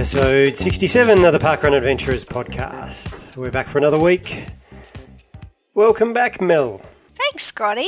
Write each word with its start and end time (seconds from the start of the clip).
Episode 0.00 0.56
67 0.56 1.26
of 1.26 1.32
the 1.34 1.38
Parkrun 1.38 1.76
Adventurers 1.76 2.24
podcast. 2.24 3.36
We're 3.36 3.50
back 3.50 3.66
for 3.66 3.76
another 3.76 3.98
week. 3.98 4.46
Welcome 5.74 6.14
back, 6.14 6.40
Mel. 6.40 6.80
Thanks, 7.12 7.44
Scotty. 7.44 7.86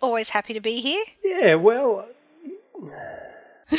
Always 0.00 0.30
happy 0.30 0.52
to 0.52 0.60
be 0.60 0.80
here. 0.80 1.04
Yeah, 1.22 1.54
well. 1.54 2.08
I 2.90 3.78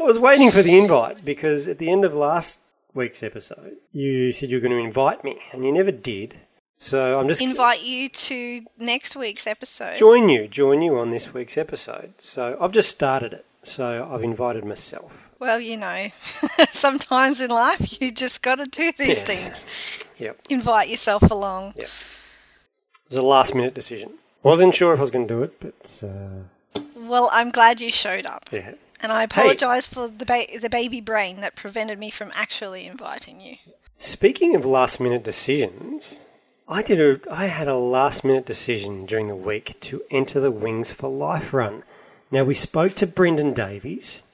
was 0.00 0.18
waiting 0.18 0.50
for 0.50 0.60
the 0.60 0.76
invite 0.76 1.24
because 1.24 1.66
at 1.66 1.78
the 1.78 1.90
end 1.90 2.04
of 2.04 2.12
last 2.12 2.60
week's 2.92 3.22
episode, 3.22 3.78
you 3.90 4.32
said 4.32 4.50
you 4.50 4.58
were 4.58 4.68
going 4.68 4.78
to 4.78 4.86
invite 4.86 5.24
me, 5.24 5.40
and 5.52 5.64
you 5.64 5.72
never 5.72 5.92
did. 5.92 6.40
So 6.76 7.18
I'm 7.18 7.26
just 7.26 7.40
Invite 7.40 7.82
you 7.82 8.10
to 8.10 8.66
next 8.78 9.16
week's 9.16 9.46
episode. 9.46 9.96
join 9.96 10.28
you, 10.28 10.46
join 10.46 10.82
you 10.82 10.98
on 10.98 11.08
this 11.08 11.32
week's 11.32 11.56
episode. 11.56 12.12
So 12.18 12.58
I've 12.60 12.72
just 12.72 12.90
started 12.90 13.32
it. 13.32 13.46
So 13.66 14.08
I've 14.10 14.22
invited 14.22 14.64
myself. 14.64 15.30
Well, 15.38 15.58
you 15.60 15.76
know, 15.76 16.08
sometimes 16.70 17.40
in 17.40 17.50
life 17.50 18.00
you 18.00 18.10
just 18.10 18.42
got 18.42 18.58
to 18.58 18.64
do 18.64 18.92
these 18.96 19.08
Yes. 19.08 19.22
things. 19.22 20.06
Yep. 20.18 20.38
Invite 20.50 20.88
yourself 20.88 21.30
along. 21.30 21.74
Yep. 21.76 21.86
It 21.86 23.08
was 23.10 23.16
a 23.18 23.22
last 23.22 23.54
minute 23.54 23.74
decision. 23.74 24.12
Wasn't 24.42 24.74
sure 24.74 24.92
if 24.92 25.00
I 25.00 25.02
was 25.02 25.10
going 25.10 25.26
to 25.26 25.34
do 25.34 25.42
it, 25.42 25.58
but 25.60 26.02
uh, 26.06 26.80
Well, 26.96 27.28
I'm 27.32 27.50
glad 27.50 27.80
you 27.80 27.90
showed 27.90 28.26
up. 28.26 28.48
yeah. 28.52 28.72
And 29.00 29.12
I 29.12 29.22
apologise 29.24 29.86
for 29.86 30.08
the, 30.08 30.24
ba- 30.24 30.46
the 30.62 30.70
baby 30.70 31.00
brain 31.02 31.40
that 31.40 31.56
prevented 31.56 31.98
me 31.98 32.10
from 32.10 32.30
actually 32.34 32.86
inviting 32.86 33.40
you. 33.40 33.56
Speaking 33.96 34.54
of 34.54 34.64
last 34.64 34.98
minute 34.98 35.22
decisions, 35.22 36.18
I 36.66 36.82
did 36.82 36.98
a 37.00 37.20
I 37.32 37.46
had 37.46 37.68
a 37.68 37.76
last 37.76 38.24
minute 38.24 38.46
decision 38.46 39.04
during 39.04 39.28
the 39.28 39.36
week 39.36 39.78
to 39.80 40.02
enter 40.10 40.40
the 40.40 40.50
Wings 40.50 40.92
for 40.94 41.10
Life 41.10 41.52
run. 41.52 41.82
Now 42.30 42.44
we 42.44 42.54
spoke 42.54 42.94
to 42.96 43.06
Brendan 43.06 43.52
Davies. 43.52 44.24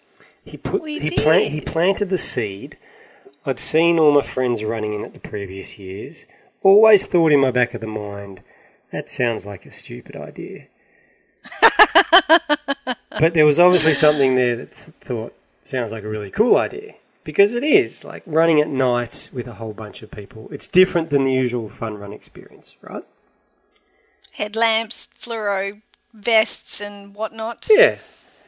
He 0.44 0.56
put 0.56 0.82
We 0.82 0.98
he 0.98 1.10
plant 1.10 1.52
he 1.52 1.60
planted 1.60 2.08
the 2.08 2.18
seed. 2.18 2.76
I'd 3.44 3.58
seen 3.58 3.98
all 3.98 4.12
my 4.12 4.22
friends 4.22 4.64
running 4.64 4.94
in 4.94 5.04
it 5.04 5.14
the 5.14 5.20
previous 5.20 5.78
years. 5.78 6.26
Always 6.62 7.06
thought 7.06 7.32
in 7.32 7.40
my 7.40 7.50
back 7.50 7.72
of 7.72 7.80
the 7.80 7.86
mind, 7.86 8.42
that 8.92 9.08
sounds 9.08 9.46
like 9.46 9.64
a 9.64 9.70
stupid 9.70 10.14
idea. 10.14 10.66
but 13.18 13.32
there 13.34 13.46
was 13.46 13.58
obviously 13.58 13.94
something 13.94 14.34
there 14.34 14.56
that 14.56 14.72
th- 14.72 14.96
thought 15.00 15.34
sounds 15.62 15.92
like 15.92 16.04
a 16.04 16.08
really 16.08 16.30
cool 16.30 16.56
idea 16.56 16.94
because 17.24 17.54
it 17.54 17.64
is 17.64 18.04
like 18.04 18.22
running 18.26 18.60
at 18.60 18.68
night 18.68 19.30
with 19.32 19.46
a 19.46 19.54
whole 19.54 19.72
bunch 19.72 20.02
of 20.02 20.10
people. 20.10 20.48
It's 20.50 20.68
different 20.68 21.10
than 21.10 21.24
the 21.24 21.32
usual 21.32 21.68
fun 21.68 21.96
run 21.96 22.12
experience, 22.12 22.76
right? 22.82 23.04
Headlamps, 24.32 25.08
fluoro 25.18 25.80
vests, 26.12 26.80
and 26.80 27.14
whatnot. 27.14 27.68
Yeah. 27.70 27.96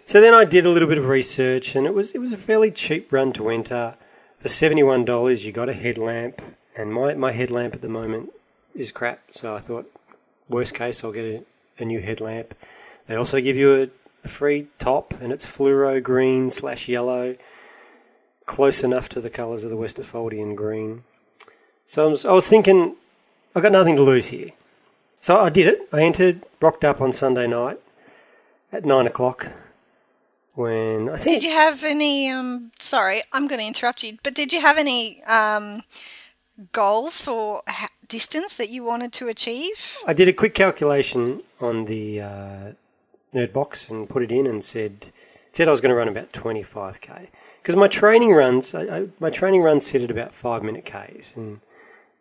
So 0.05 0.21
then 0.21 0.35
I 0.35 0.45
did 0.45 0.67
a 0.67 0.71
little 0.71 0.89
bit 0.89 0.99
of 0.99 1.07
research, 1.07 1.75
and 1.77 1.87
it 1.87 1.95
was 1.95 2.13
it 2.13 2.19
was 2.19 2.33
a 2.33 2.37
fairly 2.37 2.71
cheap 2.71 3.13
run 3.13 3.33
to 3.35 3.49
enter. 3.49 3.95
For 4.41 4.49
seventy 4.49 4.83
one 4.83 5.05
dollars, 5.05 5.47
you 5.47 5.53
got 5.53 5.69
a 5.69 5.73
headlamp, 5.73 6.43
and 6.77 6.93
my 6.93 7.15
my 7.15 7.33
headlamp 7.33 7.75
at 7.75 7.81
the 7.81 7.89
moment 7.89 8.33
is 8.75 8.91
crap. 8.91 9.21
So 9.31 9.55
I 9.55 9.61
thought, 9.61 9.91
worst 10.49 10.75
case, 10.75 11.05
I'll 11.05 11.13
get 11.13 11.25
a, 11.25 11.83
a 11.83 11.85
new 11.85 12.01
headlamp. 12.01 12.55
They 13.07 13.15
also 13.15 13.41
give 13.41 13.57
you 13.57 13.83
a, 13.83 13.89
free 14.29 14.69
top, 14.79 15.15
and 15.21 15.33
it's 15.33 15.47
fluoro 15.47 16.03
green 16.03 16.49
slash 16.49 16.89
yellow, 16.89 17.37
close 18.47 18.85
enough 18.85 19.09
to 19.09 19.21
the 19.21 19.31
colours 19.31 19.65
of 19.65 19.71
the 19.71 19.77
Westerfoldian 19.77 20.55
green. 20.55 21.05
So 21.87 22.07
I 22.07 22.11
was, 22.11 22.25
I 22.25 22.33
was 22.33 22.49
thinking, 22.49 22.97
I've 23.55 23.63
got 23.63 23.73
nothing 23.73 23.97
to 23.97 24.03
lose 24.03 24.29
here. 24.29 24.51
So 25.23 25.39
I 25.39 25.51
did 25.51 25.69
it. 25.69 25.89
I 25.93 26.03
entered, 26.03 26.43
rocked 26.61 26.85
up 26.85 27.01
on 27.01 27.13
Sunday 27.13 27.47
night 27.47 27.79
at 28.73 28.85
nine 28.85 29.07
o'clock. 29.07 29.47
When 30.55 31.09
I 31.09 31.17
think 31.17 31.41
Did 31.41 31.49
you 31.49 31.55
have 31.55 31.85
any? 31.85 32.29
Um, 32.29 32.73
sorry, 32.79 33.23
I'm 33.33 33.47
going 33.47 33.61
to 33.61 33.67
interrupt 33.67 34.03
you. 34.03 34.19
But 34.25 34.35
did 34.35 34.53
you 34.53 34.61
have 34.61 34.77
any 34.77 35.23
um, 35.23 35.85
goals 36.73 37.23
for 37.23 37.63
ha- 37.69 37.89
distance 38.09 38.57
that 38.57 38.69
you 38.69 38.83
wanted 38.83 39.13
to 39.15 39.29
achieve? 39.29 39.99
I 40.07 40.13
did 40.13 40.27
a 40.27 40.33
quick 40.33 40.55
calculation 40.55 41.43
on 41.61 41.85
the 41.85 42.21
uh, 42.21 42.73
nerd 43.33 43.53
box 43.53 43.89
and 43.89 44.09
put 44.09 44.23
it 44.25 44.33
in 44.33 44.47
and 44.47 44.63
said 44.63 45.11
said 45.53 45.69
I 45.69 45.71
was 45.71 45.81
going 45.81 45.91
to 45.91 45.97
run 45.97 46.09
about 46.09 46.33
twenty 46.33 46.63
five 46.65 47.01
k 47.01 47.31
because 47.63 47.77
my 47.77 47.89
training 47.89 48.33
runs 48.33 48.75
I, 48.75 48.83
I, 48.83 49.09
my 49.21 49.31
training 49.31 49.63
runs 49.63 49.87
sit 49.87 50.03
at 50.03 50.11
about 50.11 50.35
five 50.35 50.63
minute 50.63 50.85
k's 50.85 51.33
and 51.35 51.61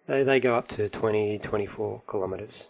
they, 0.07 0.23
they 0.23 0.39
go 0.39 0.55
up 0.55 0.67
to 0.69 0.89
20, 0.89 1.39
24 1.39 2.01
kilometres. 2.09 2.69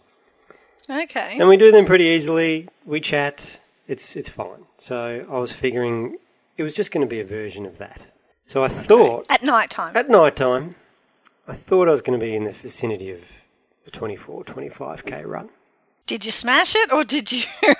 Okay. 0.92 1.36
And 1.38 1.48
we 1.48 1.56
do 1.56 1.72
them 1.72 1.86
pretty 1.86 2.04
easily. 2.04 2.68
We 2.84 3.00
chat. 3.00 3.60
It's 3.88 4.14
it's 4.16 4.28
fine. 4.28 4.66
So 4.76 5.26
I 5.30 5.38
was 5.38 5.52
figuring 5.52 6.16
it 6.56 6.62
was 6.62 6.74
just 6.74 6.92
going 6.92 7.06
to 7.06 7.10
be 7.10 7.20
a 7.20 7.24
version 7.24 7.64
of 7.66 7.78
that. 7.78 8.06
So 8.44 8.62
I 8.62 8.68
thought 8.68 9.26
At 9.30 9.42
night 9.42 9.70
time. 9.70 9.96
at 9.96 10.08
night 10.10 10.36
time, 10.36 10.74
I 11.48 11.54
thought 11.54 11.88
I 11.88 11.90
was 11.92 12.02
going 12.02 12.18
to 12.18 12.24
be 12.24 12.34
in 12.34 12.44
the 12.44 12.52
vicinity 12.52 13.10
of 13.10 13.42
a 13.86 13.90
24, 13.90 14.44
25k 14.44 15.24
run. 15.26 15.48
Did 16.06 16.26
you 16.26 16.32
smash 16.32 16.74
it 16.76 16.92
or 16.92 17.04
did 17.04 17.32
you 17.32 17.44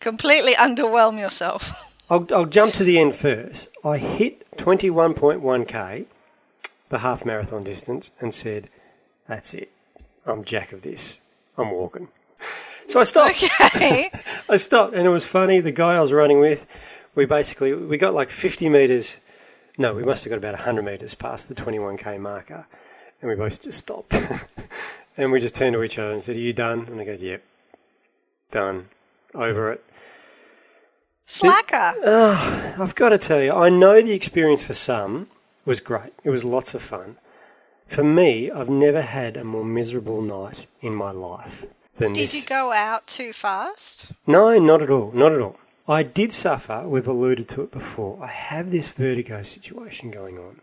completely 0.00 0.52
underwhelm 0.54 1.18
yourself? 1.18 1.92
I'll, 2.10 2.26
I'll 2.32 2.46
jump 2.46 2.74
to 2.74 2.84
the 2.84 2.98
end 2.98 3.14
first. 3.14 3.68
I 3.84 3.98
hit 3.98 4.56
21.1k, 4.56 6.06
the 6.90 6.98
half 6.98 7.24
marathon 7.24 7.64
distance, 7.64 8.10
and 8.20 8.32
said, 8.32 8.68
That's 9.26 9.54
it. 9.54 9.70
I'm 10.26 10.44
jack 10.44 10.72
of 10.72 10.82
this. 10.82 11.20
I'm 11.56 11.70
walking. 11.70 12.08
So 12.86 13.00
I 13.00 13.04
stopped. 13.04 13.42
Okay. 13.60 14.10
I 14.48 14.56
stopped, 14.56 14.94
and 14.94 15.06
it 15.06 15.10
was 15.10 15.24
funny. 15.24 15.60
The 15.60 15.72
guy 15.72 15.96
I 15.96 16.00
was 16.00 16.12
running 16.12 16.40
with, 16.40 16.66
we 17.14 17.26
basically 17.26 17.74
we 17.74 17.96
got 17.96 18.14
like 18.14 18.30
50 18.30 18.68
meters. 18.68 19.18
No, 19.78 19.94
we 19.94 20.04
must 20.04 20.24
have 20.24 20.30
got 20.30 20.38
about 20.38 20.54
100 20.54 20.82
meters 20.84 21.14
past 21.14 21.48
the 21.48 21.54
21k 21.54 22.20
marker, 22.20 22.66
and 23.20 23.30
we 23.30 23.36
both 23.36 23.62
just 23.62 23.78
stopped, 23.78 24.14
and 25.16 25.32
we 25.32 25.40
just 25.40 25.54
turned 25.54 25.74
to 25.74 25.82
each 25.82 25.98
other 25.98 26.12
and 26.12 26.22
said, 26.22 26.36
"Are 26.36 26.40
you 26.40 26.52
done?" 26.52 26.86
And 26.88 27.00
I 27.00 27.04
go, 27.04 27.12
"Yep, 27.12 27.42
done, 28.50 28.88
over 29.34 29.72
it." 29.72 29.84
Slacker. 31.26 31.94
Oh, 32.04 32.76
I've 32.78 32.94
got 32.94 33.08
to 33.08 33.18
tell 33.18 33.42
you, 33.42 33.52
I 33.52 33.70
know 33.70 34.02
the 34.02 34.12
experience 34.12 34.62
for 34.62 34.74
some 34.74 35.28
was 35.64 35.80
great. 35.80 36.12
It 36.22 36.28
was 36.28 36.44
lots 36.44 36.74
of 36.74 36.82
fun. 36.82 37.16
For 37.86 38.04
me, 38.04 38.50
I've 38.50 38.68
never 38.68 39.00
had 39.00 39.36
a 39.36 39.44
more 39.44 39.64
miserable 39.64 40.20
night 40.20 40.66
in 40.82 40.94
my 40.94 41.10
life 41.10 41.64
than 41.96 42.12
Did 42.12 42.24
this. 42.24 42.34
you 42.34 42.48
go 42.48 42.72
out 42.72 43.06
too 43.06 43.32
fast? 43.32 44.12
No, 44.26 44.58
not 44.58 44.82
at 44.82 44.90
all. 44.90 45.12
Not 45.12 45.32
at 45.32 45.40
all. 45.40 45.58
I 45.86 46.02
did 46.02 46.32
suffer, 46.32 46.84
we've 46.86 47.06
alluded 47.06 47.48
to 47.50 47.62
it 47.62 47.70
before. 47.70 48.22
I 48.22 48.28
have 48.28 48.70
this 48.70 48.88
vertigo 48.88 49.42
situation 49.42 50.10
going 50.10 50.38
on. 50.38 50.60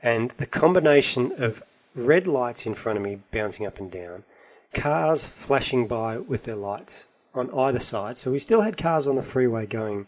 And 0.00 0.30
the 0.32 0.46
combination 0.46 1.32
of 1.36 1.62
red 1.94 2.26
lights 2.26 2.64
in 2.66 2.74
front 2.74 2.96
of 2.98 3.04
me 3.04 3.18
bouncing 3.32 3.66
up 3.66 3.78
and 3.78 3.90
down, 3.90 4.24
cars 4.72 5.26
flashing 5.26 5.86
by 5.86 6.18
with 6.18 6.44
their 6.44 6.56
lights 6.56 7.08
on 7.34 7.50
either 7.52 7.80
side. 7.80 8.18
So 8.18 8.30
we 8.30 8.38
still 8.38 8.62
had 8.62 8.76
cars 8.76 9.06
on 9.06 9.16
the 9.16 9.22
freeway 9.22 9.66
going 9.66 10.06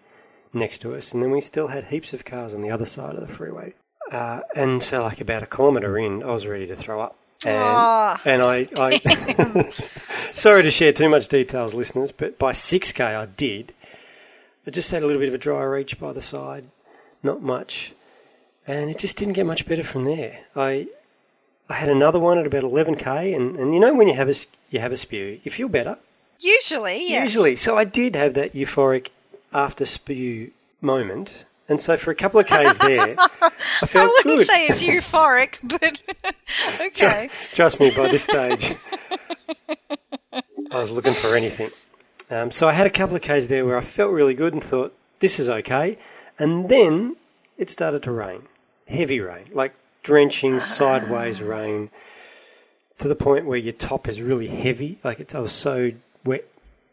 next 0.53 0.79
to 0.81 0.95
us, 0.95 1.13
and 1.13 1.23
then 1.23 1.31
we 1.31 1.41
still 1.41 1.69
had 1.69 1.85
heaps 1.85 2.13
of 2.13 2.25
cars 2.25 2.55
on 2.55 2.61
the 2.63 2.71
other 2.71 2.85
side 2.85 3.17
of 3.17 3.21
the 3.27 3.33
freeway. 3.33 3.75
Uh, 4.11 4.41
and 4.55 4.83
so, 4.83 5.03
like 5.03 5.21
about 5.21 5.43
a 5.43 5.47
kilometre 5.47 5.99
in, 5.99 6.23
I 6.23 6.31
was 6.31 6.47
ready 6.47 6.67
to 6.67 6.77
throw 6.77 7.01
up. 7.01 7.17
And, 7.47 8.21
and 8.25 8.43
I, 8.43 8.69
I 8.79 9.71
sorry 10.33 10.63
to 10.63 10.71
share 10.71 10.93
too 10.93 11.09
much 11.09 11.29
details, 11.29 11.75
listeners, 11.75 12.13
but 12.13 12.39
by 12.39 12.53
6k 12.53 13.01
I 13.01 13.27
did. 13.27 13.73
I 14.67 14.71
just 14.71 14.91
had 14.91 15.03
a 15.03 15.07
little 15.07 15.21
bit 15.21 15.29
of 15.29 15.35
a 15.35 15.39
dry 15.39 15.63
reach 15.63 15.99
by 15.99 16.13
the 16.13 16.23
side, 16.23 16.65
not 17.23 17.43
much, 17.43 17.93
and 18.67 18.89
it 18.91 18.99
just 18.99 19.17
didn't 19.19 19.35
get 19.35 19.45
much 19.45 19.67
better 19.67 19.85
from 19.85 20.05
there. 20.05 20.47
I 20.57 20.89
I 21.69 21.75
had 21.75 21.89
another 21.89 22.19
one 22.19 22.39
at 22.39 22.47
about 22.47 22.63
11k, 22.63 23.35
and, 23.35 23.57
and 23.57 23.75
you 23.75 23.81
know 23.81 23.95
when 23.95 24.09
you 24.09 24.15
have 24.15 24.29
a 24.29 24.35
you 24.71 24.81
have 24.81 24.93
a 24.93 24.97
spew, 24.97 25.41
you 25.45 25.51
feel 25.51 25.69
better 25.69 25.99
Usually, 26.41 27.09
yes. 27.09 27.25
usually. 27.25 27.57
So 27.57 27.77
I 27.77 27.85
did 27.85 28.17
have 28.17 28.35
that 28.35 28.53
euphoric 28.53 29.09
after 29.53 29.85
spew 29.85 30.51
moment, 30.81 31.45
and 31.69 31.81
so 31.81 31.97
for 31.97 32.11
a 32.11 32.15
couple 32.15 32.41
of 32.41 32.47
k's 32.47 32.79
there, 32.79 33.17
I 33.19 33.49
felt 33.87 33.95
I 33.95 34.07
wouldn't 34.07 34.39
good. 34.39 34.47
say 34.47 34.67
it's 34.67 34.83
euphoric, 34.83 35.59
but 35.63 36.03
okay. 36.81 37.31
Trust 37.53 37.81
me, 37.81 37.91
by 37.97 38.09
this 38.09 38.25
stage, 38.25 38.75
I 40.33 40.79
was 40.79 40.93
looking 40.93 41.15
for 41.15 41.35
anything. 41.37 41.71
Um, 42.31 42.51
so 42.51 42.69
I 42.69 42.73
had 42.73 42.87
a 42.87 42.91
couple 42.91 43.17
of 43.17 43.23
Ks 43.23 43.47
there 43.47 43.65
where 43.67 43.77
I 43.77 43.81
felt 43.81 44.11
really 44.13 44.35
good 44.35 44.53
and 44.55 44.63
thought, 44.65 44.95
this 45.21 45.39
is 45.39 45.49
okay. 45.49 45.99
And 46.39 46.69
then 46.69 47.17
it 47.59 47.71
started 47.71 48.03
to 48.05 48.13
rain. 48.13 48.43
Heavy 48.89 49.21
rain, 49.21 49.45
like 49.53 49.75
drenching 50.03 50.61
sideways 50.61 51.43
rain 51.43 51.91
to 52.99 53.09
the 53.09 53.15
point 53.15 53.47
where 53.47 53.59
your 53.59 53.73
top 53.73 54.09
is 54.09 54.21
really 54.21 54.49
heavy. 54.49 54.99
Like 55.05 55.21
it's, 55.21 55.35
I 55.35 55.41
was 55.41 55.53
so 55.53 55.93
wet, 56.25 56.45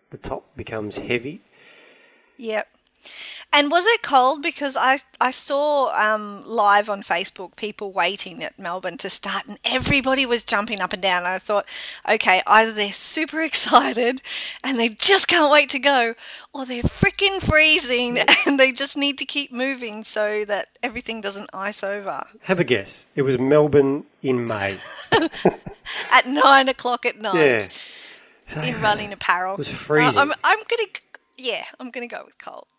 the 0.09 0.17
top 0.17 0.45
becomes 0.55 0.97
heavy. 0.97 1.41
Yep. 2.37 2.67
And 3.53 3.69
was 3.69 3.85
it 3.85 4.01
cold? 4.01 4.41
Because 4.41 4.77
I, 4.77 4.99
I 5.19 5.31
saw 5.31 5.93
um, 5.93 6.43
live 6.45 6.89
on 6.89 7.03
Facebook 7.03 7.55
people 7.57 7.91
waiting 7.91 8.43
at 8.43 8.57
Melbourne 8.57 8.97
to 8.97 9.09
start, 9.09 9.45
and 9.47 9.59
everybody 9.65 10.25
was 10.25 10.43
jumping 10.45 10.79
up 10.79 10.93
and 10.93 11.01
down. 11.01 11.19
And 11.19 11.27
I 11.27 11.37
thought, 11.37 11.65
okay, 12.09 12.41
either 12.47 12.71
they're 12.71 12.93
super 12.93 13.41
excited 13.51 14.21
and 14.63 14.79
they 14.79 14.89
just 14.89 15.27
can't 15.27 15.51
wait 15.51 15.69
to 15.71 15.79
go, 15.79 16.15
or 16.53 16.65
they're 16.65 16.83
freaking 16.83 17.41
freezing 17.41 18.19
and 18.47 18.59
they 18.59 18.71
just 18.71 18.95
need 18.95 19.17
to 19.17 19.25
keep 19.25 19.51
moving 19.51 20.03
so 20.03 20.45
that 20.45 20.67
everything 20.81 21.19
doesn't 21.19 21.49
ice 21.53 21.83
over. 21.83 22.23
Have 22.43 22.59
a 22.59 22.63
guess. 22.63 23.05
It 23.15 23.23
was 23.23 23.37
Melbourne 23.37 24.05
in 24.21 24.47
May. 24.47 24.77
At 26.11 26.25
nine 26.25 26.69
o'clock 26.69 27.05
at 27.05 27.19
night 27.19 27.35
Yeah. 27.35 27.67
So, 28.45 28.61
in 28.61 28.81
running 28.81 29.13
apparel. 29.13 29.53
It 29.53 29.59
was 29.59 29.71
freezing. 29.71 30.17
Uh, 30.17 30.21
I'm, 30.21 30.33
I'm 30.43 30.59
gonna, 30.69 30.89
yeah, 31.41 31.63
I'm 31.79 31.89
gonna 31.91 32.07
go 32.07 32.23
with 32.25 32.37
cold. 32.37 32.67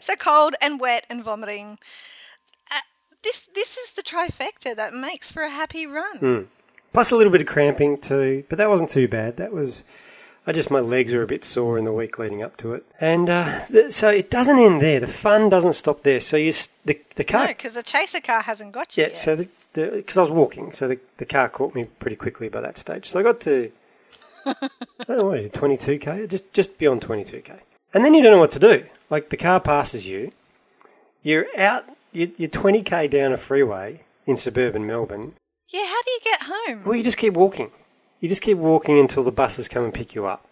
So 0.00 0.14
cold 0.14 0.54
and 0.62 0.78
wet 0.78 1.04
and 1.10 1.24
vomiting. 1.24 1.78
Uh, 2.70 2.76
this 3.24 3.48
this 3.54 3.76
is 3.76 3.90
the 3.92 4.02
trifecta 4.02 4.76
that 4.76 4.94
makes 4.94 5.32
for 5.32 5.42
a 5.42 5.50
happy 5.50 5.84
run. 5.84 6.18
Hmm. 6.18 6.42
plus 6.92 7.10
a 7.10 7.16
little 7.16 7.32
bit 7.32 7.40
of 7.40 7.48
cramping 7.48 7.96
too, 7.96 8.44
but 8.48 8.56
that 8.58 8.68
wasn't 8.68 8.90
too 8.90 9.08
bad. 9.08 9.36
That 9.36 9.52
was, 9.52 9.82
I 10.46 10.52
just 10.52 10.70
my 10.70 10.78
legs 10.78 11.12
were 11.12 11.22
a 11.22 11.26
bit 11.26 11.42
sore 11.44 11.76
in 11.76 11.84
the 11.84 11.92
week 11.92 12.20
leading 12.20 12.40
up 12.40 12.56
to 12.58 12.72
it, 12.74 12.84
and 13.00 13.28
uh, 13.28 13.66
th- 13.66 13.90
so 13.90 14.10
it 14.10 14.30
doesn't 14.30 14.60
end 14.60 14.80
there. 14.80 15.00
The 15.00 15.08
fun 15.08 15.48
doesn't 15.48 15.72
stop 15.72 16.04
there. 16.04 16.20
So 16.20 16.36
you 16.36 16.52
the 16.84 17.00
the 17.16 17.24
car 17.24 17.46
No, 17.46 17.48
because 17.48 17.74
the 17.74 17.82
chaser 17.82 18.20
car 18.20 18.42
hasn't 18.42 18.70
got 18.70 18.96
you 18.96 19.02
Yeah, 19.02 19.08
yet. 19.08 19.18
so 19.18 19.34
the 19.34 19.48
because 19.72 20.16
I 20.18 20.20
was 20.20 20.30
walking, 20.30 20.70
so 20.70 20.86
the, 20.86 21.00
the 21.16 21.26
car 21.26 21.48
caught 21.48 21.74
me 21.74 21.86
pretty 21.98 22.14
quickly 22.16 22.48
by 22.48 22.60
that 22.60 22.78
stage. 22.78 23.08
So 23.08 23.18
I 23.18 23.24
got 23.24 23.40
to 23.40 23.72
I 24.46 25.04
don't 25.06 25.18
know 25.18 25.24
what 25.26 25.52
twenty 25.52 25.76
two 25.76 25.98
k, 25.98 26.26
just 26.26 26.52
just 26.52 26.78
beyond 26.78 27.02
twenty 27.02 27.24
two 27.24 27.40
k, 27.40 27.54
and 27.92 28.04
then 28.04 28.14
you 28.14 28.22
don't 28.22 28.32
know 28.32 28.38
what 28.38 28.50
to 28.52 28.58
do. 28.58 28.84
Like 29.10 29.30
the 29.30 29.36
car 29.36 29.60
passes 29.60 30.08
you, 30.08 30.30
you're 31.22 31.46
out, 31.58 31.84
you- 32.12 32.32
you're 32.36 32.50
twenty 32.50 32.82
k 32.82 33.08
down 33.08 33.32
a 33.32 33.36
freeway 33.36 34.00
in 34.26 34.36
suburban 34.36 34.86
Melbourne. 34.86 35.34
yeah, 35.68 35.86
how 35.86 36.02
do 36.02 36.10
you 36.10 36.20
get 36.24 36.40
home? 36.42 36.84
Well, 36.84 36.94
you 36.94 37.02
just 37.02 37.18
keep 37.18 37.34
walking. 37.34 37.70
You 38.20 38.28
just 38.28 38.42
keep 38.42 38.56
walking 38.58 38.98
until 38.98 39.22
the 39.22 39.32
buses 39.32 39.68
come 39.68 39.84
and 39.84 39.92
pick 39.92 40.14
you 40.14 40.24
up. 40.26 40.46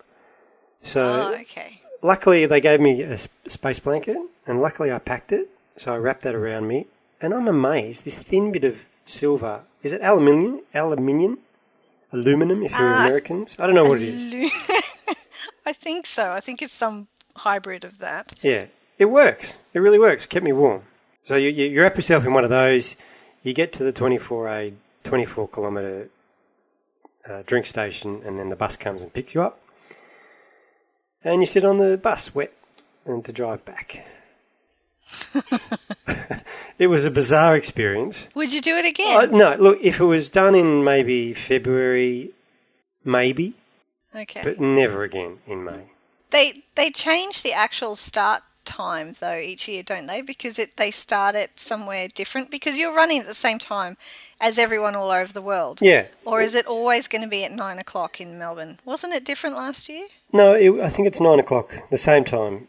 So 0.82 1.32
oh, 1.34 1.40
okay. 1.40 1.80
luckily 2.02 2.44
they 2.46 2.60
gave 2.60 2.80
me 2.80 3.02
a 3.02 3.16
space 3.16 3.78
blanket, 3.78 4.18
and 4.46 4.60
luckily 4.60 4.92
I 4.92 4.98
packed 4.98 5.32
it, 5.32 5.48
so 5.76 5.94
I 5.94 5.96
wrapped 5.98 6.22
that 6.22 6.34
around 6.34 6.66
me, 6.68 6.86
and 7.20 7.32
I'm 7.32 7.48
amazed. 7.48 8.04
This 8.04 8.18
thin 8.18 8.52
bit 8.52 8.64
of 8.64 8.86
silver 9.04 9.62
is 9.82 9.92
it 9.92 10.00
aluminium? 10.02 10.60
Aluminium? 10.74 11.38
Aluminum, 12.12 12.62
if 12.62 12.72
you're 12.72 12.80
Ah, 12.80 13.06
Americans. 13.06 13.56
I 13.58 13.66
don't 13.66 13.74
know 13.74 13.88
what 13.88 14.00
it 14.02 14.08
is. 14.08 14.28
I 15.66 15.72
think 15.72 16.06
so. 16.06 16.30
I 16.30 16.40
think 16.40 16.60
it's 16.60 16.72
some 16.72 17.08
hybrid 17.36 17.84
of 17.84 17.98
that. 17.98 18.34
Yeah, 18.42 18.66
it 18.98 19.06
works. 19.06 19.58
It 19.72 19.78
really 19.78 19.98
works. 19.98 20.26
Kept 20.26 20.44
me 20.44 20.52
warm. 20.52 20.82
So 21.22 21.36
you, 21.36 21.48
you, 21.50 21.66
you 21.68 21.80
wrap 21.80 21.96
yourself 21.96 22.26
in 22.26 22.32
one 22.34 22.44
of 22.44 22.50
those. 22.50 22.96
You 23.42 23.54
get 23.54 23.72
to 23.74 23.84
the 23.84 23.92
24A, 23.92 24.74
24 25.04 25.48
kilometre 25.48 26.08
uh, 27.28 27.42
drink 27.46 27.66
station, 27.66 28.20
and 28.24 28.38
then 28.38 28.48
the 28.50 28.56
bus 28.56 28.76
comes 28.76 29.02
and 29.02 29.12
picks 29.12 29.34
you 29.34 29.42
up. 29.42 29.60
And 31.24 31.40
you 31.40 31.46
sit 31.46 31.64
on 31.64 31.78
the 31.78 31.96
bus, 31.96 32.34
wet, 32.34 32.52
and 33.06 33.24
to 33.24 33.32
drive 33.32 33.64
back. 33.64 34.04
it 36.78 36.86
was 36.88 37.04
a 37.04 37.10
bizarre 37.10 37.56
experience. 37.56 38.28
Would 38.34 38.52
you 38.52 38.60
do 38.60 38.76
it 38.76 38.84
Uh, 38.84 38.88
again? 38.88 39.30
no, 39.38 39.56
look, 39.58 39.78
if 39.82 40.00
it 40.00 40.04
was 40.04 40.30
done 40.30 40.54
in 40.54 40.84
maybe 40.84 41.32
February, 41.34 42.30
maybe, 43.04 43.54
okay. 44.14 44.40
but 44.44 44.60
never 44.60 45.02
again 45.02 45.38
in 45.46 45.64
May. 45.64 45.84
They 46.30 46.62
they 46.74 46.90
change 46.90 47.42
the 47.42 47.52
actual 47.52 47.94
start 47.96 48.42
time 48.64 49.12
though 49.20 49.36
each 49.36 49.66
year, 49.68 49.82
don't 49.82 50.06
they? 50.06 50.22
Because 50.22 50.58
it 50.58 50.76
they 50.76 50.90
start 50.90 51.34
it 51.34 51.58
somewhere 51.58 52.08
different 52.08 52.50
because 52.50 52.78
you're 52.78 52.94
running 52.94 53.20
at 53.20 53.26
the 53.26 53.34
same 53.34 53.58
time 53.58 53.96
as 54.40 54.58
everyone 54.58 54.94
all 54.94 55.10
over 55.10 55.32
the 55.32 55.42
world. 55.42 55.80
Yeah. 55.82 56.06
Or 56.24 56.40
is 56.40 56.54
it 56.54 56.64
always 56.66 57.06
going 57.08 57.22
to 57.22 57.28
be 57.28 57.44
at 57.44 57.52
nine 57.52 57.78
o'clock 57.78 58.20
in 58.20 58.38
Melbourne? 58.38 58.78
Wasn't 58.84 59.12
it 59.12 59.24
different 59.24 59.56
last 59.56 59.88
year? 59.88 60.06
No, 60.32 60.54
it, 60.54 60.80
I 60.80 60.88
think 60.88 61.06
it's 61.08 61.20
nine 61.20 61.38
o'clock, 61.40 61.70
the 61.90 61.98
same 61.98 62.24
time 62.24 62.68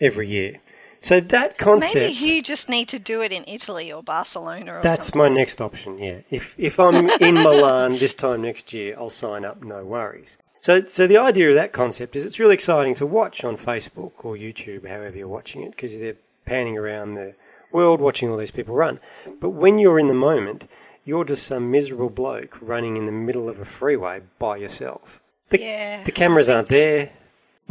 every 0.00 0.28
year. 0.28 0.58
So 1.02 1.20
that 1.20 1.58
concept. 1.58 1.94
Maybe 1.96 2.12
you 2.12 2.42
just 2.42 2.68
need 2.68 2.88
to 2.88 2.98
do 2.98 3.22
it 3.22 3.32
in 3.32 3.44
Italy 3.46 3.92
or 3.92 4.02
Barcelona 4.02 4.74
or 4.74 4.82
That's 4.82 5.06
something. 5.06 5.18
my 5.20 5.28
next 5.28 5.60
option. 5.60 5.98
Yeah, 5.98 6.20
if 6.30 6.54
if 6.58 6.78
I'm 6.78 7.08
in 7.20 7.34
Milan 7.46 7.92
this 7.98 8.14
time 8.14 8.42
next 8.42 8.72
year, 8.72 8.94
I'll 8.96 9.10
sign 9.10 9.44
up. 9.44 9.64
No 9.64 9.84
worries. 9.84 10.38
So 10.60 10.84
so 10.84 11.06
the 11.08 11.18
idea 11.18 11.48
of 11.48 11.54
that 11.56 11.72
concept 11.72 12.14
is 12.14 12.24
it's 12.24 12.38
really 12.38 12.54
exciting 12.54 12.94
to 12.94 13.06
watch 13.06 13.42
on 13.44 13.56
Facebook 13.56 14.12
or 14.24 14.36
YouTube, 14.36 14.88
however 14.88 15.18
you're 15.18 15.28
watching 15.28 15.62
it, 15.62 15.72
because 15.72 15.98
they're 15.98 16.16
panning 16.44 16.78
around 16.78 17.14
the 17.14 17.34
world 17.72 18.00
watching 18.00 18.28
all 18.30 18.36
these 18.36 18.50
people 18.52 18.74
run. 18.74 19.00
But 19.40 19.50
when 19.50 19.78
you're 19.80 19.98
in 19.98 20.06
the 20.06 20.14
moment, 20.14 20.68
you're 21.04 21.24
just 21.24 21.44
some 21.44 21.70
miserable 21.70 22.10
bloke 22.10 22.58
running 22.60 22.96
in 22.96 23.06
the 23.06 23.12
middle 23.12 23.48
of 23.48 23.58
a 23.58 23.64
freeway 23.64 24.20
by 24.38 24.56
yourself. 24.58 25.20
The, 25.50 25.58
Yeah, 25.60 26.04
the 26.04 26.12
cameras 26.12 26.48
aren't 26.48 26.68
there. 26.68 27.10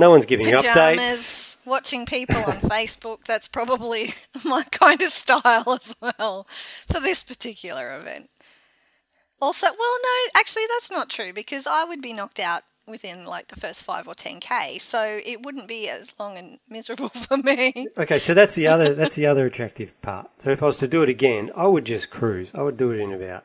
No 0.01 0.09
one's 0.09 0.25
giving 0.25 0.47
you 0.47 0.55
updates. 0.55 0.73
Pajamas, 0.73 1.57
watching 1.63 2.07
people 2.07 2.37
on 2.37 2.57
Facebook, 2.57 3.23
that's 3.25 3.47
probably 3.47 4.13
my 4.43 4.63
kind 4.71 4.99
of 4.99 5.09
style 5.09 5.79
as 5.79 5.95
well 6.01 6.47
for 6.87 6.99
this 6.99 7.23
particular 7.23 7.95
event. 7.95 8.31
Also, 9.39 9.67
well, 9.67 9.97
no, 10.03 10.39
actually, 10.39 10.63
that's 10.69 10.89
not 10.89 11.07
true 11.07 11.33
because 11.33 11.67
I 11.67 11.83
would 11.83 12.01
be 12.01 12.13
knocked 12.13 12.39
out 12.39 12.63
within 12.87 13.25
like 13.25 13.49
the 13.49 13.59
first 13.59 13.83
five 13.83 14.07
or 14.07 14.15
10k, 14.15 14.81
so 14.81 15.21
it 15.23 15.45
wouldn't 15.45 15.67
be 15.67 15.87
as 15.87 16.15
long 16.19 16.35
and 16.35 16.57
miserable 16.67 17.09
for 17.09 17.37
me. 17.37 17.85
Okay, 17.95 18.17
so 18.17 18.33
that's 18.33 18.55
the 18.55 18.65
other 18.65 18.95
that's 18.95 19.15
the 19.15 19.27
other 19.27 19.45
attractive 19.45 19.99
part. 20.01 20.31
So 20.39 20.49
if 20.49 20.63
I 20.63 20.65
was 20.65 20.79
to 20.79 20.87
do 20.87 21.03
it 21.03 21.09
again, 21.09 21.51
I 21.55 21.67
would 21.67 21.85
just 21.85 22.09
cruise. 22.09 22.51
I 22.55 22.63
would 22.63 22.77
do 22.77 22.89
it 22.89 22.99
in 22.99 23.13
about 23.13 23.43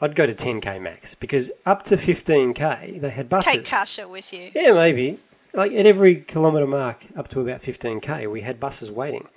I'd 0.00 0.14
go 0.14 0.24
to 0.24 0.34
10k 0.34 0.80
max 0.80 1.14
because 1.14 1.52
up 1.66 1.82
to 1.84 1.96
15k 1.96 3.00
they 3.02 3.10
had 3.10 3.28
buses. 3.28 3.52
Take 3.52 3.66
Kasha 3.66 4.08
with 4.08 4.32
you. 4.32 4.50
Yeah, 4.54 4.72
maybe. 4.72 5.20
Like 5.54 5.72
at 5.72 5.86
every 5.86 6.16
kilometre 6.16 6.66
mark 6.66 7.04
up 7.16 7.28
to 7.28 7.40
about 7.40 7.60
15k, 7.60 8.30
we 8.30 8.40
had 8.40 8.58
buses 8.58 8.90
waiting. 8.90 9.28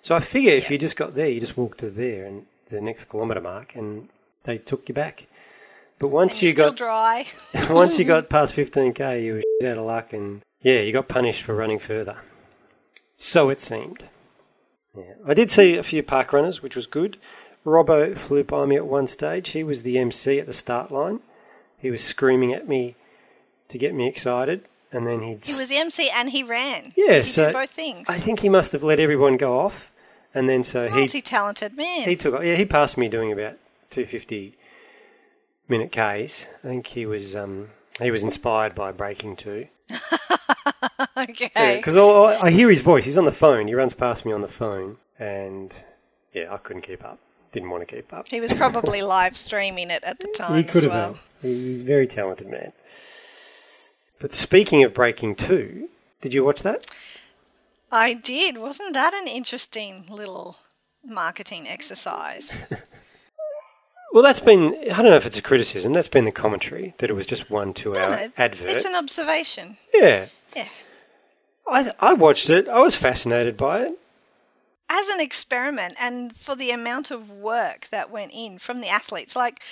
So 0.00 0.14
I 0.14 0.20
figure 0.20 0.52
if 0.52 0.70
you 0.70 0.78
just 0.78 0.96
got 0.96 1.14
there, 1.14 1.28
you 1.28 1.40
just 1.40 1.56
walked 1.56 1.80
to 1.80 1.90
there 1.90 2.24
and 2.24 2.46
the 2.70 2.80
next 2.80 3.04
kilometre 3.06 3.40
mark, 3.40 3.74
and 3.74 4.08
they 4.44 4.58
took 4.58 4.88
you 4.88 4.94
back. 4.94 5.26
But 5.98 6.08
once 6.08 6.42
you 6.42 6.54
got 6.54 6.76
dry. 6.76 7.26
once 7.70 7.98
you 7.98 8.04
got 8.04 8.30
past 8.30 8.56
15k, 8.56 9.22
you 9.22 9.34
were 9.34 9.68
out 9.68 9.78
of 9.78 9.84
luck, 9.84 10.12
and 10.12 10.42
yeah, 10.62 10.80
you 10.80 10.92
got 10.92 11.08
punished 11.08 11.42
for 11.42 11.54
running 11.54 11.78
further. 11.78 12.16
So 13.16 13.50
it 13.50 13.60
seemed. 13.60 14.04
Yeah. 14.96 15.14
I 15.26 15.34
did 15.34 15.50
see 15.50 15.76
a 15.76 15.82
few 15.82 16.02
park 16.02 16.32
runners, 16.32 16.62
which 16.62 16.74
was 16.74 16.86
good. 16.86 17.18
Robbo 17.66 18.16
flew 18.16 18.42
by 18.42 18.64
me 18.64 18.76
at 18.76 18.86
one 18.86 19.06
stage. 19.06 19.50
He 19.50 19.62
was 19.62 19.82
the 19.82 19.98
MC 19.98 20.40
at 20.40 20.46
the 20.46 20.52
start 20.52 20.90
line. 20.90 21.20
He 21.78 21.90
was 21.90 22.02
screaming 22.02 22.54
at 22.54 22.68
me 22.68 22.96
to 23.68 23.78
get 23.78 23.94
me 23.94 24.08
excited, 24.08 24.66
and 24.92 25.06
then 25.06 25.22
he'd. 25.22 25.44
He 25.44 25.52
was 25.52 25.68
the 25.68 25.76
MC 25.76 26.08
and 26.14 26.28
he 26.30 26.42
ran. 26.42 26.92
Yeah, 26.96 27.16
he 27.18 27.22
so 27.22 27.52
both 27.52 27.70
things. 27.70 28.08
I 28.08 28.16
think 28.18 28.40
he 28.40 28.48
must 28.48 28.72
have 28.72 28.82
let 28.82 28.98
everyone 29.00 29.36
go 29.36 29.58
off, 29.58 29.90
and 30.34 30.48
then 30.48 30.62
so 30.64 30.88
he 30.88 31.00
Multi-talented 31.00 31.76
man. 31.76 32.02
he 32.08 32.16
took 32.16 32.34
off 32.34 32.44
yeah 32.44 32.56
he 32.56 32.64
passed 32.64 32.96
me 32.98 33.08
doing 33.08 33.32
about 33.32 33.54
two 33.90 34.04
fifty 34.04 34.56
minute 35.68 35.92
k's. 35.92 36.48
I 36.64 36.66
think 36.68 36.86
he 36.88 37.06
was 37.06 37.34
um 37.36 37.68
he 38.00 38.10
was 38.10 38.22
inspired 38.24 38.74
by 38.74 38.92
breaking 38.92 39.36
two. 39.36 39.66
okay. 41.16 41.76
Because 41.76 41.96
I, 41.96 42.46
I 42.46 42.50
hear 42.50 42.70
his 42.70 42.80
voice. 42.82 43.04
He's 43.04 43.18
on 43.18 43.24
the 43.24 43.32
phone. 43.32 43.66
He 43.68 43.74
runs 43.74 43.94
past 43.94 44.24
me 44.24 44.32
on 44.32 44.40
the 44.40 44.48
phone, 44.48 44.96
and 45.18 45.72
yeah, 46.32 46.52
I 46.52 46.56
couldn't 46.58 46.82
keep 46.82 47.04
up. 47.04 47.18
Didn't 47.52 47.70
want 47.70 47.86
to 47.86 47.94
keep 47.94 48.12
up. 48.12 48.28
He 48.28 48.40
was 48.40 48.52
probably 48.54 49.02
live 49.16 49.36
streaming 49.36 49.90
it 49.90 50.04
at 50.04 50.20
the 50.20 50.28
time 50.28 50.56
He 50.56 50.62
could 50.62 50.76
as 50.78 50.82
have 50.84 50.92
well. 50.92 51.18
been. 51.42 51.50
He's 51.66 51.80
a 51.80 51.84
very 51.84 52.06
talented 52.06 52.48
man. 52.48 52.72
But 54.20 54.32
speaking 54.32 54.84
of 54.84 54.94
breaking 54.94 55.34
two, 55.34 55.88
did 56.20 56.32
you 56.34 56.44
watch 56.44 56.62
that? 56.62 56.86
I 57.90 58.14
did. 58.14 58.58
Wasn't 58.58 58.92
that 58.94 59.14
an 59.14 59.26
interesting 59.26 60.04
little 60.08 60.58
marketing 61.04 61.66
exercise? 61.66 62.62
Well, 64.12 64.24
that's 64.24 64.40
been, 64.40 64.74
I 64.90 64.96
don't 65.02 65.04
know 65.12 65.16
if 65.16 65.26
it's 65.26 65.38
a 65.38 65.42
criticism, 65.42 65.92
that's 65.92 66.08
been 66.08 66.24
the 66.24 66.32
commentary, 66.32 66.94
that 66.98 67.10
it 67.10 67.12
was 67.12 67.26
just 67.26 67.48
one 67.48 67.72
two 67.72 67.96
hour 67.96 68.10
No, 68.10 68.28
advert. 68.36 68.70
It's 68.70 68.84
an 68.84 68.96
observation. 68.96 69.76
yeah. 69.94 70.26
Yeah. 70.56 70.66
I, 71.68 71.92
I 72.00 72.14
watched 72.14 72.50
it. 72.50 72.68
I 72.68 72.80
was 72.80 72.96
fascinated 72.96 73.56
by 73.56 73.82
it. 73.82 73.92
As 74.88 75.06
an 75.10 75.20
experiment 75.20 75.94
and 76.00 76.34
for 76.34 76.56
the 76.56 76.72
amount 76.72 77.12
of 77.12 77.30
work 77.30 77.86
that 77.92 78.10
went 78.10 78.32
in 78.34 78.58
from 78.58 78.80
the 78.80 78.88
athletes, 78.88 79.36
like 79.36 79.62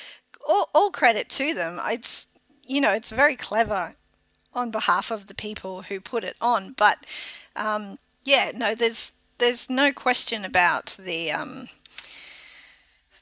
all, 0.49 0.71
all 0.73 0.93
credit 0.93 1.28
to 1.31 1.52
them. 1.52 1.81
It's, 1.87 2.28
you 2.64 2.81
know, 2.81 2.93
it's 2.93 3.11
very 3.11 3.35
clever 3.35 3.97
on 4.59 4.71
behalf 4.71 5.11
of 5.11 5.29
the 5.29 5.35
people 5.35 5.83
who 5.83 6.00
put 6.00 6.25
it 6.25 6.37
on. 6.41 6.75
But 6.77 7.07
um, 7.57 7.99
yeah, 8.25 8.50
no, 8.55 8.75
there's 8.75 9.12
there's 9.38 9.71
no 9.71 9.93
question 9.93 10.45
about 10.45 10.97
the 10.99 11.31
um, 11.31 11.69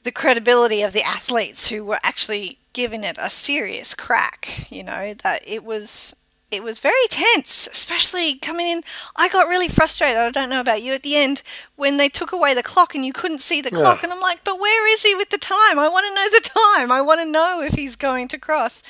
the 0.03 0.11
credibility 0.11 0.81
of 0.81 0.93
the 0.93 1.03
athletes 1.03 1.69
who 1.69 1.85
were 1.85 1.99
actually 2.03 2.57
giving 2.73 3.03
it 3.03 3.17
a 3.19 3.29
serious 3.29 3.93
crack. 3.93 4.67
You 4.69 4.83
know 4.83 5.13
that 5.13 5.43
it 5.45 5.63
was 5.63 6.15
it 6.49 6.63
was 6.63 6.79
very 6.79 6.95
tense, 7.09 7.67
especially 7.71 8.35
coming 8.35 8.67
in. 8.67 8.81
I 9.15 9.27
got 9.27 9.47
really 9.47 9.67
frustrated. 9.67 10.17
I 10.17 10.31
don't 10.31 10.49
know 10.49 10.61
about 10.61 10.81
you 10.81 10.93
at 10.93 11.03
the 11.03 11.15
end 11.15 11.43
when 11.75 11.97
they 11.97 12.07
took 12.07 12.31
away 12.31 12.53
the 12.53 12.63
clock 12.63 12.95
and 12.95 13.05
you 13.05 13.11
couldn't 13.11 13.39
see 13.39 13.61
the 13.61 13.71
clock. 13.71 13.97
Ugh. 13.97 14.03
And 14.05 14.13
I'm 14.13 14.21
like, 14.21 14.43
but 14.43 14.59
where 14.59 14.91
is 14.91 15.03
he 15.03 15.13
with 15.13 15.29
the 15.29 15.37
time? 15.37 15.77
I 15.77 15.89
want 15.89 16.05
to 16.07 16.15
know 16.15 16.29
the 16.29 16.49
time. 16.77 16.91
I 16.91 17.01
want 17.01 17.19
to 17.19 17.25
know 17.25 17.61
if 17.61 17.73
he's 17.73 17.97
going 17.97 18.29
to 18.29 18.39
cross. 18.39 18.81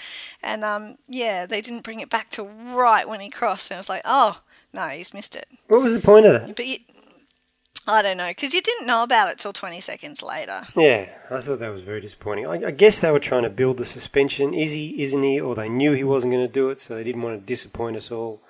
And 0.43 0.63
um, 0.63 0.97
yeah, 1.07 1.47
they 1.47 1.61
didn't 1.61 1.83
bring 1.83 1.99
it 1.99 2.09
back 2.09 2.29
to 2.31 2.43
right 2.43 3.09
when 3.09 3.21
he 3.21 3.29
crossed. 3.29 3.71
And 3.71 3.77
I 3.77 3.79
was 3.79 3.89
like, 3.89 4.03
oh, 4.05 4.41
no, 4.71 4.87
he's 4.89 5.13
missed 5.13 5.35
it. 5.35 5.47
What 5.67 5.81
was 5.81 5.95
the 5.95 5.99
point 5.99 6.27
of 6.27 6.33
that? 6.33 6.55
But 6.55 6.67
you, 6.67 6.77
I 7.89 8.01
don't 8.01 8.17
know, 8.17 8.27
because 8.27 8.53
you 8.53 8.61
didn't 8.61 8.85
know 8.85 9.01
about 9.03 9.29
it 9.31 9.37
till 9.37 9.53
20 9.53 9.79
seconds 9.79 10.21
later. 10.21 10.63
Yeah, 10.75 11.07
I 11.31 11.39
thought 11.39 11.59
that 11.59 11.71
was 11.71 11.83
very 11.83 12.01
disappointing. 12.01 12.45
I, 12.45 12.67
I 12.67 12.71
guess 12.71 12.99
they 12.99 13.09
were 13.11 13.19
trying 13.19 13.43
to 13.43 13.49
build 13.49 13.77
the 13.77 13.85
suspension. 13.85 14.53
Is 14.53 14.73
he, 14.73 15.01
isn't 15.01 15.23
he? 15.23 15.39
Or 15.39 15.55
they 15.55 15.69
knew 15.69 15.93
he 15.93 16.03
wasn't 16.03 16.33
going 16.33 16.45
to 16.45 16.51
do 16.51 16.69
it, 16.69 16.79
so 16.81 16.95
they 16.95 17.03
didn't 17.05 17.21
want 17.21 17.39
to 17.39 17.45
disappoint 17.45 17.95
us 17.95 18.11
all. 18.11 18.41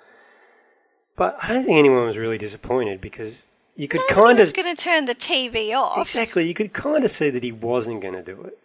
But 1.16 1.36
I 1.42 1.48
don't 1.48 1.64
think 1.66 1.78
anyone 1.78 2.04
was 2.04 2.16
really 2.18 2.38
disappointed 2.38 3.00
because 3.00 3.46
you 3.76 3.86
could 3.86 4.00
Nobody 4.08 4.22
kind 4.22 4.38
was 4.38 4.48
of. 4.50 4.56
going 4.56 4.74
to 4.74 4.82
turn 4.82 5.04
the 5.04 5.14
TV 5.14 5.72
off. 5.72 5.98
Exactly, 5.98 6.46
you 6.46 6.54
could 6.54 6.72
kind 6.72 7.04
of 7.04 7.10
see 7.10 7.30
that 7.30 7.44
he 7.44 7.52
wasn't 7.52 8.00
going 8.00 8.14
to 8.14 8.22
do 8.22 8.40
it 8.42 8.58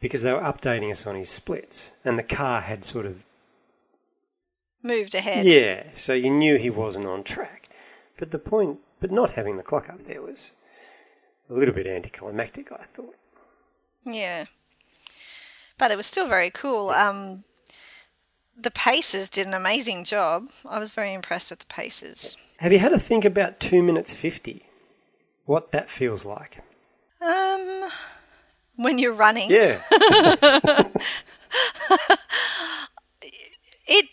because 0.00 0.22
they 0.22 0.32
were 0.34 0.40
updating 0.40 0.90
us 0.90 1.06
on 1.06 1.14
his 1.14 1.30
splits, 1.30 1.94
and 2.04 2.18
the 2.18 2.22
car 2.22 2.60
had 2.60 2.84
sort 2.84 3.06
of 3.06 3.24
Moved 4.82 5.14
ahead. 5.14 5.46
yeah, 5.46 5.84
so 5.94 6.12
you 6.12 6.30
knew 6.30 6.56
he 6.58 6.70
wasn't 6.70 7.06
on 7.06 7.24
track. 7.24 7.68
But 8.18 8.30
the 8.30 8.38
point, 8.38 8.78
but 9.00 9.10
not 9.10 9.30
having 9.30 9.56
the 9.56 9.62
clock 9.62 9.88
up 9.88 10.06
there 10.06 10.22
was 10.22 10.52
a 11.50 11.54
little 11.54 11.74
bit 11.74 11.86
anticlimactic, 11.86 12.70
I 12.72 12.84
thought. 12.84 13.14
Yeah. 14.04 14.46
But 15.78 15.90
it 15.90 15.96
was 15.96 16.06
still 16.06 16.26
very 16.26 16.50
cool. 16.50 16.90
Um, 16.90 17.44
the 18.56 18.70
Pacers 18.70 19.28
did 19.28 19.46
an 19.46 19.54
amazing 19.54 20.04
job. 20.04 20.48
I 20.64 20.78
was 20.78 20.90
very 20.90 21.12
impressed 21.12 21.50
with 21.50 21.58
the 21.60 21.66
Pacers. 21.66 22.36
Have 22.58 22.72
you 22.72 22.78
had 22.78 22.92
to 22.92 22.98
think 22.98 23.24
about 23.24 23.60
two 23.60 23.82
minutes 23.82 24.14
fifty? 24.14 24.62
What 25.44 25.72
that 25.72 25.90
feels 25.90 26.24
like? 26.24 26.62
Um, 27.20 27.90
when 28.76 28.98
you're 28.98 29.12
running, 29.12 29.50
Yeah, 29.50 29.78
it 33.86 34.06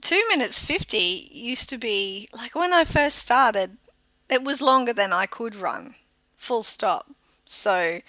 two 0.00 0.22
minutes 0.28 0.58
fifty 0.58 1.28
used 1.32 1.68
to 1.70 1.78
be 1.78 2.28
like 2.36 2.54
when 2.54 2.72
I 2.72 2.84
first 2.84 3.16
started. 3.18 3.76
It 4.28 4.44
was 4.44 4.60
longer 4.60 4.92
than 4.92 5.12
I 5.12 5.26
could 5.26 5.54
run, 5.54 5.94
full 6.36 6.62
stop. 6.62 7.06
So, 7.44 8.00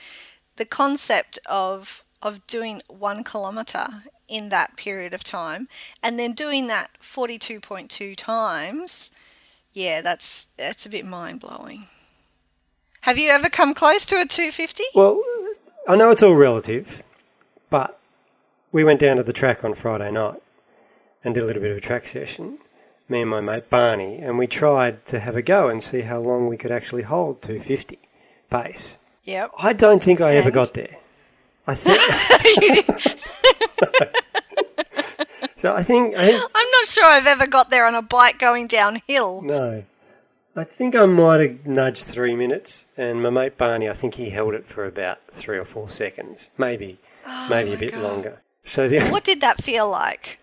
the 0.58 0.66
concept 0.66 1.40
of 1.46 2.04
of 2.22 2.46
doing 2.48 2.82
one 2.90 3.24
kilometer 3.24 4.04
in 4.28 4.50
that 4.50 4.76
period 4.76 5.14
of 5.14 5.24
time, 5.24 5.70
and 6.04 6.20
then 6.20 6.34
doing 6.34 6.68
that 6.68 6.92
forty 7.00 7.40
two 7.40 7.60
point 7.60 7.90
two 7.90 8.16
times, 8.16 9.12
yeah, 9.74 10.02
that's 10.02 10.50
that's 10.58 10.86
a 10.86 10.90
bit 10.90 11.06
mind 11.06 11.40
blowing. 11.40 11.88
Have 13.02 13.18
you 13.18 13.30
ever 13.30 13.50
come 13.50 13.74
close 13.74 14.06
to 14.08 14.20
a 14.20 14.26
two 14.26 14.52
fifty? 14.52 14.84
Well, 14.94 15.22
I 15.88 15.96
know 15.96 16.12
it's 16.12 16.22
all 16.22 16.36
relative, 16.36 17.02
but 17.70 17.98
we 18.72 18.84
went 18.84 19.00
down 19.00 19.18
to 19.18 19.24
the 19.24 19.34
track 19.34 19.64
on 19.64 19.74
Friday 19.74 20.12
night 20.12 20.42
and 21.24 21.34
did 21.34 21.44
a 21.44 21.46
little 21.48 21.62
bit 21.62 21.72
of 21.72 21.78
a 21.78 21.82
track 21.82 22.06
session, 22.06 22.60
me 23.10 23.22
and 23.22 23.30
my 23.30 23.42
mate 23.42 23.70
Barney, 23.70 24.18
and 24.20 24.38
we 24.38 24.48
tried 24.48 25.06
to 25.08 25.20
have 25.20 25.36
a 25.36 25.42
go 25.42 25.68
and 25.68 25.82
see 25.82 26.02
how 26.02 26.20
long 26.20 26.48
we 26.48 26.58
could 26.58 26.72
actually 26.72 27.04
hold 27.04 27.42
250 27.42 27.98
pace. 28.50 28.98
Yep. 29.24 29.52
I 29.60 29.74
don't 29.74 30.02
think 30.04 30.22
I 30.22 30.32
ever 30.36 30.52
got 30.52 30.74
there. 30.74 30.96
I 31.68 31.76
think. 31.76 32.86
so 35.58 35.74
I 35.76 35.84
think, 35.84 36.16
I 36.18 36.30
I'm 36.32 36.72
not 36.72 36.86
sure 36.86 37.06
I've 37.06 37.28
ever 37.28 37.48
got 37.48 37.70
there 37.70 37.86
on 37.86 37.96
a 37.96 38.02
bike 38.02 38.40
going 38.40 38.68
downhill. 38.68 39.42
no. 39.42 39.84
I 40.56 40.64
think 40.66 40.94
I 40.96 41.06
might 41.06 41.40
have 41.40 41.66
nudged 41.66 42.04
three 42.04 42.36
minutes, 42.36 42.86
and 42.98 43.22
my 43.22 43.30
mate 43.30 43.58
Barney, 43.58 43.88
I 43.88 43.94
think 43.94 44.16
he 44.16 44.32
held 44.32 44.54
it 44.56 44.66
for 44.66 44.84
about 44.86 45.20
three 45.32 45.58
or 45.58 45.64
four 45.64 45.88
seconds, 45.88 46.50
maybe, 46.58 46.98
oh 47.26 47.48
maybe 47.50 47.72
a 47.72 47.76
Oh 47.76 47.78
bit 47.78 47.92
God. 47.94 48.02
longer. 48.02 48.42
So 48.64 48.90
the 48.90 49.00
What 49.10 49.24
did 49.24 49.40
that 49.42 49.64
feel 49.64 49.88
like? 49.90 50.40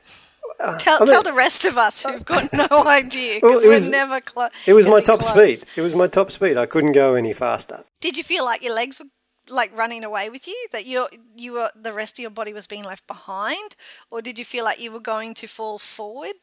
Tell, 0.59 0.95
Uh, 0.95 0.97
I 0.97 0.99
mean- 1.01 1.07
tell 1.09 1.23
the 1.23 1.33
rest 1.33 1.65
of 1.65 1.77
us 1.79 2.03
who've 2.03 2.25
got 2.25 2.53
no 2.71 2.87
idea 2.87 3.41
because 3.41 3.65
it 3.65 3.69
we're 3.69 3.75
was- 3.75 3.91
never 3.91 4.21
close. 4.21 4.51
It 4.67 4.73
was 4.75 4.87
my 4.87 5.01
top 5.01 5.23
speed. 5.23 5.63
It 5.77 5.83
was 5.83 5.95
my 5.95 6.07
top 6.07 6.31
speed. 6.31 6.57
I 6.57 6.67
couldn't 6.67 6.93
go 6.93 7.15
any 7.15 7.33
faster. 7.33 7.85
Did 8.01 8.17
you 8.17 8.25
feel 8.25 8.45
like 8.45 8.63
your 8.65 8.75
legs 8.75 8.99
were 9.01 9.07
like 9.49 9.77
running 9.77 10.03
away 10.03 10.29
with 10.31 10.47
you? 10.49 10.57
That 10.73 10.87
you 10.87 11.09
you 11.37 11.53
were 11.53 11.71
the 11.81 11.93
rest 11.93 12.19
of 12.19 12.23
your 12.23 12.31
body 12.31 12.53
was 12.53 12.67
being 12.67 12.85
left 12.85 13.07
behind, 13.07 13.77
or 14.11 14.23
did 14.23 14.39
you 14.39 14.45
feel 14.45 14.65
like 14.65 14.81
you 14.81 14.91
were 14.93 15.01
going 15.01 15.35
to 15.35 15.47
fall 15.47 15.79
forward? 15.79 16.35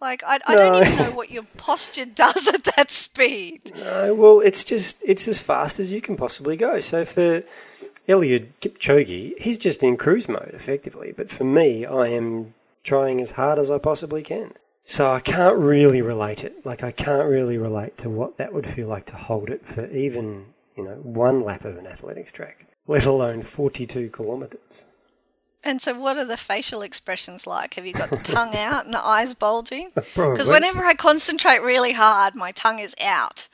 Like 0.00 0.24
I, 0.26 0.40
I 0.46 0.54
don't 0.56 0.86
even 0.86 0.98
know 0.98 1.12
what 1.14 1.30
your 1.30 1.44
posture 1.58 2.04
does 2.24 2.48
at 2.48 2.64
that 2.76 2.90
speed. 2.90 3.70
Uh, 3.76 4.12
well, 4.14 4.40
it's 4.40 4.64
just 4.64 4.98
it's 5.04 5.28
as 5.28 5.38
fast 5.40 5.78
as 5.78 5.92
you 5.92 6.00
can 6.00 6.16
possibly 6.16 6.56
go. 6.56 6.80
So 6.80 7.04
for 7.04 7.44
Eliud 8.08 8.48
Kipchoge, 8.60 9.38
he's 9.38 9.58
just 9.58 9.82
in 9.84 9.96
cruise 9.96 10.28
mode 10.28 10.50
effectively. 10.54 11.12
But 11.16 11.30
for 11.30 11.44
me, 11.44 11.86
I 11.86 12.08
am 12.08 12.54
trying 12.82 13.20
as 13.20 13.32
hard 13.32 13.58
as 13.58 13.70
I 13.70 13.78
possibly 13.78 14.22
can. 14.22 14.54
So 14.84 15.10
I 15.10 15.20
can't 15.20 15.58
really 15.58 16.02
relate 16.02 16.44
it. 16.44 16.64
Like 16.66 16.82
I 16.82 16.90
can't 16.90 17.28
really 17.28 17.58
relate 17.58 17.96
to 17.98 18.10
what 18.10 18.36
that 18.38 18.52
would 18.52 18.66
feel 18.66 18.88
like 18.88 19.06
to 19.06 19.16
hold 19.16 19.48
it 19.48 19.64
for 19.64 19.86
even 19.86 20.46
you 20.76 20.84
know 20.84 20.96
one 20.96 21.42
lap 21.42 21.64
of 21.64 21.76
an 21.78 21.86
athletics 21.86 22.32
track, 22.32 22.66
let 22.86 23.06
alone 23.06 23.42
forty-two 23.42 24.10
kilometres. 24.10 24.86
And 25.64 25.80
so, 25.80 25.96
what 25.96 26.16
are 26.16 26.24
the 26.24 26.36
facial 26.36 26.82
expressions 26.82 27.46
like? 27.46 27.74
Have 27.74 27.86
you 27.86 27.92
got 27.92 28.10
the 28.10 28.16
tongue 28.22 28.56
out 28.56 28.84
and 28.84 28.92
the 28.92 29.04
eyes 29.04 29.34
bulging? 29.34 29.90
Because 30.14 30.48
whenever 30.48 30.84
I 30.84 30.94
concentrate 30.94 31.60
really 31.60 31.92
hard, 31.92 32.34
my 32.34 32.50
tongue 32.52 32.80
is 32.80 32.94
out. 33.02 33.48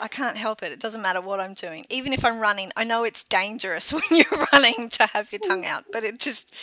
I 0.00 0.08
can't 0.08 0.38
help 0.38 0.62
it. 0.62 0.72
It 0.72 0.80
doesn't 0.80 1.02
matter 1.02 1.20
what 1.20 1.40
I'm 1.40 1.52
doing. 1.52 1.84
Even 1.90 2.14
if 2.14 2.24
I'm 2.24 2.38
running, 2.38 2.72
I 2.74 2.84
know 2.84 3.04
it's 3.04 3.22
dangerous 3.22 3.92
when 3.92 4.02
you're 4.10 4.46
running 4.52 4.88
to 4.90 5.06
have 5.06 5.30
your 5.30 5.40
tongue 5.40 5.66
out, 5.66 5.84
but 5.92 6.02
it 6.02 6.18
just 6.18 6.54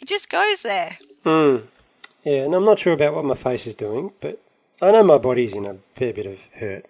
it 0.00 0.08
just 0.08 0.30
goes 0.30 0.62
there. 0.62 0.96
Hmm. 1.26 1.56
Yeah, 2.22 2.44
and 2.44 2.54
I'm 2.54 2.64
not 2.64 2.78
sure 2.78 2.92
about 2.92 3.12
what 3.12 3.24
my 3.24 3.34
face 3.34 3.66
is 3.66 3.74
doing, 3.74 4.12
but 4.20 4.40
I 4.80 4.92
know 4.92 5.02
my 5.02 5.18
body's 5.18 5.56
in 5.56 5.66
a 5.66 5.78
fair 5.92 6.12
bit 6.12 6.24
of 6.24 6.38
hurt. 6.54 6.86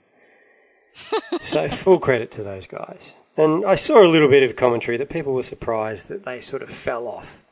so 1.40 1.68
full 1.68 1.98
credit 1.98 2.32
to 2.32 2.42
those 2.42 2.66
guys. 2.66 3.14
And 3.38 3.64
I 3.64 3.76
saw 3.76 4.04
a 4.04 4.06
little 4.06 4.28
bit 4.28 4.42
of 4.42 4.54
commentary 4.54 4.98
that 4.98 5.08
people 5.08 5.32
were 5.32 5.42
surprised 5.42 6.08
that 6.08 6.26
they 6.26 6.42
sort 6.42 6.60
of 6.60 6.68
fell 6.68 7.08
off 7.08 7.42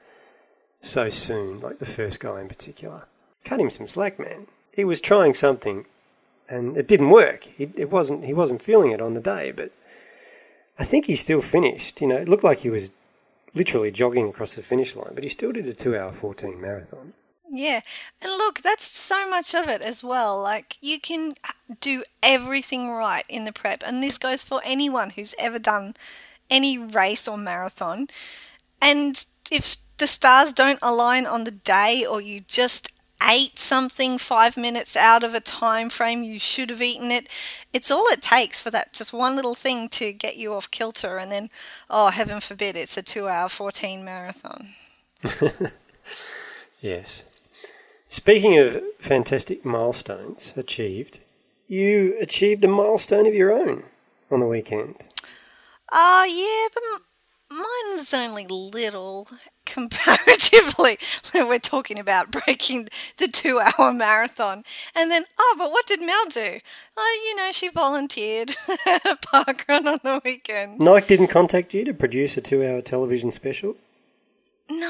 so 0.83 1.09
soon, 1.09 1.59
like 1.61 1.79
the 1.79 1.87
first 1.87 2.21
guy 2.21 2.39
in 2.39 2.49
particular. 2.49 3.07
Cut 3.47 3.61
him 3.61 3.71
some 3.71 3.89
slack, 3.89 4.19
man. 4.19 4.47
He 4.71 4.85
was 4.85 5.01
trying 5.01 5.33
something, 5.33 5.87
and 6.51 6.77
it 6.77 6.87
didn't 6.87 7.09
work. 7.09 7.45
He, 7.45 7.71
it 7.77 7.91
wasn't. 7.91 8.27
He 8.27 8.35
wasn't 8.35 8.61
feeling 8.61 8.91
it 8.91 9.01
on 9.01 9.15
the 9.15 9.21
day, 9.21 9.53
but 9.53 9.73
I 10.79 10.85
think 10.85 11.07
he 11.07 11.17
still 11.17 11.41
finished. 11.41 12.03
You 12.03 12.09
know, 12.09 12.17
it 12.17 12.29
looked 12.29 12.45
like 12.45 12.59
he 12.59 12.71
was 12.71 12.91
literally 13.55 13.91
jogging 13.91 14.29
across 14.29 14.55
the 14.55 14.63
finish 14.63 14.97
line, 14.97 15.13
but 15.15 15.25
he 15.25 15.31
still 15.31 15.53
did 15.53 15.67
a 15.67 15.75
two-hour 15.75 16.13
fourteen 16.13 16.61
marathon. 16.61 17.13
Yeah. 17.51 17.83
And 18.21 18.33
look, 18.33 18.63
that's 18.63 18.85
so 18.85 19.29
much 19.31 19.55
of 19.55 19.69
it 19.69 19.81
as 19.81 20.03
well. 20.03 20.43
Like, 20.43 20.77
you 20.81 20.99
can 20.99 21.35
do 21.81 22.03
everything 22.21 22.91
right 22.91 23.25
in 23.29 23.45
the 23.45 23.53
prep. 23.53 23.83
And 23.87 24.03
this 24.03 24.19
goes 24.19 24.43
for 24.43 24.61
anyone 24.65 25.11
who's 25.11 25.37
ever 25.39 25.61
done 25.61 25.95
any 26.51 26.79
race 26.79 27.29
or 27.29 27.37
marathon. 27.37 28.09
And 28.83 29.25
if 29.53 29.77
the 29.99 30.09
stars 30.09 30.53
don't 30.53 30.81
align 30.83 31.27
on 31.27 31.45
the 31.45 31.53
day 31.53 32.05
or 32.05 32.21
you 32.21 32.41
just 32.41 32.93
ate 33.31 33.59
something 33.59 34.19
five 34.19 34.57
minutes 34.57 34.97
out 34.97 35.23
of 35.23 35.35
a 35.35 35.41
time 35.41 35.89
frame 35.89 36.23
you 36.23 36.39
should 36.39 36.69
have 36.69 36.83
eaten 36.83 37.11
it 37.11 37.29
it's 37.73 37.91
all 37.91 38.07
it 38.09 38.21
takes 38.21 38.61
for 38.61 38.71
that 38.71 38.93
just 38.93 39.13
one 39.13 39.35
little 39.35 39.55
thing 39.55 39.89
to 39.89 40.13
get 40.13 40.37
you 40.37 40.53
off 40.53 40.71
kilter 40.71 41.17
and 41.17 41.33
then 41.33 41.49
oh 41.89 42.11
heaven 42.11 42.41
forbid 42.41 42.77
it's 42.77 42.97
a 42.97 43.03
two 43.03 43.29
hour 43.29 43.49
14 43.49 44.05
marathon 44.05 44.69
Yes. 46.85 47.23
Speaking 48.09 48.59
of 48.59 48.83
fantastic 48.99 49.65
milestones 49.65 50.53
achieved, 50.55 51.19
you 51.67 52.15
achieved 52.21 52.63
a 52.63 52.69
milestone 52.69 53.27
of 53.27 53.33
your 53.33 53.51
own 53.51 53.85
on 54.31 54.41
the 54.41 54.47
weekend. 54.47 54.97
Oh, 55.91 56.25
yeah, 56.25 56.69
but 56.75 57.01
mine 57.55 57.95
was 57.95 58.13
only 58.13 58.47
little 58.47 59.29
comparatively. 59.67 60.99
We're 61.35 61.59
talking 61.59 61.99
about 61.99 62.31
breaking 62.31 62.89
the 63.17 63.29
two 63.29 63.61
hour 63.61 63.93
marathon. 63.93 64.65
And 64.95 65.11
then, 65.11 65.25
oh, 65.39 65.55
but 65.59 65.71
what 65.71 65.87
did 65.87 66.01
Mel 66.01 66.25
do? 66.29 66.59
Oh, 66.97 67.23
you 67.27 67.37
know, 67.37 67.53
she 67.53 67.69
volunteered 67.69 68.51
a 68.69 69.17
parkrun 69.17 69.87
on 69.87 70.01
the 70.03 70.21
weekend. 70.25 70.81
Nike 70.81 71.09
didn't 71.09 71.29
contact 71.29 71.75
you 71.75 71.85
to 71.85 71.95
produce 71.95 72.37
a 72.37 72.41
two-hour 72.41 72.81
television 72.81 73.31
special. 73.31 73.77
No, 74.71 74.87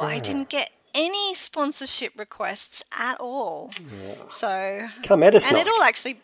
I 0.00 0.16
ah. 0.16 0.20
didn't 0.20 0.48
get 0.48 0.70
any 0.94 1.34
sponsorship 1.34 2.12
requests 2.18 2.84
at 2.96 3.18
all. 3.20 3.70
So, 4.28 4.88
Come 5.02 5.22
at 5.22 5.34
us, 5.34 5.46
and 5.46 5.56
Nike. 5.56 5.68
it 5.68 5.72
all 5.72 5.82
actually. 5.82 6.20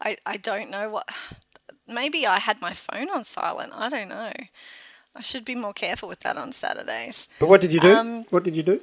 I 0.00 0.16
I 0.24 0.36
don't 0.38 0.70
know 0.70 0.88
what. 0.88 1.08
Maybe 1.90 2.26
I 2.26 2.38
had 2.38 2.60
my 2.60 2.72
phone 2.72 3.10
on 3.10 3.24
silent. 3.24 3.72
I 3.74 3.88
don't 3.88 4.08
know. 4.08 4.32
I 5.14 5.22
should 5.22 5.44
be 5.44 5.54
more 5.54 5.72
careful 5.72 6.08
with 6.08 6.20
that 6.20 6.36
on 6.36 6.52
Saturdays. 6.52 7.28
But 7.38 7.48
what 7.48 7.60
did 7.60 7.72
you 7.72 7.80
do? 7.80 7.92
Um, 7.92 8.24
what 8.30 8.44
did 8.44 8.56
you 8.56 8.62
do? 8.62 8.80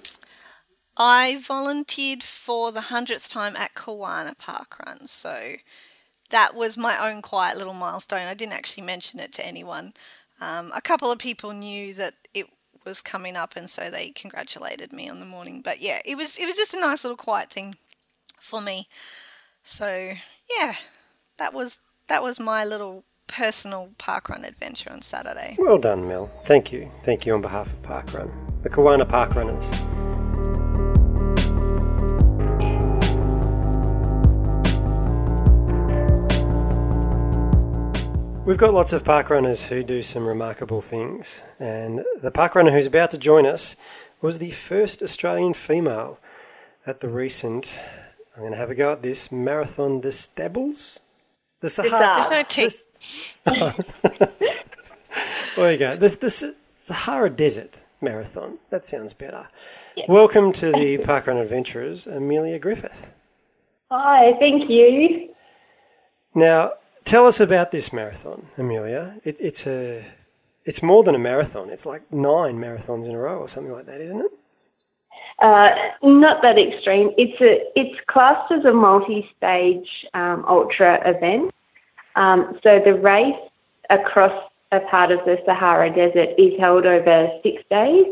I 0.97 1.37
volunteered 1.41 2.23
for 2.23 2.71
the 2.71 2.81
hundredth 2.81 3.29
time 3.29 3.55
at 3.55 3.75
Kawana 3.75 4.37
Park 4.37 4.77
Run, 4.85 5.07
so 5.07 5.53
that 6.29 6.55
was 6.55 6.75
my 6.75 7.09
own 7.09 7.21
quiet 7.21 7.57
little 7.57 7.73
milestone. 7.73 8.27
I 8.27 8.33
didn't 8.33 8.53
actually 8.53 8.83
mention 8.83 9.19
it 9.19 9.31
to 9.33 9.45
anyone. 9.45 9.93
Um, 10.41 10.71
a 10.75 10.81
couple 10.81 11.11
of 11.11 11.19
people 11.19 11.53
knew 11.53 11.93
that 11.93 12.15
it 12.33 12.47
was 12.83 13.01
coming 13.01 13.35
up, 13.35 13.55
and 13.55 13.69
so 13.69 13.89
they 13.89 14.09
congratulated 14.09 14.91
me 14.91 15.07
on 15.07 15.19
the 15.19 15.25
morning. 15.25 15.61
But 15.61 15.81
yeah, 15.81 15.99
it 16.03 16.17
was 16.17 16.37
it 16.37 16.45
was 16.45 16.55
just 16.55 16.73
a 16.73 16.79
nice 16.79 17.03
little 17.03 17.17
quiet 17.17 17.51
thing 17.51 17.75
for 18.39 18.59
me. 18.59 18.87
So 19.63 20.13
yeah, 20.57 20.75
that 21.37 21.53
was 21.53 21.79
that 22.07 22.23
was 22.23 22.39
my 22.39 22.63
little 22.63 23.03
personal 23.27 23.89
parkrun 23.99 24.47
adventure 24.47 24.91
on 24.91 25.01
Saturday. 25.01 25.55
Well 25.59 25.77
done, 25.77 26.07
Mel. 26.07 26.31
Thank 26.45 26.71
you. 26.71 26.89
Thank 27.03 27.25
you 27.25 27.33
on 27.33 27.41
behalf 27.41 27.67
of 27.67 27.81
Parkrun, 27.83 28.31
the 28.63 28.69
Kawana 28.69 29.07
Park 29.07 29.35
Runners. 29.35 29.69
We've 38.45 38.57
got 38.57 38.73
lots 38.73 38.93
of 38.93 39.03
park 39.03 39.29
runners 39.29 39.65
who 39.65 39.83
do 39.83 40.01
some 40.01 40.25
remarkable 40.25 40.79
things, 40.79 41.43
and 41.59 42.05
the 42.21 42.31
park 42.31 42.55
runner 42.55 42.71
who's 42.71 42.85
about 42.85 43.11
to 43.11 43.17
join 43.17 43.45
us 43.45 43.75
was 44.21 44.39
the 44.39 44.51
first 44.51 45.03
Australian 45.03 45.53
female 45.53 46.17
at 46.85 47.01
the 47.01 47.09
recent. 47.09 47.81
I'm 48.33 48.43
going 48.43 48.53
to 48.53 48.57
have 48.57 48.69
a 48.69 48.75
go 48.75 48.93
at 48.93 49.01
this 49.01 49.33
Marathon 49.33 49.99
de 49.99 50.13
Sables. 50.13 51.01
The 51.59 51.69
Sahara. 51.69 52.23
There's 52.29 52.29
no 52.31 52.43
T. 52.47 52.69
there 55.55 55.71
you 55.71 55.77
go. 55.77 55.95
This 55.95 56.15
the 56.17 56.55
Sahara 56.75 57.31
Desert 57.31 57.79
Marathon. 57.99 58.59
That 58.69 58.85
sounds 58.85 59.13
better. 59.15 59.47
Welcome 60.07 60.53
to 60.53 60.71
the 60.71 60.99
Parkrun 60.99 61.41
Adventurers, 61.41 62.05
Amelia 62.05 62.59
Griffith. 62.59 63.11
Hi, 63.89 64.33
thank 64.37 64.69
you. 64.69 65.29
Now, 66.35 66.73
tell 67.03 67.25
us 67.25 67.39
about 67.39 67.71
this 67.71 67.91
marathon, 67.91 68.49
Amelia. 68.57 69.19
It, 69.23 69.37
it's 69.39 69.65
a, 69.65 70.05
it's 70.65 70.83
more 70.83 71.03
than 71.03 71.15
a 71.15 71.19
marathon. 71.19 71.71
It's 71.71 71.87
like 71.87 72.13
nine 72.13 72.59
marathons 72.59 73.07
in 73.07 73.15
a 73.15 73.19
row 73.19 73.39
or 73.39 73.47
something 73.47 73.73
like 73.73 73.87
that, 73.87 73.99
isn't 73.99 74.21
it? 74.21 74.31
Uh, 75.39 75.69
not 76.01 76.41
that 76.41 76.57
extreme. 76.57 77.11
It's 77.17 77.39
a 77.41 77.61
it's 77.79 77.99
classed 78.07 78.51
as 78.51 78.65
a 78.65 78.73
multi-stage 78.73 79.87
um, 80.13 80.43
ultra 80.47 80.99
event. 81.07 81.53
Um, 82.15 82.59
so 82.63 82.81
the 82.83 82.95
race 82.95 83.35
across 83.91 84.33
a 84.71 84.79
part 84.79 85.11
of 85.11 85.19
the 85.25 85.39
Sahara 85.45 85.93
Desert 85.93 86.29
is 86.39 86.59
held 86.59 86.85
over 86.85 87.29
six 87.43 87.61
days, 87.69 88.07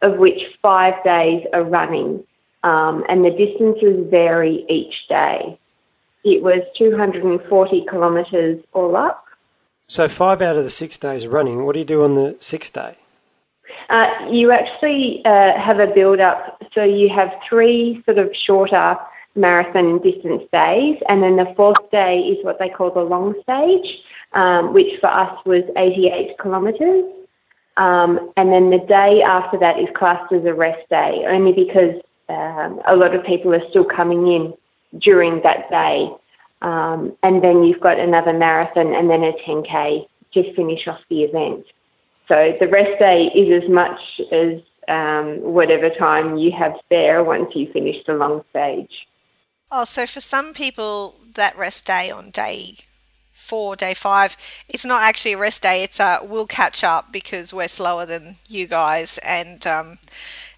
of 0.00 0.16
which 0.16 0.42
five 0.62 0.94
days 1.04 1.46
are 1.52 1.62
running, 1.62 2.24
um, 2.62 3.04
and 3.08 3.24
the 3.24 3.30
distances 3.30 4.08
vary 4.10 4.64
each 4.68 5.06
day. 5.08 5.58
It 6.24 6.42
was 6.42 6.62
240 6.76 7.86
kilometres 7.90 8.62
all 8.72 8.96
up. 8.96 9.24
So 9.86 10.08
five 10.08 10.40
out 10.40 10.56
of 10.56 10.64
the 10.64 10.70
six 10.70 10.96
days 10.96 11.26
running. 11.26 11.64
What 11.64 11.72
do 11.72 11.80
you 11.80 11.84
do 11.84 12.04
on 12.04 12.14
the 12.14 12.36
sixth 12.40 12.72
day? 12.72 12.96
Uh, 13.90 14.08
you 14.30 14.52
actually 14.52 15.20
uh, 15.24 15.58
have 15.58 15.80
a 15.80 15.86
build 15.88 16.20
up, 16.20 16.62
so 16.72 16.84
you 16.84 17.08
have 17.08 17.32
three 17.48 18.00
sort 18.04 18.18
of 18.18 18.34
shorter 18.34 18.96
marathon 19.34 19.98
distance 19.98 20.44
days, 20.52 20.96
and 21.08 21.22
then 21.22 21.36
the 21.36 21.52
fourth 21.56 21.90
day 21.90 22.20
is 22.20 22.44
what 22.44 22.60
they 22.60 22.68
call 22.68 22.92
the 22.92 23.02
long 23.02 23.34
stage, 23.42 23.98
um, 24.32 24.72
which 24.72 25.00
for 25.00 25.08
us 25.08 25.36
was 25.44 25.64
88 25.76 26.36
kilometres. 26.40 27.04
Um, 27.76 28.30
and 28.36 28.52
then 28.52 28.70
the 28.70 28.78
day 28.78 29.22
after 29.22 29.58
that 29.58 29.80
is 29.80 29.88
classed 29.94 30.32
as 30.32 30.44
a 30.44 30.54
rest 30.54 30.88
day, 30.88 31.24
only 31.26 31.52
because 31.52 31.94
um, 32.28 32.80
a 32.86 32.94
lot 32.94 33.14
of 33.14 33.24
people 33.24 33.52
are 33.52 33.68
still 33.70 33.84
coming 33.84 34.28
in 34.28 34.54
during 34.98 35.42
that 35.42 35.68
day. 35.68 36.10
Um, 36.62 37.16
and 37.24 37.42
then 37.42 37.64
you've 37.64 37.80
got 37.80 37.98
another 37.98 38.34
marathon 38.34 38.94
and 38.94 39.10
then 39.10 39.24
a 39.24 39.32
10K 39.32 40.06
to 40.34 40.54
finish 40.54 40.86
off 40.86 41.00
the 41.08 41.22
event. 41.22 41.64
So 42.30 42.54
the 42.60 42.68
rest 42.68 42.96
day 43.00 43.24
is 43.34 43.64
as 43.64 43.68
much 43.68 44.00
as 44.30 44.60
um, 44.86 45.40
whatever 45.42 45.90
time 45.90 46.36
you 46.36 46.52
have 46.52 46.74
spare 46.84 47.24
once 47.24 47.50
you 47.56 47.68
finish 47.72 47.96
the 48.06 48.14
long 48.14 48.44
stage. 48.50 49.08
Oh, 49.72 49.84
so 49.84 50.06
for 50.06 50.20
some 50.20 50.54
people, 50.54 51.16
that 51.34 51.58
rest 51.58 51.86
day 51.86 52.08
on 52.08 52.30
day 52.30 52.76
four, 53.32 53.74
day 53.74 53.94
five, 53.94 54.36
it's 54.68 54.84
not 54.84 55.02
actually 55.02 55.32
a 55.32 55.38
rest 55.38 55.62
day. 55.62 55.82
It's 55.82 55.98
a 55.98 56.20
we'll 56.22 56.46
catch 56.46 56.84
up 56.84 57.10
because 57.10 57.52
we're 57.52 57.66
slower 57.66 58.06
than 58.06 58.36
you 58.48 58.68
guys, 58.68 59.18
and 59.24 59.66
um, 59.66 59.98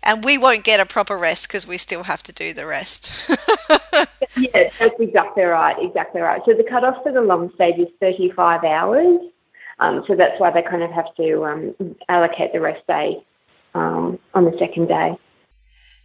and 0.02 0.22
we 0.22 0.36
won't 0.36 0.64
get 0.64 0.78
a 0.78 0.84
proper 0.84 1.16
rest 1.16 1.48
because 1.48 1.66
we 1.66 1.78
still 1.78 2.02
have 2.02 2.22
to 2.24 2.34
do 2.34 2.52
the 2.52 2.66
rest. 2.66 3.30
yeah, 4.36 4.68
that's 4.78 5.00
exactly 5.00 5.44
right. 5.44 5.76
Exactly 5.80 6.20
right. 6.20 6.42
So 6.44 6.52
the 6.52 6.64
cutoff 6.64 7.02
for 7.02 7.12
the 7.12 7.22
long 7.22 7.50
stage 7.54 7.78
is 7.78 7.88
35 7.98 8.62
hours. 8.62 9.20
Um, 9.78 10.04
so 10.06 10.14
that's 10.14 10.38
why 10.40 10.50
they 10.50 10.62
kind 10.62 10.82
of 10.82 10.90
have 10.90 11.14
to 11.16 11.44
um, 11.44 11.96
allocate 12.08 12.52
the 12.52 12.60
rest 12.60 12.86
day 12.86 13.24
um, 13.74 14.18
on 14.34 14.44
the 14.44 14.56
second 14.58 14.88
day. 14.88 15.16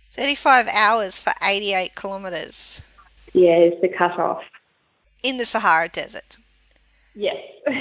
35 0.04 0.68
hours 0.68 1.20
for 1.20 1.34
88 1.44 1.96
kilometres. 1.96 2.82
Yeah, 3.34 3.58
is 3.58 3.80
the 3.82 3.90
cutoff. 3.90 4.42
In 5.22 5.38
the 5.38 5.46
Sahara 5.46 5.90
Desert. 5.90 6.38
Yes. 7.14 7.38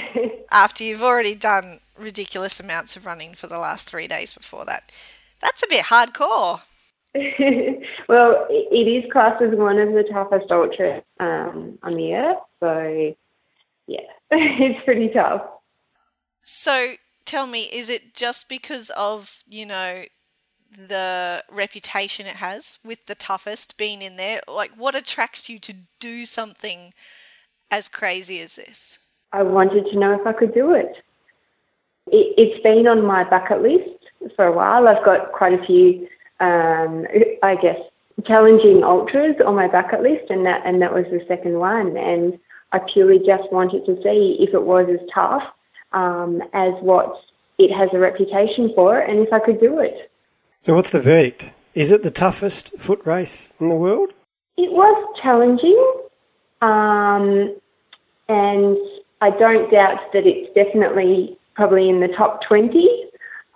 After 0.51 0.83
you've 0.83 1.03
already 1.03 1.35
done 1.35 1.79
ridiculous 1.97 2.59
amounts 2.59 2.95
of 2.95 3.05
running 3.05 3.33
for 3.33 3.47
the 3.47 3.59
last 3.59 3.87
three 3.89 4.07
days 4.07 4.33
before 4.33 4.65
that. 4.65 4.91
That's 5.41 5.63
a 5.63 5.67
bit 5.67 5.85
hardcore. 5.85 6.61
well, 8.09 8.45
it 8.49 8.87
is 8.87 9.11
classed 9.11 9.41
as 9.41 9.57
one 9.57 9.79
of 9.79 9.93
the 9.93 10.03
toughest 10.11 10.51
ultras 10.51 11.01
um, 11.19 11.77
on 11.81 11.95
the 11.95 12.13
earth, 12.13 12.37
so 12.59 13.15
yeah, 13.87 13.99
it's 14.31 14.83
pretty 14.85 15.09
tough. 15.09 15.41
So 16.49 16.93
tell 17.25 17.45
me, 17.45 17.63
is 17.73 17.89
it 17.89 18.13
just 18.13 18.47
because 18.47 18.89
of, 18.91 19.43
you 19.45 19.65
know, 19.65 20.05
the 20.71 21.43
reputation 21.51 22.25
it 22.25 22.37
has 22.37 22.79
with 22.85 23.05
the 23.05 23.15
toughest 23.15 23.77
being 23.77 24.01
in 24.01 24.15
there? 24.15 24.39
Like, 24.47 24.71
what 24.71 24.95
attracts 24.95 25.49
you 25.49 25.59
to 25.59 25.73
do 25.99 26.25
something 26.25 26.93
as 27.69 27.89
crazy 27.89 28.39
as 28.39 28.55
this? 28.55 28.99
I 29.33 29.43
wanted 29.43 29.87
to 29.91 29.99
know 29.99 30.17
if 30.17 30.25
I 30.25 30.31
could 30.31 30.53
do 30.53 30.73
it. 30.73 30.93
it 32.07 32.33
it's 32.37 32.63
been 32.63 32.87
on 32.87 33.05
my 33.05 33.25
bucket 33.25 33.61
list 33.61 33.99
for 34.37 34.45
a 34.45 34.53
while. 34.53 34.87
I've 34.87 35.03
got 35.03 35.33
quite 35.33 35.51
a 35.51 35.65
few, 35.65 36.07
um, 36.39 37.05
I 37.43 37.57
guess, 37.61 37.79
challenging 38.25 38.85
ultras 38.85 39.35
on 39.45 39.55
my 39.55 39.67
bucket 39.67 40.01
list, 40.01 40.29
and 40.29 40.45
that 40.45 40.61
and 40.63 40.81
that 40.81 40.93
was 40.93 41.03
the 41.11 41.25
second 41.27 41.59
one. 41.59 41.97
And 41.97 42.39
I 42.71 42.79
purely 42.79 43.19
just 43.19 43.51
wanted 43.51 43.85
to 43.85 44.01
see 44.01 44.37
if 44.39 44.53
it 44.53 44.63
was 44.63 44.87
as 44.89 45.05
tough 45.13 45.43
um, 45.93 46.41
as 46.53 46.73
what 46.81 47.21
it 47.57 47.71
has 47.71 47.89
a 47.93 47.99
reputation 47.99 48.71
for, 48.75 48.99
and 48.99 49.19
if 49.19 49.33
I 49.33 49.39
could 49.39 49.59
do 49.59 49.79
it. 49.79 50.11
So, 50.61 50.75
what's 50.75 50.91
the 50.91 51.01
verdict? 51.01 51.51
Is 51.73 51.91
it 51.91 52.03
the 52.03 52.11
toughest 52.11 52.77
foot 52.77 53.01
race 53.05 53.53
in 53.59 53.67
the 53.67 53.75
world? 53.75 54.11
It 54.57 54.71
was 54.71 55.19
challenging, 55.21 55.77
um, 56.61 57.55
and 58.27 58.77
I 59.21 59.29
don't 59.29 59.69
doubt 59.71 59.99
that 60.13 60.25
it's 60.25 60.53
definitely 60.53 61.37
probably 61.55 61.89
in 61.89 61.99
the 61.99 62.07
top 62.07 62.41
20. 62.47 62.87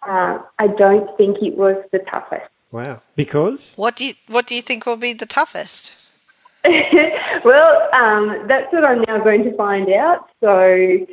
Uh, 0.07 0.39
I 0.59 0.67
don't 0.67 1.15
think 1.17 1.37
it 1.41 1.55
was 1.55 1.75
the 1.91 1.99
toughest. 1.99 2.49
Wow. 2.71 3.01
Because? 3.15 3.73
What 3.75 3.95
do 3.95 4.05
you 4.05 4.13
What 4.27 4.47
do 4.47 4.55
you 4.55 4.61
think 4.61 4.85
will 4.85 4.97
be 4.97 5.13
the 5.13 5.25
toughest? 5.25 5.95
well, 7.45 7.89
um, 7.93 8.45
that's 8.47 8.71
what 8.71 8.85
I'm 8.85 9.03
now 9.07 9.19
going 9.23 9.43
to 9.43 9.55
find 9.55 9.91
out. 9.91 10.29
So 10.41 11.05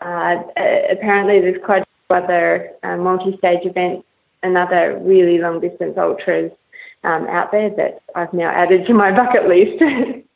uh, 0.00 0.42
apparently, 0.90 1.40
there's 1.40 1.62
quite 1.64 1.82
a 1.82 1.86
few 2.06 2.16
other 2.16 2.70
uh, 2.82 2.96
multi-stage 2.96 3.64
events 3.64 4.06
and 4.42 4.56
other 4.56 4.98
really 5.02 5.38
long-distance 5.38 5.96
ultras 5.96 6.50
um, 7.04 7.26
out 7.28 7.52
there 7.52 7.70
that 7.70 8.02
I've 8.14 8.32
now 8.32 8.50
added 8.50 8.86
to 8.86 8.94
my 8.94 9.12
bucket 9.12 9.46
list. 9.46 9.82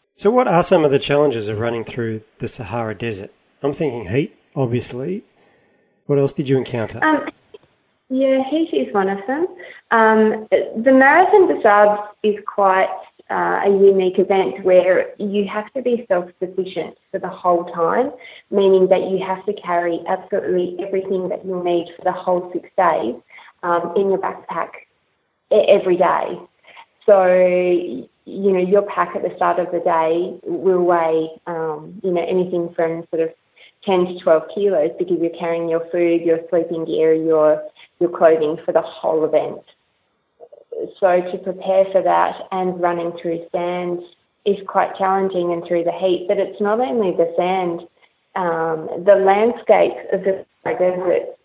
so, 0.16 0.30
what 0.30 0.48
are 0.48 0.62
some 0.62 0.84
of 0.84 0.90
the 0.90 0.98
challenges 0.98 1.48
of 1.48 1.58
running 1.58 1.84
through 1.84 2.22
the 2.38 2.48
Sahara 2.48 2.94
Desert? 2.94 3.32
I'm 3.62 3.72
thinking 3.72 4.08
heat, 4.08 4.36
obviously. 4.54 5.24
What 6.06 6.18
else 6.18 6.32
did 6.32 6.48
you 6.48 6.56
encounter? 6.56 7.02
Um, 7.04 7.28
yeah, 8.08 8.42
heat 8.48 8.70
is 8.72 8.92
one 8.94 9.08
of 9.08 9.18
them. 9.26 9.46
Um, 9.90 10.46
the 10.50 10.92
Marathon 10.92 11.48
des 11.48 11.62
Sables 11.62 11.98
is 12.22 12.36
quite 12.46 12.88
uh, 13.30 13.60
a 13.64 13.68
unique 13.68 14.18
event 14.18 14.64
where 14.64 15.10
you 15.18 15.46
have 15.46 15.70
to 15.74 15.82
be 15.82 16.06
self-sufficient 16.08 16.96
for 17.10 17.20
the 17.20 17.28
whole 17.28 17.64
time, 17.72 18.10
meaning 18.50 18.88
that 18.88 19.10
you 19.10 19.18
have 19.24 19.44
to 19.44 19.52
carry 19.52 20.00
absolutely 20.08 20.76
everything 20.82 21.28
that 21.28 21.44
you'll 21.44 21.62
need 21.62 21.88
for 21.96 22.04
the 22.04 22.12
whole 22.12 22.50
six 22.52 22.68
days 22.76 23.14
um, 23.62 23.92
in 23.96 24.08
your 24.08 24.18
backpack 24.18 24.70
every 25.50 25.96
day. 25.96 26.38
So, 27.04 27.26
you 27.34 28.52
know, 28.52 28.60
your 28.60 28.82
pack 28.82 29.16
at 29.16 29.22
the 29.22 29.34
start 29.36 29.58
of 29.58 29.72
the 29.72 29.80
day 29.80 30.38
will 30.44 30.84
weigh, 30.84 31.28
um, 31.46 32.00
you 32.02 32.10
know, 32.10 32.22
anything 32.22 32.72
from 32.74 33.06
sort 33.10 33.22
of 33.22 33.30
10 33.84 34.06
to 34.06 34.18
12 34.20 34.42
kilos 34.54 34.90
because 34.98 35.18
you're 35.20 35.38
carrying 35.38 35.68
your 35.68 35.88
food, 35.90 36.22
your 36.22 36.40
sleeping 36.50 36.84
gear, 36.84 37.14
your, 37.14 37.62
your 38.00 38.10
clothing 38.10 38.58
for 38.64 38.72
the 38.72 38.82
whole 38.82 39.24
event. 39.24 39.62
So 41.00 41.20
to 41.20 41.38
prepare 41.38 41.84
for 41.92 42.02
that 42.02 42.42
and 42.52 42.80
running 42.80 43.12
through 43.20 43.46
sand 43.52 44.00
is 44.44 44.56
quite 44.66 44.96
challenging 44.96 45.52
and 45.52 45.64
through 45.66 45.84
the 45.84 45.92
heat, 45.92 46.26
but 46.28 46.38
it's 46.38 46.60
not 46.60 46.80
only 46.80 47.12
the 47.12 47.32
sand, 47.36 47.80
um, 48.34 49.04
the 49.04 49.16
landscape 49.16 49.96
of 50.12 50.22
the 50.24 50.44
desert 50.64 51.38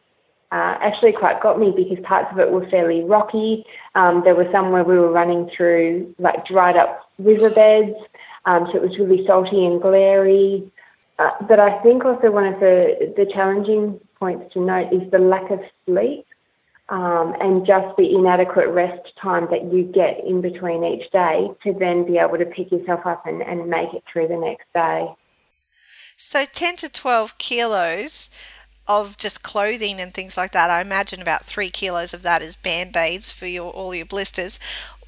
uh, 0.54 0.78
actually 0.82 1.12
quite 1.12 1.42
got 1.42 1.60
me 1.60 1.74
because 1.76 1.98
parts 2.06 2.28
of 2.32 2.38
it 2.38 2.52
were 2.52 2.70
fairly 2.70 3.04
rocky. 3.04 3.66
Um, 3.96 4.22
there 4.24 4.36
were 4.36 4.48
some 4.52 4.72
where 4.72 4.84
we 4.84 4.98
were 4.98 5.12
running 5.12 5.50
through 5.56 6.14
like 6.20 6.46
dried 6.46 6.78
up 6.78 7.10
riverbeds, 7.18 7.98
um, 8.46 8.68
so 8.72 8.78
it 8.78 8.84
was 8.84 8.98
really 9.00 9.26
salty 9.26 9.66
and 9.66 9.82
glary. 9.82 10.72
Uh, 11.18 11.32
but 11.48 11.60
I 11.60 11.82
think 11.82 12.06
also 12.06 12.30
one 12.30 12.46
of 12.46 12.60
the, 12.60 13.14
the 13.18 13.26
challenging 13.26 14.00
points 14.20 14.54
to 14.54 14.60
note 14.60 14.94
is 14.94 15.10
the 15.10 15.18
lack 15.18 15.50
of 15.50 15.60
sleep 15.86 16.26
um, 16.90 17.34
and 17.40 17.66
just 17.66 17.96
the 17.98 18.14
inadequate 18.14 18.68
rest 18.70 19.10
time 19.22 19.48
that 19.52 19.72
you 19.72 19.84
get 19.84 20.24
in 20.26 20.42
between 20.42 20.84
each 20.84 21.10
day 21.12 21.48
to 21.64 21.74
then 21.74 22.06
be 22.06 22.18
able 22.18 22.38
to 22.38 22.46
pick 22.46 22.72
yourself 22.72 23.06
up 23.06 23.26
and, 23.26 23.42
and 23.42 23.70
make 23.70 23.94
it 23.94 24.04
through 24.12 24.28
the 24.28 24.38
next 24.38 24.66
day. 24.74 25.08
So 26.18 26.46
10 26.46 26.76
to 26.78 26.90
12 26.90 27.38
kilos 27.38 28.30
of 28.88 29.18
just 29.18 29.44
clothing 29.44 30.00
and 30.00 30.14
things 30.14 30.38
like 30.38 30.52
that. 30.52 30.70
I 30.70 30.82
imagine 30.82 31.22
about 31.22 31.46
three 31.46 31.70
kilos 31.70 32.14
of 32.14 32.22
that 32.24 32.42
is 32.42 32.56
band 32.56 32.96
aids 32.98 33.32
for 33.32 33.48
your 33.48 33.72
all 33.72 33.96
your 33.96 34.06
blisters. 34.06 34.60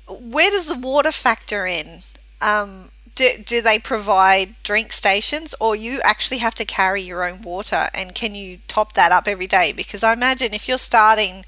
Where 0.08 0.50
does 0.50 0.68
the 0.68 0.78
water 0.78 1.12
factor 1.12 1.66
in? 1.66 2.00
Um, 2.42 2.92
do, 3.16 3.38
do 3.44 3.62
they 3.62 3.80
provide 3.80 4.56
drink 4.64 4.92
stations 4.92 5.56
or 5.60 5.76
you 5.76 6.00
actually 6.04 6.38
have 6.38 6.56
to 6.56 6.66
carry 6.66 7.02
your 7.02 7.24
own 7.24 7.42
water 7.42 7.88
and 7.94 8.14
can 8.14 8.36
you 8.36 8.60
top 8.68 8.94
that 8.94 9.12
up 9.12 9.28
every 9.28 9.48
day 9.48 9.72
because 9.72 10.04
i 10.04 10.14
imagine 10.14 10.54
if 10.54 10.68
you're 10.68 10.78
starting 10.78 11.44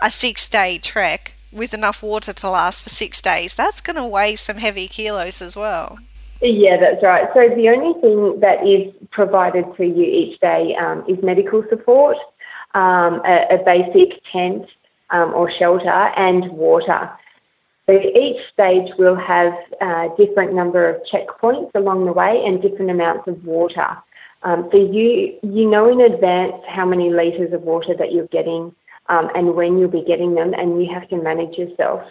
a 0.00 0.10
six 0.10 0.48
day 0.48 0.78
trek 0.78 1.34
with 1.52 1.74
enough 1.74 2.02
water 2.02 2.32
to 2.32 2.48
last 2.48 2.82
for 2.82 2.88
six 2.88 3.20
days 3.20 3.54
that's 3.54 3.80
going 3.80 3.96
to 3.96 4.06
weigh 4.06 4.36
some 4.36 4.56
heavy 4.56 4.86
kilos 4.86 5.42
as 5.42 5.56
well 5.56 5.98
yeah, 6.40 6.76
that's 6.76 7.02
right. 7.02 7.28
So 7.34 7.48
the 7.48 7.68
only 7.68 8.00
thing 8.00 8.40
that 8.40 8.64
is 8.64 8.92
provided 9.10 9.64
to 9.76 9.84
you 9.84 10.04
each 10.04 10.38
day 10.40 10.76
um, 10.76 11.04
is 11.08 11.20
medical 11.22 11.64
support, 11.68 12.16
um, 12.74 13.20
a, 13.24 13.46
a, 13.50 13.58
basic 13.64 14.22
tent 14.30 14.66
um, 15.10 15.34
or 15.34 15.50
shelter, 15.50 15.88
and 15.88 16.48
water. 16.50 17.10
So 17.88 17.98
each 17.98 18.36
stage 18.52 18.92
will 18.98 19.16
have 19.16 19.54
a 19.80 20.08
different 20.18 20.52
number 20.52 20.86
of 20.86 21.02
checkpoints 21.10 21.70
along 21.74 22.04
the 22.04 22.12
way 22.12 22.44
and 22.44 22.60
different 22.60 22.90
amounts 22.90 23.26
of 23.26 23.42
water. 23.46 23.96
Um, 24.42 24.68
so 24.70 24.76
you 24.76 25.38
you 25.42 25.68
know 25.68 25.90
in 25.90 26.00
advance 26.02 26.62
how 26.68 26.84
many 26.84 27.10
litres 27.10 27.52
of 27.54 27.62
water 27.62 27.94
that 27.98 28.12
you're 28.12 28.26
getting 28.26 28.74
um, 29.08 29.30
and 29.34 29.54
when 29.54 29.78
you'll 29.78 29.88
be 29.88 30.04
getting 30.04 30.34
them, 30.34 30.52
and 30.52 30.82
you 30.82 30.92
have 30.92 31.08
to 31.08 31.16
manage 31.16 31.56
yourself 31.56 32.02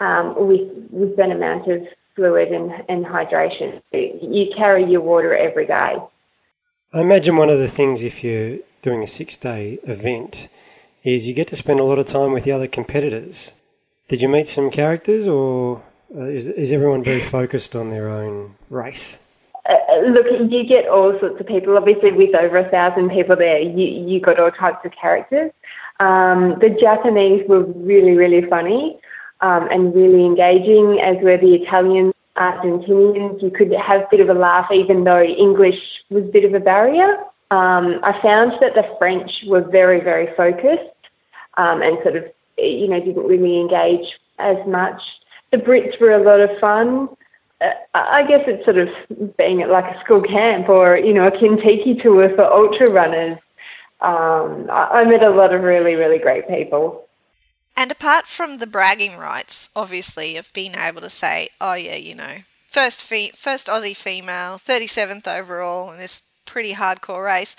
um, 0.00 0.34
with 0.46 0.68
with 0.90 1.16
that 1.16 1.30
amount 1.30 1.70
of 1.70 1.86
fluid 2.14 2.52
and, 2.52 2.70
and 2.88 3.04
hydration. 3.04 3.80
You 3.92 4.52
carry 4.54 4.84
your 4.84 5.00
water 5.00 5.34
every 5.34 5.66
day. 5.66 5.96
I 6.92 7.00
imagine 7.00 7.36
one 7.36 7.50
of 7.50 7.58
the 7.58 7.68
things 7.68 8.02
if 8.02 8.22
you're 8.22 8.58
doing 8.82 9.02
a 9.02 9.06
six 9.06 9.36
day 9.36 9.78
event 9.84 10.48
is 11.02 11.26
you 11.26 11.34
get 11.34 11.48
to 11.48 11.56
spend 11.56 11.80
a 11.80 11.84
lot 11.84 11.98
of 11.98 12.06
time 12.06 12.32
with 12.32 12.44
the 12.44 12.52
other 12.52 12.68
competitors. 12.68 13.52
Did 14.06 14.20
you 14.20 14.28
meet 14.28 14.46
some 14.46 14.70
characters 14.70 15.26
or 15.26 15.82
uh, 16.14 16.24
is, 16.24 16.46
is 16.46 16.72
everyone 16.72 17.02
very 17.02 17.20
focused 17.20 17.74
on 17.74 17.88
their 17.88 18.08
own 18.08 18.54
race? 18.68 19.18
Uh, 19.66 19.76
uh, 19.90 20.00
look, 20.08 20.26
you 20.50 20.64
get 20.64 20.86
all 20.86 21.18
sorts 21.20 21.40
of 21.40 21.46
people. 21.46 21.76
Obviously, 21.78 22.12
with 22.12 22.34
over 22.34 22.58
a 22.58 22.68
thousand 22.68 23.08
people 23.10 23.34
there, 23.34 23.58
you, 23.58 23.86
you 24.06 24.20
got 24.20 24.38
all 24.38 24.50
types 24.50 24.84
of 24.84 24.92
characters. 24.92 25.50
Um, 26.00 26.58
the 26.60 26.76
Japanese 26.78 27.48
were 27.48 27.62
really, 27.62 28.12
really 28.12 28.46
funny 28.48 28.98
um, 29.40 29.68
and 29.70 29.94
really 29.94 30.24
engaging, 30.24 31.00
as 31.00 31.16
were 31.22 31.38
the 31.38 31.54
Italians, 31.54 32.12
Argentinians. 32.36 33.42
You 33.42 33.50
could 33.50 33.72
have 33.72 34.02
a 34.02 34.08
bit 34.10 34.20
of 34.20 34.28
a 34.28 34.34
laugh, 34.34 34.70
even 34.70 35.04
though 35.04 35.22
English 35.22 35.80
was 36.10 36.24
a 36.24 36.28
bit 36.28 36.44
of 36.44 36.52
a 36.52 36.60
barrier. 36.60 37.16
Um, 37.50 38.00
I 38.02 38.20
found 38.20 38.52
that 38.60 38.74
the 38.74 38.84
French 38.98 39.44
were 39.46 39.62
very, 39.62 40.00
very 40.00 40.34
focused 40.36 40.90
um, 41.56 41.80
and 41.80 41.96
sort 42.02 42.16
of, 42.16 42.24
you 42.58 42.88
know, 42.88 43.00
didn't 43.00 43.26
really 43.26 43.60
engage 43.60 44.18
as 44.38 44.56
much. 44.66 45.00
The 45.50 45.58
Brits 45.58 46.00
were 46.00 46.12
a 46.12 46.22
lot 46.22 46.40
of 46.40 46.58
fun. 46.58 47.08
Uh, 47.60 47.70
I 47.94 48.24
guess 48.26 48.44
it's 48.46 48.64
sort 48.64 48.78
of 48.78 48.88
being 49.36 49.62
at 49.62 49.70
like 49.70 49.84
a 49.84 50.00
school 50.00 50.22
camp 50.22 50.68
or, 50.68 50.96
you 50.96 51.12
know, 51.12 51.26
a 51.26 51.30
Contiki 51.30 52.00
tour 52.02 52.28
for 52.30 52.44
ultra 52.44 52.90
runners. 52.90 53.38
Um, 54.00 54.66
I, 54.70 55.00
I 55.00 55.04
met 55.04 55.22
a 55.22 55.30
lot 55.30 55.54
of 55.54 55.62
really, 55.62 55.94
really 55.94 56.18
great 56.18 56.48
people. 56.48 57.06
And 57.76 57.90
apart 57.90 58.26
from 58.26 58.58
the 58.58 58.66
bragging 58.66 59.16
rights, 59.16 59.70
obviously, 59.74 60.36
of 60.36 60.52
being 60.52 60.74
able 60.76 61.00
to 61.00 61.10
say, 61.10 61.48
oh, 61.60 61.74
yeah, 61.74 61.96
you 61.96 62.14
know, 62.14 62.38
first, 62.68 63.04
fe- 63.04 63.32
first 63.34 63.66
Aussie 63.66 63.96
female, 63.96 64.56
37th 64.56 65.26
overall 65.26 65.90
in 65.90 65.98
this 65.98 66.22
pretty 66.44 66.74
hardcore 66.74 67.24
race, 67.24 67.56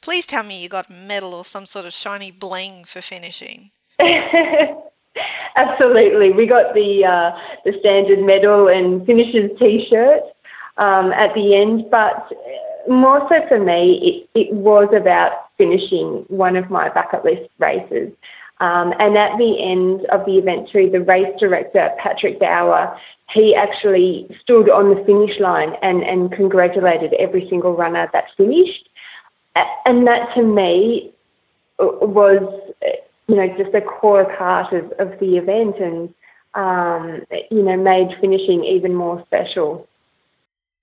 please 0.00 0.26
tell 0.26 0.42
me 0.42 0.62
you 0.62 0.68
got 0.68 0.88
a 0.88 0.92
medal 0.92 1.34
or 1.34 1.44
some 1.44 1.66
sort 1.66 1.84
of 1.84 1.92
shiny 1.92 2.30
bling 2.30 2.84
for 2.84 3.02
finishing. 3.02 3.70
Absolutely. 5.56 6.30
We 6.30 6.46
got 6.46 6.74
the, 6.74 7.04
uh, 7.04 7.38
the 7.64 7.76
standard 7.80 8.20
medal 8.20 8.68
and 8.68 9.04
finishers 9.04 9.50
t 9.58 9.88
shirt 9.88 10.22
um, 10.76 11.12
at 11.12 11.34
the 11.34 11.56
end, 11.56 11.90
but 11.90 12.30
more 12.88 13.26
so 13.28 13.46
for 13.48 13.58
me, 13.58 14.28
it, 14.34 14.40
it 14.40 14.52
was 14.52 14.88
about 14.94 15.32
finishing 15.58 16.24
one 16.28 16.56
of 16.56 16.70
my 16.70 16.88
bucket 16.88 17.24
list 17.24 17.50
races. 17.58 18.12
Um, 18.60 18.92
and 18.98 19.16
at 19.16 19.36
the 19.38 19.62
end 19.62 20.06
of 20.06 20.24
the 20.24 20.38
event, 20.38 20.70
too, 20.70 20.90
the 20.90 21.00
race 21.00 21.32
director, 21.38 21.90
Patrick 21.98 22.40
Bauer, 22.40 22.98
he 23.30 23.54
actually 23.54 24.26
stood 24.40 24.70
on 24.70 24.94
the 24.94 25.04
finish 25.04 25.38
line 25.38 25.74
and, 25.82 26.02
and 26.02 26.32
congratulated 26.32 27.12
every 27.14 27.48
single 27.48 27.76
runner 27.76 28.08
that 28.12 28.24
finished. 28.36 28.88
And 29.84 30.06
that 30.06 30.34
to 30.34 30.42
me 30.42 31.12
was, 31.78 32.72
you 33.28 33.36
know, 33.36 33.46
just 33.56 33.74
a 33.74 33.80
core 33.80 34.24
part 34.36 34.72
of, 34.72 34.90
of 34.92 35.18
the 35.20 35.36
event 35.36 35.76
and, 35.78 36.14
um, 36.54 37.22
you 37.50 37.62
know, 37.62 37.76
made 37.76 38.08
finishing 38.20 38.64
even 38.64 38.94
more 38.94 39.22
special. 39.26 39.86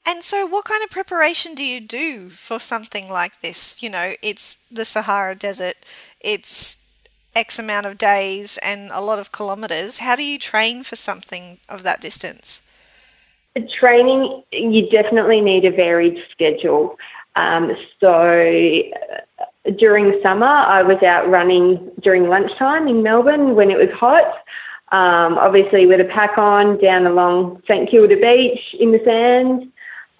And 0.08 0.24
so, 0.24 0.46
what 0.46 0.66
kind 0.66 0.84
of 0.84 0.92
preparation 0.92 1.56
do 1.56 1.64
you 1.64 1.82
do 1.82 2.30
for 2.30 2.60
something 2.60 3.10
like 3.10 3.42
this? 3.42 3.82
You 3.82 3.90
know, 3.90 4.14
it's 4.22 4.58
the 4.72 4.86
Sahara 4.86 5.34
Desert, 5.34 5.74
it's 6.22 6.78
X 7.36 7.58
amount 7.58 7.88
of 7.88 7.98
days 7.98 8.60
and 8.64 8.92
a 8.92 9.02
lot 9.02 9.18
of 9.18 9.32
kilometres. 9.32 9.98
How 9.98 10.16
do 10.16 10.24
you 10.24 10.38
train 10.38 10.84
for 10.84 10.96
something 10.96 11.58
of 11.68 11.82
that 11.84 12.02
distance? 12.02 12.62
Training, 13.80 14.44
you 14.52 14.90
definitely 14.90 15.42
need 15.42 15.66
a 15.66 15.72
varied 15.72 16.18
schedule. 16.32 16.98
Um, 17.36 17.76
so 18.00 18.84
during 19.78 20.20
summer, 20.22 20.46
I 20.46 20.84
was 20.84 21.02
out 21.04 21.30
running 21.30 21.92
during 22.02 22.30
lunchtime 22.30 22.88
in 22.88 23.04
Melbourne 23.04 23.56
when 23.56 23.72
it 23.72 23.78
was 23.78 23.90
hot. 23.92 24.44
Um, 24.92 25.38
obviously, 25.38 25.88
with 25.88 26.00
a 26.00 26.06
pack 26.06 26.38
on 26.38 26.78
down 26.78 27.08
along 27.08 27.62
St 27.68 27.90
Kilda 27.90 28.16
Beach 28.18 28.76
in 28.80 28.92
the 28.92 29.02
sand. 29.04 29.72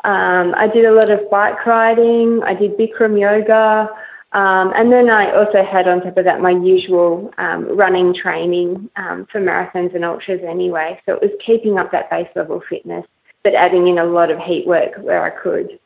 Um, 0.04 0.54
I 0.56 0.68
did 0.68 0.86
a 0.86 0.94
lot 0.94 1.10
of 1.10 1.30
bike 1.30 1.66
riding. 1.66 2.44
I 2.44 2.54
did 2.54 2.78
Bikram 2.78 3.20
yoga. 3.20 3.90
Um, 4.34 4.74
and 4.76 4.92
then 4.92 5.10
I 5.10 5.32
also 5.32 5.64
had 5.64 5.88
on 5.88 6.02
top 6.02 6.18
of 6.18 6.26
that 6.26 6.42
my 6.42 6.52
usual 6.52 7.34
um, 7.38 7.76
running 7.78 8.14
training 8.14 8.90
um, 8.98 9.26
for 9.32 9.40
marathons 9.40 9.96
and 9.96 10.04
ultras 10.04 10.42
anyway. 10.44 11.00
So 11.06 11.14
it 11.14 11.22
was 11.22 11.32
keeping 11.44 11.80
up 11.80 11.92
that 11.92 12.10
base 12.10 12.28
level 12.36 12.62
fitness, 12.68 13.06
but 13.44 13.56
adding 13.56 13.88
in 13.88 13.98
a 13.98 14.04
lot 14.04 14.32
of 14.32 14.40
heat 14.40 14.68
work 14.68 14.96
where 14.98 15.24
I 15.24 15.30
could. 15.30 15.80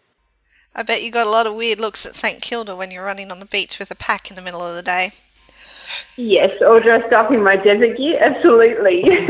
I 0.75 0.83
bet 0.83 1.03
you 1.03 1.11
got 1.11 1.27
a 1.27 1.29
lot 1.29 1.47
of 1.47 1.55
weird 1.55 1.79
looks 1.79 2.05
at 2.05 2.15
St 2.15 2.41
Kilda 2.41 2.75
when 2.75 2.91
you're 2.91 3.05
running 3.05 3.31
on 3.31 3.39
the 3.39 3.45
beach 3.45 3.79
with 3.79 3.91
a 3.91 3.95
pack 3.95 4.29
in 4.29 4.35
the 4.35 4.41
middle 4.41 4.65
of 4.65 4.75
the 4.75 4.83
day. 4.83 5.11
Yes, 6.15 6.61
all 6.61 6.79
dressed 6.79 7.11
up 7.13 7.31
in 7.31 7.43
my 7.43 7.55
desert 7.55 7.97
gear, 7.97 8.19
absolutely. 8.21 9.01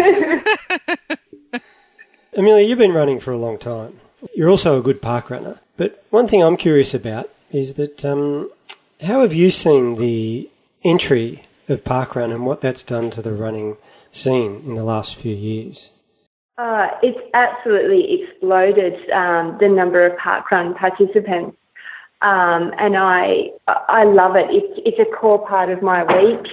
Amelia, 2.36 2.68
you've 2.68 2.78
been 2.78 2.94
running 2.94 3.20
for 3.20 3.32
a 3.32 3.38
long 3.38 3.58
time. 3.58 4.00
You're 4.36 4.50
also 4.50 4.78
a 4.78 4.82
good 4.82 5.02
park 5.02 5.30
runner. 5.30 5.60
But 5.78 6.04
one 6.10 6.28
thing 6.28 6.44
I'm 6.44 6.58
curious 6.58 6.94
about 6.94 7.30
is 7.52 7.76
that 7.76 8.04
um, 8.04 8.52
how 9.02 9.22
have 9.22 9.34
you 9.34 9.50
seen 9.50 9.96
the 9.96 10.50
entry 10.84 11.44
of 11.68 11.84
parkrun 11.84 12.34
and 12.34 12.46
what 12.46 12.62
that's 12.62 12.84
done 12.84 13.10
to 13.12 13.22
the 13.22 13.34
running 13.34 13.78
scene 14.12 14.62
in 14.66 14.76
the 14.76 14.84
last 14.84 15.16
few 15.16 15.34
years? 15.34 15.92
Uh, 16.58 16.90
it's 17.02 17.20
absolutely 17.34 18.29
exploded 18.50 19.10
um, 19.12 19.58
the 19.60 19.68
number 19.68 20.06
of 20.06 20.18
parkrun 20.18 20.76
participants, 20.76 21.56
um, 22.22 22.74
and 22.78 22.98
I 22.98 23.52
I 23.68 24.04
love 24.04 24.36
it. 24.36 24.48
It's 24.50 24.82
it's 24.86 25.00
a 25.00 25.16
core 25.16 25.46
part 25.48 25.70
of 25.70 25.82
my 25.82 26.04
week 26.04 26.48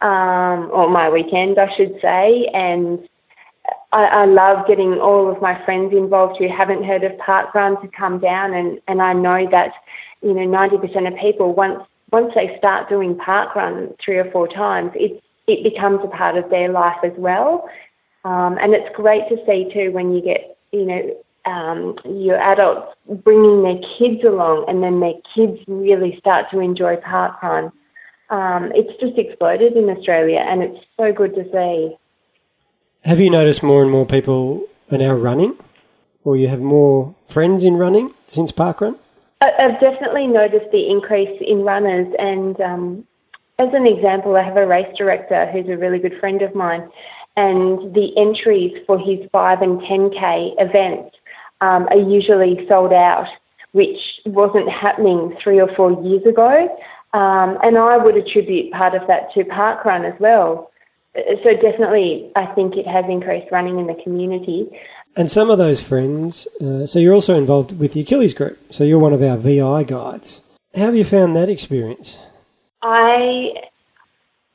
um, 0.00 0.70
or 0.72 0.88
my 0.88 1.08
weekend, 1.10 1.58
I 1.58 1.74
should 1.76 1.98
say, 2.00 2.48
and 2.54 3.08
I, 3.92 4.04
I 4.04 4.24
love 4.24 4.66
getting 4.66 4.94
all 4.94 5.30
of 5.30 5.40
my 5.42 5.62
friends 5.64 5.92
involved 5.92 6.38
who 6.38 6.48
haven't 6.48 6.84
heard 6.84 7.04
of 7.04 7.12
parkrun 7.12 7.80
to 7.82 7.88
come 7.88 8.18
down, 8.18 8.54
and, 8.54 8.80
and 8.88 9.02
I 9.02 9.12
know 9.12 9.48
that 9.50 9.72
you 10.22 10.34
know 10.34 10.46
90% 10.46 11.08
of 11.08 11.18
people 11.18 11.54
once 11.54 11.82
once 12.10 12.32
they 12.34 12.56
start 12.58 12.88
doing 12.88 13.14
parkrun 13.16 13.94
three 14.04 14.18
or 14.18 14.30
four 14.30 14.48
times, 14.48 14.92
it 14.94 15.22
it 15.48 15.64
becomes 15.64 16.00
a 16.04 16.08
part 16.08 16.36
of 16.36 16.48
their 16.50 16.70
life 16.70 16.98
as 17.02 17.12
well. 17.16 17.68
Um, 18.24 18.56
and 18.60 18.72
it's 18.72 18.94
great 18.94 19.28
to 19.30 19.36
see 19.44 19.68
too 19.72 19.90
when 19.90 20.14
you 20.14 20.22
get 20.22 20.56
you 20.72 20.86
know 20.86 21.16
um, 21.44 21.98
your 22.04 22.36
adults 22.36 22.96
bringing 23.24 23.62
their 23.62 23.80
kids 23.98 24.24
along, 24.24 24.66
and 24.68 24.82
then 24.82 25.00
their 25.00 25.14
kids 25.34 25.60
really 25.66 26.16
start 26.18 26.50
to 26.50 26.60
enjoy 26.60 26.96
parkrun. 26.96 27.72
Um, 28.30 28.72
it's 28.74 28.98
just 29.00 29.18
exploded 29.18 29.76
in 29.76 29.90
Australia, 29.90 30.38
and 30.38 30.62
it's 30.62 30.84
so 30.96 31.12
good 31.12 31.34
to 31.34 31.44
see. 31.52 31.96
Have 33.04 33.20
you 33.20 33.30
noticed 33.30 33.62
more 33.62 33.82
and 33.82 33.90
more 33.90 34.06
people 34.06 34.66
are 34.90 34.98
now 34.98 35.14
running, 35.14 35.56
or 36.24 36.36
you 36.36 36.48
have 36.48 36.60
more 36.60 37.14
friends 37.26 37.64
in 37.64 37.74
running 37.74 38.14
since 38.26 38.52
parkrun? 38.52 38.96
I've 39.40 39.80
definitely 39.80 40.28
noticed 40.28 40.70
the 40.70 40.88
increase 40.88 41.36
in 41.40 41.62
runners, 41.62 42.14
and 42.18 42.60
um, 42.60 43.06
as 43.58 43.68
an 43.74 43.86
example, 43.86 44.36
I 44.36 44.42
have 44.42 44.56
a 44.56 44.66
race 44.66 44.96
director 44.96 45.50
who's 45.50 45.68
a 45.68 45.76
really 45.76 45.98
good 45.98 46.18
friend 46.20 46.42
of 46.42 46.54
mine, 46.54 46.88
and 47.36 47.92
the 47.94 48.16
entries 48.16 48.72
for 48.86 48.98
his 48.98 49.18
5 49.32 49.62
and 49.62 49.80
10k 49.80 50.54
events 50.58 51.16
um, 51.62 51.86
are 51.90 51.96
usually 51.96 52.66
sold 52.68 52.92
out, 52.92 53.28
which 53.70 54.20
wasn't 54.26 54.68
happening 54.68 55.34
three 55.42 55.60
or 55.60 55.72
four 55.74 55.92
years 56.02 56.26
ago. 56.26 56.68
Um, 57.14 57.58
and 57.62 57.78
I 57.78 57.96
would 57.96 58.16
attribute 58.16 58.72
part 58.72 58.94
of 58.94 59.06
that 59.06 59.32
to 59.34 59.44
parkrun 59.44 60.04
as 60.04 60.18
well. 60.20 60.70
So 61.14 61.54
definitely, 61.54 62.30
I 62.36 62.46
think 62.46 62.76
it 62.76 62.86
has 62.86 63.04
increased 63.08 63.52
running 63.52 63.78
in 63.78 63.86
the 63.86 64.00
community. 64.02 64.68
And 65.14 65.30
some 65.30 65.50
of 65.50 65.58
those 65.58 65.80
friends, 65.80 66.48
uh, 66.60 66.86
so 66.86 66.98
you're 66.98 67.12
also 67.12 67.36
involved 67.36 67.78
with 67.78 67.92
the 67.92 68.00
Achilles 68.00 68.32
group. 68.32 68.58
So 68.72 68.82
you're 68.82 68.98
one 68.98 69.12
of 69.12 69.22
our 69.22 69.36
VI 69.36 69.84
guides. 69.84 70.40
How 70.74 70.86
have 70.86 70.96
you 70.96 71.04
found 71.04 71.36
that 71.36 71.50
experience? 71.50 72.18
I 72.80 73.52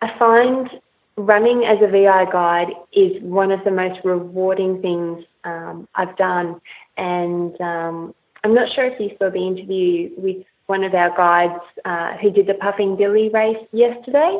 I 0.01 0.17
find 0.17 0.67
running 1.15 1.63
as 1.63 1.77
a 1.81 1.87
VI 1.87 2.25
guide 2.31 2.73
is 2.91 3.21
one 3.21 3.51
of 3.51 3.63
the 3.63 3.71
most 3.71 3.99
rewarding 4.03 4.81
things 4.81 5.23
um, 5.43 5.87
I've 5.95 6.15
done. 6.17 6.59
And 6.97 7.59
um, 7.61 8.15
I'm 8.43 8.53
not 8.53 8.71
sure 8.73 8.85
if 8.85 8.99
you 8.99 9.15
saw 9.17 9.29
the 9.29 9.45
interview 9.45 10.11
with 10.17 10.45
one 10.67 10.83
of 10.83 10.93
our 10.93 11.15
guides 11.15 11.63
uh, 11.85 12.17
who 12.17 12.29
did 12.29 12.47
the 12.47 12.53
Puffing 12.55 12.95
Billy 12.95 13.29
race 13.29 13.63
yesterday. 13.71 14.39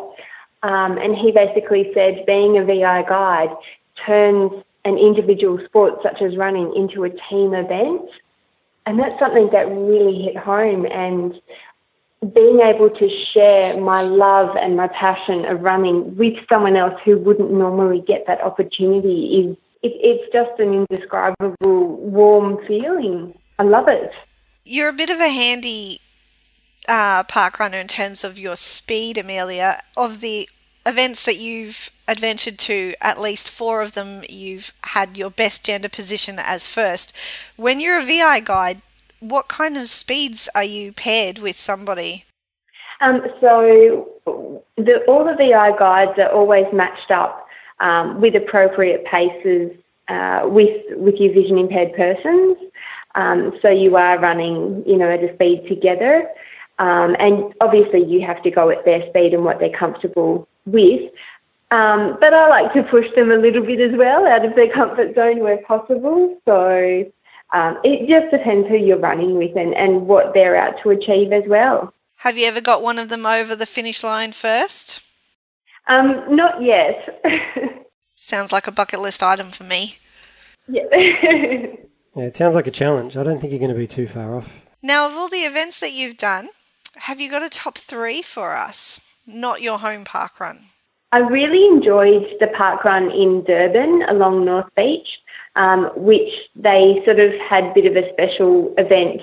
Um, 0.63 0.97
and 0.97 1.15
he 1.15 1.31
basically 1.31 1.91
said 1.93 2.25
being 2.25 2.57
a 2.57 2.65
VI 2.65 3.03
guide 3.03 3.55
turns 4.05 4.51
an 4.85 4.97
individual 4.97 5.59
sport 5.65 5.99
such 6.01 6.21
as 6.21 6.35
running 6.37 6.73
into 6.75 7.03
a 7.03 7.09
team 7.09 7.53
event. 7.53 8.09
And 8.85 8.99
that's 8.99 9.19
something 9.19 9.49
that 9.51 9.67
really 9.67 10.21
hit 10.21 10.37
home. 10.37 10.85
And 10.85 11.39
being 12.33 12.61
able 12.61 12.89
to 12.89 13.09
share 13.09 13.79
my 13.81 14.01
love 14.01 14.55
and 14.55 14.75
my 14.75 14.87
passion 14.87 15.45
of 15.45 15.61
running 15.61 16.15
with 16.15 16.35
someone 16.49 16.75
else 16.75 16.99
who 17.05 17.17
wouldn't 17.17 17.51
normally 17.51 18.01
get 18.01 18.25
that 18.27 18.41
opportunity 18.41 19.37
is 19.39 19.57
it, 19.87 19.99
it's 20.01 20.33
just 20.33 20.59
an 20.59 20.73
indescribable 20.73 21.97
warm 21.97 22.57
feeling. 22.67 23.33
I 23.59 23.63
love 23.63 23.87
it. 23.87 24.11
You're 24.65 24.89
a 24.89 24.93
bit 24.93 25.09
of 25.09 25.19
a 25.19 25.29
handy 25.29 25.99
uh, 26.87 27.23
park 27.23 27.59
runner 27.59 27.79
in 27.79 27.87
terms 27.87 28.23
of 28.23 28.37
your 28.37 28.55
speed, 28.55 29.17
Amelia. 29.17 29.81
Of 29.95 30.19
the 30.19 30.49
events 30.85 31.25
that 31.25 31.37
you've 31.37 31.89
adventured 32.07 32.57
to, 32.59 32.93
at 33.01 33.19
least 33.19 33.51
four 33.51 33.81
of 33.81 33.93
them, 33.93 34.23
you've 34.29 34.71
had 34.83 35.17
your 35.17 35.29
best 35.29 35.65
gender 35.65 35.89
position 35.89 36.37
as 36.39 36.67
first. 36.67 37.13
When 37.55 37.79
you're 37.79 37.99
a 37.99 38.05
VI 38.05 38.41
guide, 38.41 38.81
what 39.19 39.47
kind 39.47 39.77
of 39.77 39.89
speeds 39.89 40.47
are 40.53 40.63
you 40.63 40.91
paired 40.91 41.39
with 41.39 41.57
somebody? 41.57 42.25
Um, 43.01 43.21
so 43.41 44.09
the, 44.77 45.03
all 45.07 45.23
the 45.23 45.35
VI 45.37 45.77
guides 45.77 46.17
are 46.17 46.31
always 46.31 46.65
matched 46.73 47.11
up 47.11 47.46
um, 47.79 48.19
with 48.21 48.35
appropriate 48.35 49.05
paces 49.05 49.71
uh, 50.07 50.41
with 50.45 50.85
with 50.91 51.15
your 51.15 51.33
vision 51.33 51.57
impaired 51.57 51.93
persons. 51.95 52.57
Um, 53.15 53.57
so 53.61 53.69
you 53.69 53.95
are 53.95 54.19
running, 54.19 54.83
you 54.85 54.95
know, 54.95 55.09
at 55.09 55.23
a 55.23 55.33
speed 55.33 55.67
together, 55.67 56.29
um, 56.79 57.15
and 57.19 57.53
obviously 57.61 58.03
you 58.03 58.25
have 58.25 58.41
to 58.43 58.51
go 58.51 58.69
at 58.69 58.85
their 58.85 59.07
speed 59.09 59.33
and 59.33 59.43
what 59.43 59.59
they're 59.59 59.77
comfortable 59.77 60.47
with. 60.65 61.11
Um, 61.71 62.15
but 62.19 62.33
I 62.33 62.47
like 62.47 62.73
to 62.73 62.83
push 62.83 63.07
them 63.15 63.31
a 63.31 63.35
little 63.35 63.65
bit 63.65 63.81
as 63.81 63.97
well 63.97 64.25
out 64.25 64.45
of 64.45 64.55
their 64.55 64.71
comfort 64.71 65.15
zone 65.15 65.39
where 65.39 65.57
possible. 65.57 66.39
So 66.45 67.11
um, 67.53 67.77
it 67.83 68.07
just 68.07 68.31
depends 68.31 68.69
who 68.69 68.77
you're 68.77 68.99
running 68.99 69.37
with 69.37 69.55
and, 69.57 69.73
and 69.73 70.07
what 70.07 70.33
they're 70.33 70.55
out 70.55 70.75
to 70.83 70.91
achieve 70.91 71.33
as 71.33 71.43
well. 71.47 71.93
Have 72.17 72.37
you 72.37 72.45
ever 72.45 72.61
got 72.61 72.81
one 72.81 72.97
of 72.97 73.09
them 73.09 73.25
over 73.25 73.55
the 73.55 73.65
finish 73.65 74.03
line 74.03 74.31
first? 74.31 75.01
Um, 75.87 76.35
not 76.35 76.61
yet. 76.61 77.21
Sounds 78.15 78.51
like 78.51 78.67
a 78.67 78.71
bucket 78.71 78.99
list 78.99 79.23
item 79.23 79.51
for 79.51 79.63
me. 79.63 79.97
Yeah. 80.67 80.83
yeah, 80.91 82.23
it 82.23 82.35
sounds 82.35 82.55
like 82.55 82.67
a 82.67 82.71
challenge. 82.71 83.15
I 83.15 83.23
don't 83.23 83.39
think 83.39 83.51
you're 83.51 83.59
going 83.59 83.71
to 83.71 83.77
be 83.77 83.87
too 83.87 84.07
far 84.07 84.35
off. 84.35 84.65
Now, 84.81 85.07
of 85.07 85.13
all 85.13 85.29
the 85.29 85.37
events 85.37 85.79
that 85.79 85.93
you've 85.93 86.17
done, 86.17 86.49
have 86.95 87.19
you 87.19 87.29
got 87.29 87.43
a 87.43 87.49
top 87.49 87.77
three 87.77 88.21
for 88.21 88.55
us? 88.55 88.99
Not 89.25 89.61
your 89.61 89.79
home 89.79 90.03
park 90.03 90.39
run. 90.39 90.65
I 91.11 91.19
really 91.19 91.65
enjoyed 91.65 92.27
the 92.39 92.47
park 92.47 92.83
run 92.83 93.11
in 93.11 93.43
Durban 93.45 94.03
along 94.09 94.45
North 94.45 94.69
Beach 94.75 95.07
um, 95.57 95.89
which 95.95 96.29
they 96.55 97.01
sort 97.03 97.19
of 97.19 97.33
had 97.39 97.65
a 97.65 97.73
bit 97.73 97.85
of 97.85 97.95
a 97.95 98.09
special 98.13 98.73
event 98.77 99.21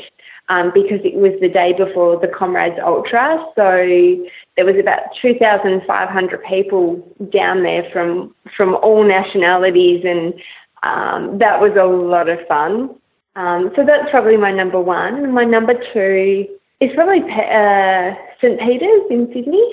um, 0.48 0.72
because 0.74 1.00
it 1.04 1.14
was 1.14 1.32
the 1.40 1.48
day 1.48 1.72
before 1.72 2.18
the 2.20 2.28
Comrades 2.28 2.78
Ultra. 2.82 3.38
So 3.54 4.26
there 4.56 4.64
was 4.64 4.76
about 4.78 5.00
2,500 5.20 6.44
people 6.44 7.16
down 7.32 7.62
there 7.62 7.88
from 7.92 8.34
from 8.56 8.74
all 8.76 9.02
nationalities, 9.02 10.04
and 10.04 10.34
um, 10.82 11.38
that 11.38 11.60
was 11.60 11.72
a 11.76 11.84
lot 11.84 12.28
of 12.28 12.38
fun. 12.46 12.94
Um, 13.36 13.72
so 13.74 13.84
that's 13.84 14.10
probably 14.10 14.36
my 14.36 14.52
number 14.52 14.80
one. 14.80 15.32
My 15.32 15.44
number 15.44 15.74
two 15.92 16.46
is 16.80 16.90
probably 16.94 17.20
uh, 17.20 18.14
St 18.40 18.60
Peter's 18.60 19.02
in 19.10 19.28
Sydney. 19.32 19.68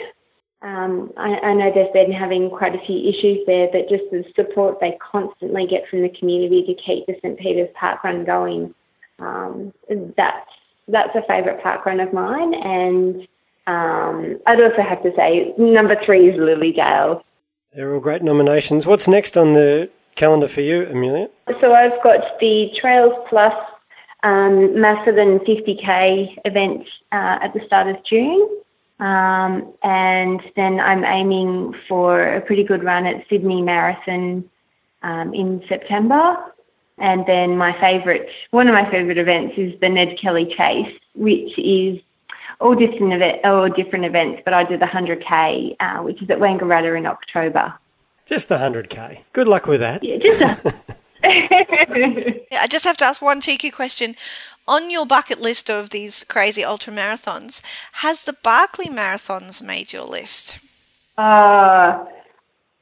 Um, 0.63 1.11
I, 1.17 1.39
I, 1.39 1.53
know 1.55 1.71
they've 1.73 1.91
been 1.91 2.11
having 2.11 2.49
quite 2.51 2.75
a 2.75 2.85
few 2.85 3.09
issues 3.09 3.39
there, 3.47 3.67
but 3.71 3.89
just 3.89 4.03
the 4.11 4.23
support 4.35 4.79
they 4.79 4.95
constantly 5.01 5.65
get 5.65 5.87
from 5.89 6.03
the 6.03 6.09
community 6.09 6.63
to 6.67 6.75
keep 6.75 7.07
the 7.07 7.15
St 7.21 7.37
Peter's 7.39 7.69
Park 7.73 8.03
Run 8.03 8.23
going, 8.25 8.73
um, 9.17 9.73
that's 10.15 10.49
that's 10.87 11.15
a 11.15 11.23
favourite 11.27 11.63
park 11.63 11.85
run 11.85 11.99
of 11.99 12.13
mine. 12.13 12.53
And 12.53 13.27
um, 13.67 14.39
I'd 14.47 14.61
also 14.61 14.81
have 14.81 15.03
to 15.03 15.13
say 15.15 15.53
number 15.57 15.95
three 16.03 16.29
is 16.29 16.39
Lily 16.39 16.73
Lilydale. 16.73 17.23
They're 17.73 17.93
all 17.93 17.99
great 17.99 18.23
nominations. 18.23 18.85
What's 18.85 19.07
next 19.07 19.37
on 19.37 19.53
the 19.53 19.89
calendar 20.15 20.47
for 20.47 20.61
you, 20.61 20.87
Amelia? 20.87 21.29
So 21.61 21.73
I've 21.73 22.01
got 22.03 22.39
the 22.39 22.71
Trails 22.79 23.13
Plus 23.29 23.53
um, 24.23 24.79
Macedon 24.79 25.39
50k 25.39 26.37
event 26.45 26.85
uh, 27.11 27.39
at 27.41 27.53
the 27.53 27.61
start 27.65 27.87
of 27.87 28.03
June. 28.03 28.47
Um, 28.99 29.73
and 29.81 30.41
then 30.55 30.79
I'm 30.79 31.03
aiming 31.03 31.73
for 31.87 32.35
a 32.35 32.41
pretty 32.41 32.63
good 32.63 32.83
run 32.83 33.07
at 33.07 33.25
Sydney 33.29 33.61
Marathon 33.61 34.47
um, 35.01 35.33
in 35.33 35.63
September. 35.67 36.37
And 36.99 37.25
then 37.25 37.57
my 37.57 37.73
favourite, 37.79 38.27
one 38.51 38.67
of 38.67 38.75
my 38.75 38.89
favourite 38.91 39.17
events 39.17 39.55
is 39.57 39.79
the 39.79 39.89
Ned 39.89 40.19
Kelly 40.19 40.53
Chase, 40.55 40.93
which 41.15 41.57
is 41.57 41.99
all 42.61 42.75
different, 42.75 43.13
event, 43.13 43.43
all 43.43 43.69
different 43.69 44.05
events, 44.05 44.41
but 44.45 44.53
I 44.53 44.63
do 44.63 44.77
the 44.77 44.85
100k, 44.85 45.75
uh, 45.79 46.03
which 46.03 46.21
is 46.21 46.29
at 46.29 46.39
Wangaratta 46.39 46.97
in 46.97 47.05
October. 47.05 47.73
Just 48.25 48.49
the 48.49 48.57
100k. 48.57 49.23
Good 49.33 49.47
luck 49.47 49.67
with 49.67 49.79
that. 49.81 50.03
Yeah, 50.03 50.17
just 50.17 50.41
a, 50.41 50.73
I 51.23 52.67
just 52.69 52.85
have 52.85 52.97
to 52.97 53.05
ask 53.05 53.21
one 53.21 53.41
cheeky 53.41 53.69
question 53.69 54.15
on 54.67 54.89
your 54.89 55.05
bucket 55.05 55.41
list 55.41 55.69
of 55.69 55.89
these 55.89 56.23
crazy 56.23 56.63
ultra 56.63 56.93
marathons, 56.93 57.61
has 57.93 58.23
the 58.23 58.33
Barkley 58.33 58.87
marathons 58.87 59.61
made 59.61 59.91
your 59.91 60.05
list? 60.05 60.59
Uh, 61.17 62.05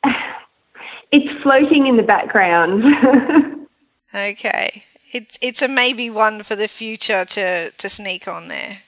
it's 1.12 1.42
floating 1.42 1.88
in 1.88 1.98
the 1.98 2.04
background. 2.04 2.84
okay. 4.16 4.84
It's 5.12 5.40
it's 5.42 5.64
a 5.64 5.68
maybe 5.68 6.10
one 6.10 6.44
for 6.44 6.56
the 6.56 6.68
future 6.68 7.26
to, 7.26 7.72
to 7.72 7.90
sneak 7.90 8.28
on 8.28 8.48
there. 8.48 8.82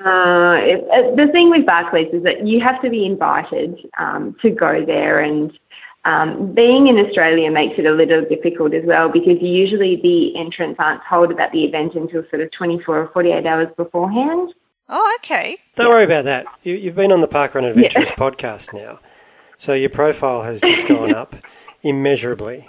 Uh, 0.00 0.56
it, 0.60 0.84
uh, 0.90 1.14
the 1.14 1.30
thing 1.32 1.50
with 1.50 1.64
Barkleys 1.64 2.12
is 2.12 2.22
that 2.24 2.46
you 2.46 2.60
have 2.60 2.82
to 2.82 2.90
be 2.90 3.06
invited 3.06 3.78
um, 3.98 4.36
to 4.42 4.50
go 4.50 4.84
there, 4.84 5.20
and 5.20 5.56
um, 6.04 6.52
being 6.52 6.88
in 6.88 6.98
Australia 6.98 7.50
makes 7.50 7.78
it 7.78 7.86
a 7.86 7.92
little 7.92 8.24
difficult 8.24 8.74
as 8.74 8.84
well 8.84 9.08
because 9.08 9.40
usually 9.40 9.96
the 9.96 10.36
entrants 10.36 10.76
aren't 10.78 11.00
told 11.08 11.30
about 11.30 11.52
the 11.52 11.64
event 11.64 11.94
until 11.94 12.24
sort 12.28 12.42
of 12.42 12.50
24 12.50 12.98
or 12.98 13.08
48 13.08 13.46
hours 13.46 13.68
beforehand. 13.76 14.52
Oh, 14.88 15.18
okay. 15.20 15.56
Don't 15.76 15.88
worry 15.88 16.04
about 16.04 16.24
that. 16.26 16.46
You, 16.62 16.78
have 16.86 16.96
been 16.96 17.12
on 17.12 17.20
the 17.20 17.28
Parkrun 17.28 17.64
Adventures 17.64 18.10
yeah. 18.10 18.16
podcast 18.16 18.74
now, 18.74 19.00
so 19.56 19.72
your 19.72 19.90
profile 19.90 20.42
has 20.42 20.60
just 20.60 20.86
gone 20.86 21.14
up 21.14 21.36
immeasurably. 21.82 22.68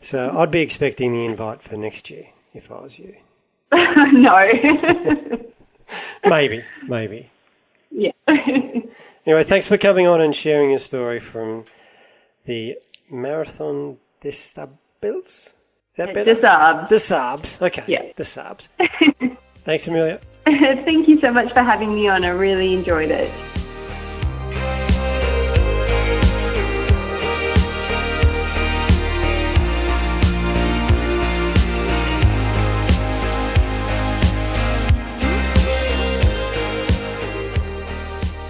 So 0.00 0.30
I'd 0.36 0.50
be 0.50 0.60
expecting 0.60 1.12
the 1.12 1.24
invite 1.24 1.62
for 1.62 1.76
next 1.76 2.10
year 2.10 2.28
if 2.54 2.70
I 2.70 2.80
was 2.80 2.98
you. 2.98 3.14
no. 3.72 5.40
Maybe, 6.24 6.64
maybe. 6.86 7.30
yeah. 7.90 8.12
Anyway, 9.26 9.42
thanks 9.42 9.66
for 9.66 9.78
coming 9.78 10.06
on 10.06 10.20
and 10.20 10.34
sharing 10.34 10.68
your 10.68 10.78
story 10.78 11.18
from 11.18 11.64
the 12.44 12.76
Marathon 13.10 13.96
des 14.20 14.32
Sables. 14.32 15.54
Is 15.92 15.96
that 15.96 16.12
better? 16.12 16.34
Des 16.34 16.40
Sables. 16.42 16.88
The 16.90 16.96
Sabs. 16.96 17.62
Okay. 17.62 17.84
Yeah. 17.86 18.12
The 18.16 18.22
Sabs. 18.22 18.68
Thanks, 19.64 19.88
Amelia. 19.88 20.20
Thank 20.44 21.08
you 21.08 21.18
so 21.22 21.32
much 21.32 21.50
for 21.54 21.62
having 21.62 21.94
me 21.94 22.06
on. 22.06 22.22
I 22.22 22.28
really 22.28 22.74
enjoyed 22.74 23.10
it. 23.10 23.30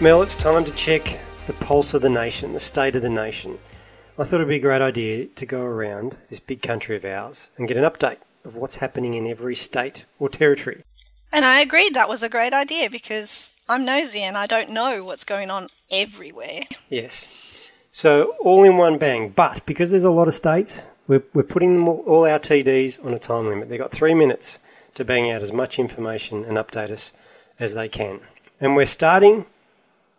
Mel, 0.00 0.22
it's 0.22 0.34
time 0.34 0.64
to 0.64 0.72
check 0.72 1.20
the 1.46 1.52
pulse 1.52 1.94
of 1.94 2.02
the 2.02 2.10
nation, 2.10 2.52
the 2.52 2.58
state 2.58 2.96
of 2.96 3.02
the 3.02 3.08
nation. 3.08 3.58
I 4.18 4.24
thought 4.24 4.36
it'd 4.36 4.48
be 4.48 4.56
a 4.56 4.60
great 4.60 4.82
idea 4.82 5.26
to 5.26 5.46
go 5.46 5.62
around 5.62 6.18
this 6.28 6.40
big 6.40 6.62
country 6.62 6.96
of 6.96 7.04
ours 7.04 7.50
and 7.56 7.68
get 7.68 7.76
an 7.76 7.84
update 7.84 8.18
of 8.44 8.56
what's 8.56 8.76
happening 8.76 9.14
in 9.14 9.26
every 9.26 9.54
state 9.54 10.04
or 10.18 10.28
territory. 10.28 10.82
And 11.32 11.44
I 11.44 11.60
agreed 11.60 11.94
that 11.94 12.08
was 12.08 12.24
a 12.24 12.28
great 12.28 12.52
idea 12.52 12.90
because 12.90 13.52
I'm 13.68 13.84
nosy 13.84 14.20
and 14.20 14.36
I 14.36 14.46
don't 14.46 14.70
know 14.70 15.04
what's 15.04 15.24
going 15.24 15.48
on 15.48 15.68
everywhere. 15.90 16.62
Yes. 16.90 17.72
So 17.92 18.34
all 18.40 18.64
in 18.64 18.76
one 18.76 18.98
bang. 18.98 19.30
But 19.30 19.64
because 19.64 19.92
there's 19.92 20.04
a 20.04 20.10
lot 20.10 20.26
of 20.26 20.34
states, 20.34 20.84
we're, 21.06 21.22
we're 21.32 21.44
putting 21.44 21.74
them 21.74 21.88
all, 21.88 22.02
all 22.06 22.26
our 22.26 22.40
TDs 22.40 23.02
on 23.04 23.14
a 23.14 23.18
time 23.20 23.46
limit. 23.46 23.68
They've 23.68 23.78
got 23.78 23.92
three 23.92 24.14
minutes 24.14 24.58
to 24.94 25.04
bang 25.04 25.30
out 25.30 25.40
as 25.40 25.52
much 25.52 25.78
information 25.78 26.44
and 26.44 26.56
update 26.56 26.90
us 26.90 27.12
as 27.60 27.74
they 27.74 27.88
can. 27.88 28.20
And 28.60 28.74
we're 28.74 28.86
starting 28.86 29.46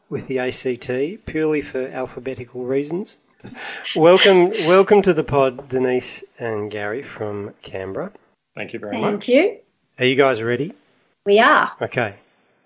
with 0.10 0.28
the 0.28 0.40
ACT 0.40 1.26
purely 1.26 1.62
for 1.62 1.88
alphabetical 1.88 2.66
reasons. 2.66 3.18
welcome, 3.96 4.50
welcome 4.68 5.02
to 5.02 5.14
the 5.14 5.24
pod, 5.24 5.70
Denise 5.70 6.24
and 6.40 6.72
Gary 6.72 7.04
from 7.04 7.54
Canberra. 7.62 8.12
Thank 8.56 8.74
you 8.74 8.80
very 8.80 8.94
Thank 8.94 9.04
much. 9.04 9.26
Thank 9.26 9.28
you. 9.28 9.58
Are 10.00 10.06
you 10.06 10.16
guys 10.16 10.42
ready? 10.42 10.74
We 11.26 11.40
are. 11.40 11.72
Okay. 11.82 12.16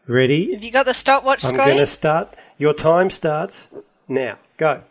Ready? 0.07 0.53
Have 0.53 0.63
you 0.63 0.71
got 0.71 0.85
the 0.85 0.93
stopwatch, 0.93 1.45
I'm 1.45 1.55
going 1.55 1.77
to 1.77 1.85
start. 1.85 2.35
Your 2.57 2.73
time 2.73 3.09
starts 3.09 3.69
now. 4.07 4.37
Go. 4.57 4.83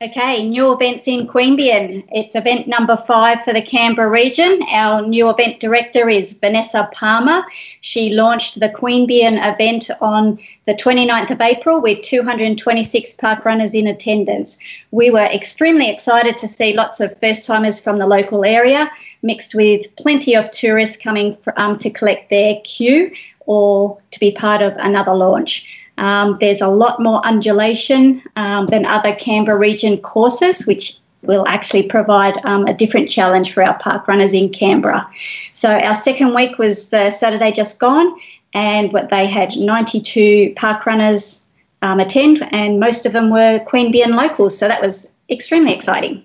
Okay, 0.00 0.48
new 0.48 0.72
events 0.72 1.08
in 1.08 1.26
Queanbeyan. 1.26 2.06
It's 2.12 2.36
event 2.36 2.68
number 2.68 2.96
five 3.08 3.38
for 3.44 3.52
the 3.52 3.60
Canberra 3.60 4.08
region. 4.08 4.60
Our 4.70 5.04
new 5.04 5.28
event 5.28 5.58
director 5.58 6.08
is 6.08 6.38
Vanessa 6.38 6.88
Palmer. 6.92 7.42
She 7.80 8.10
launched 8.10 8.60
the 8.60 8.68
Queanbeyan 8.68 9.38
event 9.52 9.90
on 10.00 10.38
the 10.66 10.74
29th 10.74 11.32
of 11.32 11.40
April 11.40 11.82
with 11.82 12.02
226 12.02 13.16
park 13.16 13.44
runners 13.44 13.74
in 13.74 13.88
attendance. 13.88 14.56
We 14.92 15.10
were 15.10 15.18
extremely 15.18 15.90
excited 15.90 16.36
to 16.36 16.46
see 16.46 16.74
lots 16.74 17.00
of 17.00 17.18
first 17.18 17.44
timers 17.44 17.80
from 17.80 17.98
the 17.98 18.06
local 18.06 18.44
area, 18.44 18.88
mixed 19.22 19.56
with 19.56 19.96
plenty 19.96 20.36
of 20.36 20.48
tourists 20.52 20.96
coming 20.96 21.36
um, 21.56 21.76
to 21.78 21.90
collect 21.90 22.30
their 22.30 22.60
queue 22.62 23.10
or 23.46 23.98
to 24.12 24.20
be 24.20 24.30
part 24.30 24.62
of 24.62 24.76
another 24.76 25.12
launch. 25.12 25.66
Um, 25.98 26.38
there's 26.40 26.60
a 26.60 26.68
lot 26.68 27.02
more 27.02 27.24
undulation 27.26 28.22
um, 28.36 28.66
than 28.66 28.86
other 28.86 29.14
Canberra 29.14 29.58
region 29.58 29.98
courses, 29.98 30.66
which 30.66 30.96
will 31.22 31.46
actually 31.48 31.82
provide 31.82 32.34
um, 32.44 32.66
a 32.66 32.74
different 32.74 33.10
challenge 33.10 33.52
for 33.52 33.62
our 33.62 33.78
park 33.78 34.06
runners 34.06 34.32
in 34.32 34.50
Canberra. 34.50 35.08
So 35.52 35.70
our 35.70 35.94
second 35.94 36.34
week 36.34 36.58
was 36.58 36.90
the 36.90 37.10
Saturday 37.10 37.52
just 37.52 37.80
gone, 37.80 38.18
and 38.54 38.92
what 38.92 39.10
they 39.10 39.26
had 39.26 39.56
92 39.56 40.54
park 40.56 40.86
runners 40.86 41.46
um, 41.82 42.00
attend, 42.00 42.46
and 42.52 42.80
most 42.80 43.04
of 43.04 43.12
them 43.12 43.30
were 43.30 43.60
Queanbeyan 43.60 44.14
locals. 44.14 44.56
So 44.56 44.68
that 44.68 44.80
was 44.80 45.12
extremely 45.28 45.74
exciting. 45.74 46.24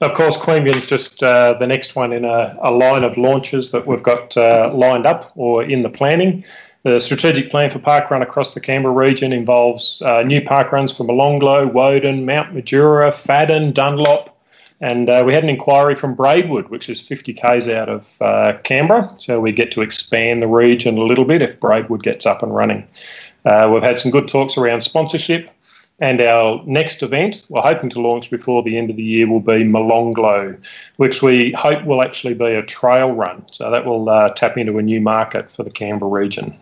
Of 0.00 0.14
course, 0.14 0.36
Queanbeyan's 0.36 0.86
just 0.86 1.22
uh, 1.22 1.54
the 1.58 1.66
next 1.66 1.94
one 1.94 2.12
in 2.12 2.24
a, 2.24 2.58
a 2.60 2.70
line 2.70 3.04
of 3.04 3.16
launches 3.16 3.70
that 3.70 3.86
we've 3.86 4.02
got 4.02 4.36
uh, 4.36 4.70
lined 4.74 5.06
up 5.06 5.32
or 5.36 5.62
in 5.62 5.82
the 5.82 5.88
planning. 5.88 6.44
The 6.84 7.00
strategic 7.00 7.50
plan 7.50 7.70
for 7.70 7.78
parkrun 7.78 8.20
across 8.20 8.52
the 8.52 8.60
Canberra 8.60 8.92
region 8.92 9.32
involves 9.32 10.02
uh, 10.02 10.22
new 10.22 10.42
parkruns 10.42 10.94
from 10.94 11.06
Molonglo, 11.06 11.72
Woden, 11.72 12.26
Mount 12.26 12.54
Majura, 12.54 13.10
Fadden, 13.10 13.72
Dunlop, 13.72 14.38
and 14.82 15.08
uh, 15.08 15.22
we 15.24 15.32
had 15.32 15.44
an 15.44 15.48
inquiry 15.48 15.94
from 15.94 16.14
Braidwood, 16.14 16.68
which 16.68 16.90
is 16.90 17.00
50 17.00 17.32
k's 17.32 17.70
out 17.70 17.88
of 17.88 18.20
uh, 18.20 18.58
Canberra. 18.64 19.10
So 19.16 19.40
we 19.40 19.50
get 19.50 19.70
to 19.72 19.80
expand 19.80 20.42
the 20.42 20.46
region 20.46 20.98
a 20.98 21.02
little 21.02 21.24
bit 21.24 21.40
if 21.40 21.58
Braidwood 21.58 22.02
gets 22.02 22.26
up 22.26 22.42
and 22.42 22.54
running. 22.54 22.86
Uh, 23.46 23.70
we've 23.72 23.82
had 23.82 23.96
some 23.96 24.10
good 24.10 24.28
talks 24.28 24.58
around 24.58 24.82
sponsorship. 24.82 25.48
And 26.00 26.20
our 26.20 26.62
next 26.66 27.02
event, 27.02 27.46
we're 27.48 27.62
hoping 27.62 27.88
to 27.90 28.00
launch 28.00 28.30
before 28.30 28.62
the 28.62 28.76
end 28.76 28.90
of 28.90 28.96
the 28.96 29.02
year, 29.02 29.26
will 29.26 29.40
be 29.40 29.64
Molonglo, 29.64 30.60
which 30.96 31.22
we 31.22 31.52
hope 31.52 31.84
will 31.84 32.02
actually 32.02 32.34
be 32.34 32.52
a 32.52 32.62
trail 32.62 33.12
run. 33.12 33.42
So 33.52 33.70
that 33.70 33.86
will 33.86 34.10
uh, 34.10 34.28
tap 34.30 34.58
into 34.58 34.76
a 34.76 34.82
new 34.82 35.00
market 35.00 35.50
for 35.50 35.62
the 35.62 35.70
Canberra 35.70 36.10
region. 36.10 36.54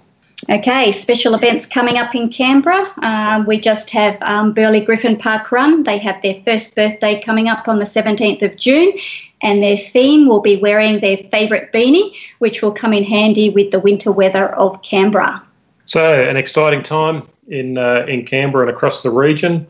Okay, 0.51 0.91
special 0.91 1.35
events 1.35 1.67
coming 1.67 1.99
up 1.99 2.17
in 2.17 2.29
Canberra. 2.29 2.93
Um, 3.01 3.47
we 3.47 3.61
just 3.61 3.91
have 3.91 4.21
um, 4.23 4.53
Burley 4.53 4.81
Griffin 4.81 5.17
Park 5.17 5.53
Run. 5.53 5.85
They 5.85 5.99
have 5.99 6.21
their 6.21 6.43
first 6.45 6.75
birthday 6.75 7.23
coming 7.23 7.49
up 7.49 7.69
on 7.69 7.79
the 7.79 7.85
17th 7.85 8.43
of 8.43 8.57
June, 8.57 8.93
and 9.41 9.63
their 9.63 9.77
theme 9.77 10.27
will 10.27 10.41
be 10.41 10.57
wearing 10.57 10.99
their 10.99 11.17
favourite 11.17 11.73
beanie, 11.73 12.13
which 12.41 12.61
will 12.61 12.73
come 12.73 12.93
in 12.93 13.05
handy 13.05 13.51
with 13.51 13.71
the 13.71 13.79
winter 13.79 14.11
weather 14.11 14.53
of 14.57 14.83
Canberra. 14.83 15.47
So, 15.85 16.23
an 16.23 16.37
exciting 16.37 16.83
time 16.83 17.29
in 17.47 17.79
uh, 17.79 18.05
in 18.09 18.27
Canberra 18.27 18.67
and 18.67 18.77
across 18.77 19.03
the 19.03 19.11
region. 19.11 19.67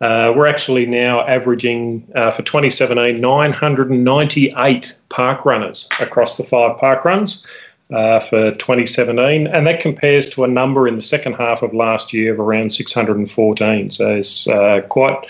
Uh, 0.00 0.32
we're 0.34 0.48
actually 0.48 0.84
now 0.84 1.20
averaging 1.28 2.04
uh, 2.16 2.30
for 2.30 2.42
2017 2.42 3.20
998 3.20 5.00
park 5.10 5.44
runners 5.44 5.88
across 6.00 6.36
the 6.36 6.42
five 6.42 6.76
park 6.78 7.04
runs 7.04 7.46
uh, 7.92 8.20
for 8.20 8.52
2017, 8.52 9.46
and 9.46 9.66
that 9.66 9.80
compares 9.80 10.30
to 10.30 10.44
a 10.44 10.48
number 10.48 10.88
in 10.88 10.96
the 10.96 11.02
second 11.02 11.34
half 11.34 11.62
of 11.62 11.74
last 11.74 12.12
year 12.12 12.32
of 12.32 12.40
around 12.40 12.72
614. 12.72 13.90
So 13.90 14.14
it's 14.16 14.48
uh, 14.48 14.80
quite 14.88 15.26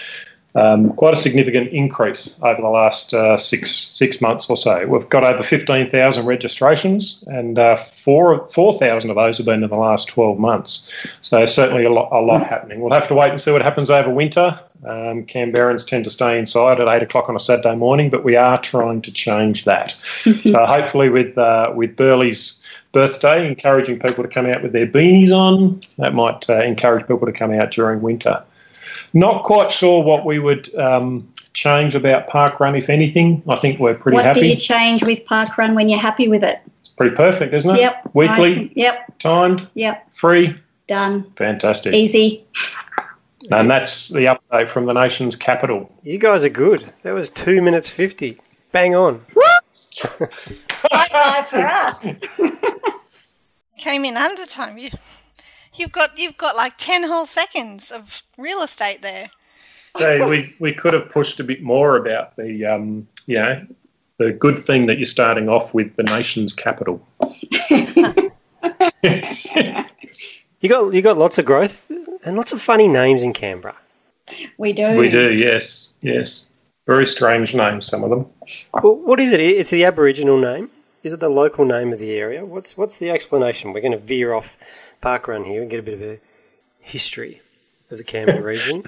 um, 0.54 0.92
quite 0.94 1.14
a 1.14 1.16
significant 1.16 1.68
increase 1.68 2.38
over 2.42 2.60
the 2.60 2.68
last 2.68 3.14
uh, 3.14 3.36
six 3.38 3.70
six 3.90 4.20
months 4.20 4.50
or 4.50 4.56
so. 4.56 4.86
We've 4.86 5.08
got 5.08 5.24
over 5.24 5.42
15,000 5.42 6.26
registrations, 6.26 7.24
and 7.26 7.58
uh, 7.58 7.76
four 7.76 8.46
4,000 8.48 9.10
of 9.10 9.16
those 9.16 9.38
have 9.38 9.46
been 9.46 9.62
in 9.62 9.70
the 9.70 9.78
last 9.78 10.08
12 10.08 10.38
months. 10.38 10.92
So 11.20 11.44
certainly 11.46 11.84
a 11.84 11.90
lot, 11.90 12.10
a 12.12 12.20
lot 12.20 12.46
happening. 12.46 12.80
We'll 12.80 12.92
have 12.92 13.08
to 13.08 13.14
wait 13.14 13.30
and 13.30 13.40
see 13.40 13.50
what 13.50 13.62
happens 13.62 13.88
over 13.88 14.10
winter. 14.10 14.60
Um, 14.84 15.24
Canberrans 15.26 15.86
tend 15.86 16.04
to 16.04 16.10
stay 16.10 16.38
inside 16.38 16.80
at 16.80 16.88
eight 16.88 17.02
o'clock 17.02 17.28
on 17.28 17.36
a 17.36 17.40
Saturday 17.40 17.76
morning, 17.76 18.10
but 18.10 18.24
we 18.24 18.34
are 18.36 18.60
trying 18.60 19.00
to 19.02 19.12
change 19.12 19.64
that. 19.64 19.92
so 20.44 20.66
hopefully, 20.66 21.08
with 21.08 21.38
uh, 21.38 21.72
with 21.74 21.96
Burley's 21.96 22.60
birthday, 22.92 23.46
encouraging 23.46 23.98
people 24.00 24.22
to 24.24 24.28
come 24.28 24.46
out 24.46 24.62
with 24.62 24.72
their 24.72 24.86
beanies 24.86 25.30
on, 25.30 25.80
that 25.98 26.14
might 26.14 26.48
uh, 26.50 26.60
encourage 26.62 27.06
people 27.06 27.26
to 27.26 27.32
come 27.32 27.52
out 27.52 27.70
during 27.70 28.02
winter. 28.02 28.42
Not 29.14 29.44
quite 29.44 29.70
sure 29.70 30.02
what 30.02 30.24
we 30.24 30.38
would 30.38 30.74
um, 30.76 31.28
change 31.52 31.94
about 31.94 32.28
parkrun, 32.28 32.76
if 32.76 32.88
anything. 32.90 33.42
I 33.48 33.56
think 33.56 33.78
we're 33.78 33.94
pretty 33.94 34.16
what 34.16 34.24
happy. 34.24 34.40
do 34.40 34.46
you 34.48 34.56
change 34.56 35.04
with 35.04 35.24
Park 35.26 35.56
Run 35.58 35.74
when 35.74 35.88
you're 35.88 36.00
happy 36.00 36.28
with 36.28 36.42
it? 36.42 36.60
it's 36.80 36.88
pretty 36.88 37.14
perfect, 37.14 37.54
isn't 37.54 37.76
it? 37.76 37.80
Yep. 37.80 38.10
Weekly, 38.14 38.54
Nice. 38.56 38.70
Yep. 38.74 39.18
timed, 39.18 39.68
Yep. 39.74 40.10
free, 40.10 40.56
Done. 40.86 41.24
fantastic. 41.36 41.94
Easy. 41.94 42.44
And 43.50 43.70
that's 43.70 44.08
the 44.08 44.38
update 44.52 44.68
from 44.68 44.86
the 44.86 44.92
nation's 44.92 45.36
capital. 45.36 45.92
You 46.02 46.18
guys 46.18 46.44
are 46.44 46.48
good. 46.48 46.92
That 47.02 47.12
was 47.12 47.30
two 47.30 47.60
minutes 47.60 47.90
50. 47.90 48.38
Bang 48.70 48.94
on. 48.94 49.24
High 50.90 51.08
five 51.08 51.48
for 51.48 51.66
us. 51.66 52.06
Came 53.78 54.04
in 54.04 54.16
under 54.16 54.46
time. 54.46 54.78
You, 54.78 54.90
you've 55.74 55.92
got 55.92 56.18
you've 56.18 56.36
got 56.36 56.56
like 56.56 56.76
ten 56.76 57.02
whole 57.02 57.26
seconds 57.26 57.90
of 57.90 58.22
real 58.38 58.62
estate 58.62 59.02
there. 59.02 59.30
So 59.96 60.28
we, 60.28 60.54
we 60.58 60.72
could 60.72 60.94
have 60.94 61.10
pushed 61.10 61.40
a 61.40 61.44
bit 61.44 61.62
more 61.62 61.96
about 61.96 62.36
the 62.36 62.64
um, 62.64 63.06
you 63.26 63.36
know 63.36 63.66
the 64.18 64.32
good 64.32 64.58
thing 64.58 64.86
that 64.86 64.98
you're 64.98 65.04
starting 65.04 65.48
off 65.48 65.74
with 65.74 65.94
the 65.96 66.04
nation's 66.04 66.54
capital. 66.54 67.06
You 70.62 70.68
got 70.68 70.94
you 70.94 71.02
got 71.02 71.18
lots 71.18 71.38
of 71.38 71.44
growth 71.44 71.90
and 72.24 72.36
lots 72.36 72.52
of 72.52 72.60
funny 72.60 72.88
names 72.88 73.22
in 73.22 73.32
Canberra. 73.32 73.76
We 74.56 74.72
do. 74.72 74.96
We 74.96 75.08
do, 75.08 75.32
yes, 75.32 75.92
yes. 76.00 76.50
Very 76.86 77.06
strange 77.06 77.54
names, 77.54 77.86
some 77.86 78.02
of 78.02 78.10
them. 78.10 78.26
Well, 78.82 78.96
what 78.96 79.20
is 79.20 79.32
it? 79.32 79.40
It's 79.40 79.70
the 79.70 79.84
Aboriginal 79.84 80.38
name. 80.38 80.70
Is 81.02 81.12
it 81.12 81.20
the 81.20 81.28
local 81.28 81.64
name 81.64 81.92
of 81.92 81.98
the 81.98 82.12
area? 82.12 82.44
What's 82.44 82.76
what's 82.76 82.98
the 82.98 83.10
explanation? 83.10 83.72
We're 83.72 83.80
going 83.80 83.92
to 83.92 83.98
veer 83.98 84.32
off 84.32 84.56
Parkrun 85.02 85.44
here 85.46 85.62
and 85.62 85.70
get 85.70 85.80
a 85.80 85.82
bit 85.82 85.94
of 85.94 86.02
a 86.02 86.20
history 86.78 87.40
of 87.90 87.98
the 87.98 88.04
Canberra 88.04 88.42
region. 88.42 88.84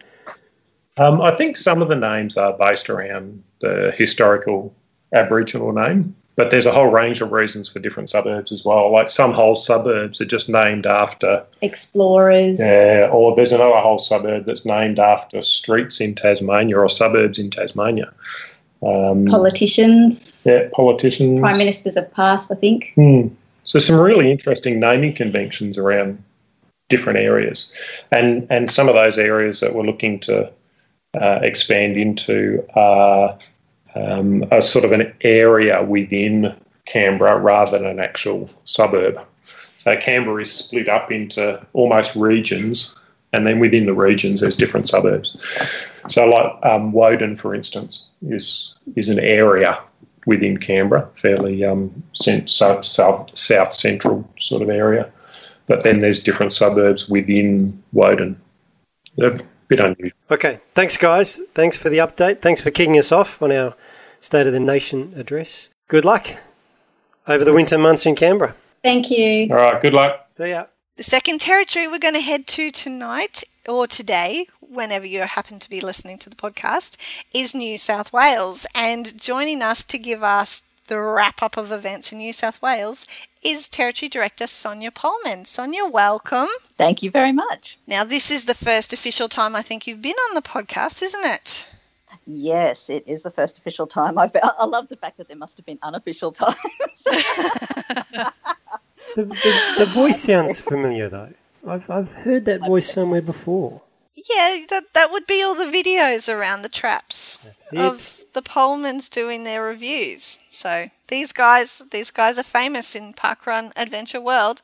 Um, 0.98 1.20
I 1.20 1.32
think 1.34 1.56
some 1.56 1.82
of 1.82 1.88
the 1.88 1.96
names 1.96 2.36
are 2.36 2.56
based 2.56 2.88
around 2.88 3.42
the 3.60 3.92
historical 3.96 4.74
Aboriginal 5.12 5.72
name, 5.72 6.14
but 6.36 6.50
there's 6.50 6.66
a 6.66 6.72
whole 6.72 6.88
range 6.88 7.20
of 7.20 7.32
reasons 7.32 7.68
for 7.68 7.78
different 7.78 8.10
suburbs 8.10 8.50
as 8.50 8.64
well. 8.64 8.90
Like 8.92 9.10
some 9.10 9.32
whole 9.32 9.56
suburbs 9.56 10.20
are 10.20 10.26
just 10.26 10.48
named 10.48 10.86
after 10.86 11.44
Explorers. 11.62 12.58
Yeah, 12.58 13.08
or 13.12 13.36
there's 13.36 13.52
another 13.52 13.78
whole 13.80 13.98
suburb 13.98 14.44
that's 14.46 14.64
named 14.64 14.98
after 14.98 15.42
streets 15.42 16.00
in 16.00 16.14
Tasmania 16.14 16.78
or 16.78 16.88
suburbs 16.88 17.38
in 17.38 17.50
Tasmania. 17.50 18.12
Um, 18.82 19.26
Politicians. 19.26 20.42
yeah, 20.44 20.68
politicians. 20.72 21.40
Prime 21.40 21.58
ministers 21.58 21.94
have 21.94 22.12
passed, 22.12 22.52
I 22.52 22.56
think. 22.56 22.92
Hmm. 22.94 23.28
So 23.62 23.78
some 23.78 23.98
really 23.98 24.30
interesting 24.30 24.78
naming 24.78 25.14
conventions 25.14 25.78
around 25.78 26.22
different 26.90 27.18
areas, 27.18 27.72
and 28.10 28.46
and 28.50 28.70
some 28.70 28.88
of 28.88 28.94
those 28.94 29.16
areas 29.16 29.60
that 29.60 29.74
we're 29.74 29.84
looking 29.84 30.20
to 30.20 30.52
uh, 31.18 31.38
expand 31.42 31.96
into 31.96 32.62
are 32.74 33.38
um, 33.94 34.44
a 34.50 34.60
sort 34.60 34.84
of 34.84 34.92
an 34.92 35.12
area 35.20 35.82
within 35.82 36.54
Canberra 36.86 37.38
rather 37.38 37.78
than 37.78 37.86
an 37.86 38.00
actual 38.00 38.50
suburb. 38.64 39.24
Canberra 40.00 40.42
is 40.42 40.50
split 40.50 40.88
up 40.88 41.12
into 41.12 41.64
almost 41.74 42.16
regions, 42.16 42.96
and 43.32 43.46
then 43.46 43.58
within 43.58 43.86
the 43.86 43.94
regions, 43.94 44.40
there's 44.40 44.56
different 44.56 44.88
suburbs. 44.88 45.36
So, 46.08 46.26
like 46.26 46.64
um, 46.64 46.92
Woden, 46.92 47.34
for 47.36 47.54
instance, 47.54 48.06
is 48.22 48.74
is 48.96 49.08
an 49.08 49.18
area 49.18 49.78
within 50.26 50.56
Canberra, 50.56 51.08
fairly 51.14 51.64
um, 51.64 52.02
south, 52.12 52.84
south 52.84 53.36
south 53.36 53.72
central 53.72 54.28
sort 54.38 54.62
of 54.62 54.70
area. 54.70 55.10
But 55.66 55.82
then 55.82 56.00
there's 56.00 56.22
different 56.22 56.52
suburbs 56.52 57.08
within 57.08 57.82
Woden. 57.92 58.40
They're 59.16 59.30
a 59.30 59.38
bit 59.68 59.80
unusual. 59.80 60.18
Okay, 60.30 60.60
thanks, 60.74 60.96
guys. 60.96 61.40
Thanks 61.54 61.76
for 61.76 61.88
the 61.88 61.98
update. 61.98 62.40
Thanks 62.40 62.60
for 62.60 62.70
kicking 62.70 62.98
us 62.98 63.12
off 63.12 63.40
on 63.42 63.52
our 63.52 63.74
State 64.20 64.46
of 64.46 64.52
the 64.52 64.60
Nation 64.60 65.14
address. 65.16 65.68
Good 65.88 66.04
luck 66.04 66.26
over 67.26 67.44
the 67.44 67.52
winter 67.52 67.78
months 67.78 68.06
in 68.06 68.14
Canberra. 68.14 68.54
Thank 68.82 69.10
you. 69.10 69.48
All 69.50 69.56
right, 69.56 69.80
good 69.80 69.94
luck. 69.94 70.26
See 70.32 70.50
ya. 70.50 70.66
The 70.96 71.02
second 71.02 71.40
territory 71.40 71.88
we're 71.88 71.98
going 71.98 72.14
to 72.14 72.20
head 72.20 72.46
to 72.48 72.70
tonight 72.70 73.42
or 73.66 73.86
today, 73.86 74.46
whenever 74.60 75.06
you 75.06 75.20
happen 75.20 75.58
to 75.58 75.70
be 75.70 75.80
listening 75.80 76.18
to 76.18 76.30
the 76.30 76.36
podcast, 76.36 76.96
is 77.34 77.54
New 77.54 77.78
South 77.78 78.12
Wales. 78.12 78.66
And 78.74 79.18
joining 79.20 79.62
us 79.62 79.82
to 79.84 79.98
give 79.98 80.22
us 80.22 80.62
the 80.86 81.00
wrap 81.00 81.42
up 81.42 81.56
of 81.56 81.72
events 81.72 82.12
in 82.12 82.18
New 82.18 82.32
South 82.32 82.60
Wales 82.60 83.06
is 83.42 83.68
Territory 83.68 84.08
Director 84.08 84.46
Sonia 84.46 84.90
Polman. 84.90 85.46
Sonia, 85.46 85.86
welcome. 85.86 86.48
Thank 86.76 87.02
you 87.02 87.10
very 87.10 87.32
much. 87.32 87.78
Now, 87.86 88.04
this 88.04 88.30
is 88.30 88.46
the 88.46 88.54
first 88.54 88.92
official 88.92 89.28
time 89.28 89.54
I 89.54 89.62
think 89.62 89.86
you've 89.86 90.02
been 90.02 90.16
on 90.28 90.34
the 90.34 90.42
podcast, 90.42 91.02
isn't 91.02 91.24
it? 91.24 91.68
Yes, 92.26 92.90
it 92.90 93.04
is 93.06 93.22
the 93.22 93.30
first 93.30 93.58
official 93.58 93.86
time. 93.86 94.18
I've, 94.18 94.34
I 94.42 94.64
love 94.64 94.88
the 94.88 94.96
fact 94.96 95.18
that 95.18 95.28
there 95.28 95.36
must 95.36 95.56
have 95.56 95.66
been 95.66 95.78
unofficial 95.82 96.32
times. 96.32 96.56
The, 99.14 99.26
the, 99.26 99.74
the 99.78 99.86
voice 99.86 100.20
sounds 100.20 100.60
familiar, 100.60 101.08
though. 101.08 101.32
I've, 101.66 101.88
I've 101.88 102.10
heard 102.10 102.46
that 102.46 102.66
voice 102.66 102.92
somewhere 102.92 103.22
before. 103.22 103.82
Yeah, 104.16 104.64
that, 104.70 104.92
that 104.94 105.12
would 105.12 105.26
be 105.26 105.42
all 105.42 105.54
the 105.54 105.64
videos 105.64 106.32
around 106.32 106.62
the 106.62 106.68
traps 106.68 107.38
That's 107.38 107.72
it. 107.72 107.78
of 107.78 108.20
the 108.32 108.42
Polmans 108.42 109.08
doing 109.08 109.44
their 109.44 109.62
reviews. 109.62 110.40
So 110.48 110.90
these 111.08 111.32
guys, 111.32 111.82
these 111.90 112.10
guys 112.10 112.38
are 112.38 112.44
famous 112.44 112.94
in 112.94 113.12
Parkrun 113.12 113.72
Adventure 113.76 114.20
World, 114.20 114.62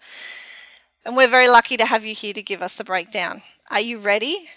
and 1.05 1.17
we're 1.17 1.29
very 1.29 1.49
lucky 1.49 1.77
to 1.77 1.87
have 1.87 2.05
you 2.05 2.15
here 2.15 2.33
to 2.33 2.43
give 2.43 2.63
us 2.63 2.77
the 2.77 2.85
breakdown. 2.85 3.43
Are 3.71 3.81
you 3.81 3.99
ready? 3.99 4.49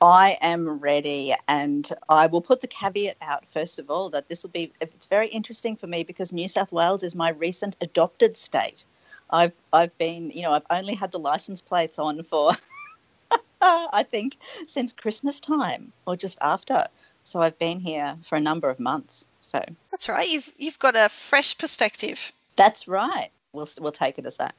I 0.00 0.36
am 0.40 0.80
ready, 0.80 1.32
and 1.46 1.88
I 2.08 2.26
will 2.26 2.40
put 2.40 2.60
the 2.60 2.66
caveat 2.66 3.16
out 3.22 3.46
first 3.46 3.78
of 3.78 3.88
all 3.88 4.10
that 4.10 4.28
this 4.28 4.42
will 4.42 4.50
be 4.50 4.72
it's 4.80 5.06
very 5.06 5.28
interesting 5.28 5.76
for 5.76 5.86
me 5.86 6.02
because 6.02 6.32
New 6.32 6.48
South 6.48 6.72
Wales 6.72 7.04
is 7.04 7.14
my 7.14 7.30
recent 7.30 7.76
adopted 7.80 8.36
state. 8.36 8.84
I've 9.30 9.56
I've 9.72 9.96
been 9.98 10.30
you 10.30 10.42
know 10.42 10.52
I've 10.52 10.66
only 10.70 10.94
had 10.94 11.12
the 11.12 11.20
license 11.20 11.60
plates 11.60 12.00
on 12.00 12.22
for 12.24 12.52
I 13.62 14.02
think 14.02 14.38
since 14.66 14.92
Christmas 14.92 15.38
time 15.38 15.92
or 16.06 16.16
just 16.16 16.36
after. 16.40 16.86
So 17.22 17.40
I've 17.40 17.58
been 17.60 17.78
here 17.78 18.16
for 18.22 18.34
a 18.34 18.40
number 18.40 18.68
of 18.68 18.80
months. 18.80 19.28
So 19.40 19.64
That's 19.92 20.08
right. 20.08 20.28
You've 20.28 20.50
you've 20.58 20.80
got 20.80 20.96
a 20.96 21.08
fresh 21.08 21.56
perspective. 21.56 22.32
that's 22.56 22.88
right. 22.88 23.30
We'll 23.52 23.68
we'll 23.80 23.92
take 23.92 24.18
it 24.18 24.26
as 24.26 24.38
that. 24.38 24.56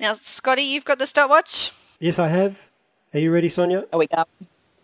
Now, 0.00 0.12
Scotty, 0.14 0.62
you've 0.62 0.84
got 0.84 1.00
the 1.00 1.06
stopwatch. 1.06 1.72
Yes, 1.98 2.20
I 2.20 2.28
have. 2.28 2.70
Are 3.12 3.18
you 3.18 3.32
ready, 3.32 3.48
Sonia? 3.48 3.84
Are 3.92 3.98
we 3.98 4.06
go? 4.06 4.24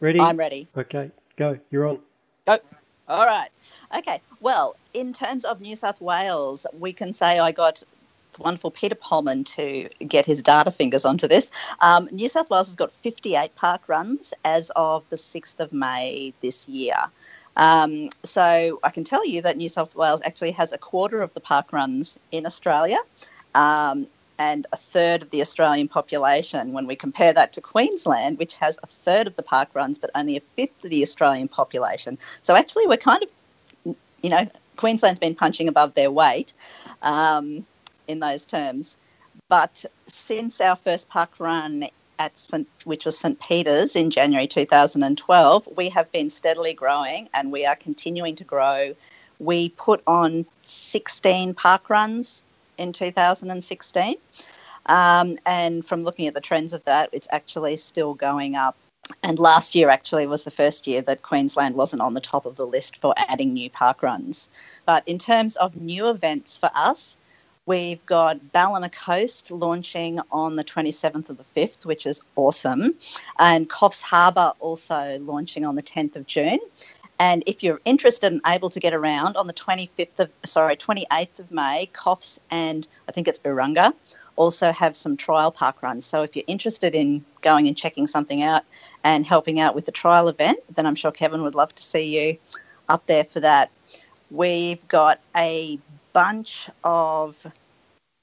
Ready? 0.01 0.19
I'm 0.19 0.37
ready. 0.37 0.67
Okay, 0.77 1.13
go. 1.37 1.59
You're 1.71 1.87
on. 1.87 2.01
Go. 2.47 2.59
All 3.09 3.25
right. 3.25 3.51
Okay. 3.97 4.21
Well, 4.41 4.75
in 4.93 5.13
terms 5.13 5.45
of 5.45 5.61
New 5.61 5.77
South 5.77 6.01
Wales, 6.01 6.67
we 6.79 6.93
can 6.93 7.15
say 7.15 7.39
I 7.39 7.53
got 7.53 7.85
the 8.33 8.43
wonderful 8.43 8.73
Peter 8.73 8.97
Polman 8.97 9.47
to 9.55 9.89
get 10.05 10.27
his 10.27 10.43
data 10.43 10.73
fingers 10.73 11.05
onto 11.05 11.29
this. 11.29 11.49
Um, 11.81 12.09
New 12.11 12.29
South 12.29 12.51
Wales 12.51 12.69
has 12.69 12.75
got 12.75 12.91
58 12.91 13.55
park 13.55 13.83
runs 13.87 14.35
as 14.45 14.73
of 14.75 15.05
the 15.11 15.17
6th 15.17 15.61
of 15.61 15.73
May 15.73 16.35
this 16.41 16.69
year. 16.69 16.97
Um, 17.57 18.09
so 18.25 18.81
I 18.83 18.91
can 18.91 19.05
tell 19.05 19.25
you 19.25 19.41
that 19.43 19.57
New 19.57 19.69
South 19.69 19.95
Wales 19.95 20.21
actually 20.25 20.51
has 20.53 20.73
a 20.73 20.79
quarter 20.79 21.21
of 21.21 21.33
the 21.35 21.41
park 21.41 21.73
runs 21.73 22.19
in 22.33 22.47
Australia. 22.47 22.99
Um, 23.55 24.09
and 24.39 24.67
a 24.73 24.77
third 24.77 25.23
of 25.23 25.31
the 25.31 25.41
Australian 25.41 25.89
population. 25.89 26.73
When 26.73 26.87
we 26.87 26.97
compare 26.97 27.33
that 27.33 27.53
to 27.55 27.61
Queensland, 27.61 28.39
which 28.39 28.57
has 28.57 28.79
a 28.83 28.87
third 28.87 29.27
of 29.27 29.37
the 29.37 29.43
park 29.43 29.69
runs 29.75 29.99
but 29.99 30.11
only 30.15 30.37
a 30.37 30.41
fifth 30.57 30.85
of 30.85 30.91
the 30.91 31.03
Australian 31.03 31.49
population. 31.49 32.19
So 32.43 32.57
actually, 32.57 32.87
we're 32.87 32.97
kind 32.97 33.23
of, 33.23 33.97
you 34.23 34.31
know, 34.31 34.47
Queensland's 34.77 35.21
been 35.21 35.35
punching 35.35 35.69
above 35.69 35.95
their 35.95 36.11
weight 36.11 36.53
um, 37.03 37.65
in 38.09 38.21
those 38.21 38.45
terms. 38.45 38.97
But 39.49 39.85
since 40.07 40.61
our 40.61 40.77
first 40.77 41.09
park 41.09 41.31
run 41.39 41.89
at 42.19 42.37
St, 42.39 42.69
which 42.85 43.05
was 43.05 43.19
St 43.19 43.39
Peter's 43.41 43.97
in 43.97 44.11
January 44.11 44.47
2012, 44.47 45.69
we 45.77 45.89
have 45.89 46.11
been 46.13 46.31
steadily 46.31 46.75
growing 46.75 47.29
and 47.35 47.53
we 47.53 47.67
are 47.67 47.77
continuing 47.77 48.37
to 48.37 48.45
grow. 48.45 48.95
We 49.39 49.71
put 49.71 50.03
on 50.07 50.47
16 50.63 51.55
park 51.55 51.91
runs 51.91 52.43
in 52.79 52.93
2016. 52.93 54.17
Um, 54.87 55.39
and 55.47 55.85
from 55.85 56.03
looking 56.03 56.27
at 56.27 56.35
the 56.35 56.41
trends 56.41 56.73
of 56.73 56.85
that, 56.85 57.09
it's 57.13 57.29
actually 57.31 57.77
still 57.77 58.15
going 58.15 58.55
up. 58.55 58.77
And 59.23 59.39
last 59.39 59.75
year 59.75 59.91
actually 59.91 60.27
was 60.27 60.45
the 60.45 60.51
first 60.51 60.87
year 60.87 61.03
that 61.03 61.23
Queensland 61.23 61.75
wasn't 61.75 62.03
on 62.03 62.15
the 62.15 62.21
top 62.21 62.47
of 62.47 62.57
the 62.57 62.67
list 62.67 62.97
for 62.97 63.15
adding 63.17 63.53
new 63.53 63.69
park 63.69 64.03
runs. 64.03 64.49
But 64.87 65.07
in 65.07 65.19
terms 65.19 65.57
of 65.57 65.77
new 65.77 66.09
events 66.09 66.57
for 66.57 66.71
us, 66.75 67.17
we've 67.67 68.05
got 68.07 68.53
Ballina 68.53 68.89
Coast 68.89 69.51
launching 69.51 70.21
on 70.31 70.57
the 70.57 70.65
27th 70.65 71.31
of 71.31 71.37
the 71.37 71.45
5th, 71.45 71.85
which 71.85 72.07
is 72.07 72.23
awesome. 72.37 72.95
And 73.39 73.69
Coffs 73.69 74.03
Harbour 74.03 74.53
also 74.61 75.19
launching 75.21 75.65
on 75.65 75.75
the 75.75 75.83
10th 75.83 76.17
of 76.17 76.27
June. 76.27 76.61
And 77.19 77.45
if 77.47 77.63
you're 77.63 77.81
interested 77.85 78.33
and 78.33 78.41
able 78.47 78.71
to 78.71 78.81
get 78.81 78.93
around 78.93 79.37
on 79.37 79.47
the 79.47 79.53
25th 79.53 80.19
of, 80.19 80.31
sorry, 80.45 80.77
28th 80.77 81.41
of 81.41 81.51
May, 81.51 81.89
Coffs 81.93 82.39
and 82.51 82.87
I 83.09 83.13
think 83.13 83.29
it's 83.29 83.39
Urunga 83.41 83.93
also 84.37 84.73
have 84.73 84.97
some 84.97 85.17
trial 85.17 85.51
park 85.51 85.83
runs. 85.83 86.05
So 86.05 86.23
if 86.23 86.35
you're 86.35 86.45
interested 86.47 86.95
in 86.95 87.25
going 87.41 87.69
and 87.69 87.77
checking 87.77 88.07
something 88.07 88.43
out 88.43 88.63
and 89.05 89.25
helping 89.25 89.61
out 89.61 89.75
with 89.75 89.87
the 89.87 89.93
trial 89.93 90.29
event, 90.29 90.59
then 90.75 90.87
I'm 90.87 90.95
sure 90.95 91.13
Kevin 91.13 91.43
would 91.43 91.55
love 91.55 91.75
to 91.75 91.83
see 91.83 92.19
you 92.19 92.39
up 92.89 93.07
there 93.07 93.25
for 93.25 93.41
that. 93.41 93.71
We've 94.31 94.87
got 94.89 95.21
a 95.37 95.79
bunch 96.13 96.69
of 96.83 97.47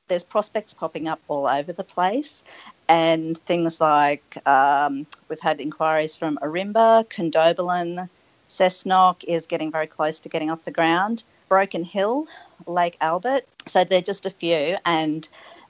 there's 0.07 0.23
prospects 0.25 0.73
popping 0.73 1.07
up 1.07 1.21
all 1.29 1.47
over 1.47 1.71
the 1.71 1.85
place, 1.85 2.43
and 2.89 3.37
things 3.37 3.79
like 3.79 4.45
um, 4.45 5.07
we've 5.29 5.39
had 5.39 5.61
inquiries 5.61 6.17
from 6.17 6.37
Arimba, 6.41 7.05
Condobolin, 7.07 8.09
Cessnock 8.51 9.23
is 9.25 9.47
getting 9.47 9.71
very 9.71 9.87
close 9.87 10.19
to 10.19 10.29
getting 10.29 10.51
off 10.51 10.65
the 10.65 10.71
ground. 10.71 11.23
Broken 11.47 11.83
Hill, 11.83 12.27
Lake 12.67 12.97
Albert. 12.99 13.45
So 13.67 13.83
they're 13.83 14.01
just 14.01 14.25
a 14.25 14.29
few. 14.29 14.77
And 14.85 15.27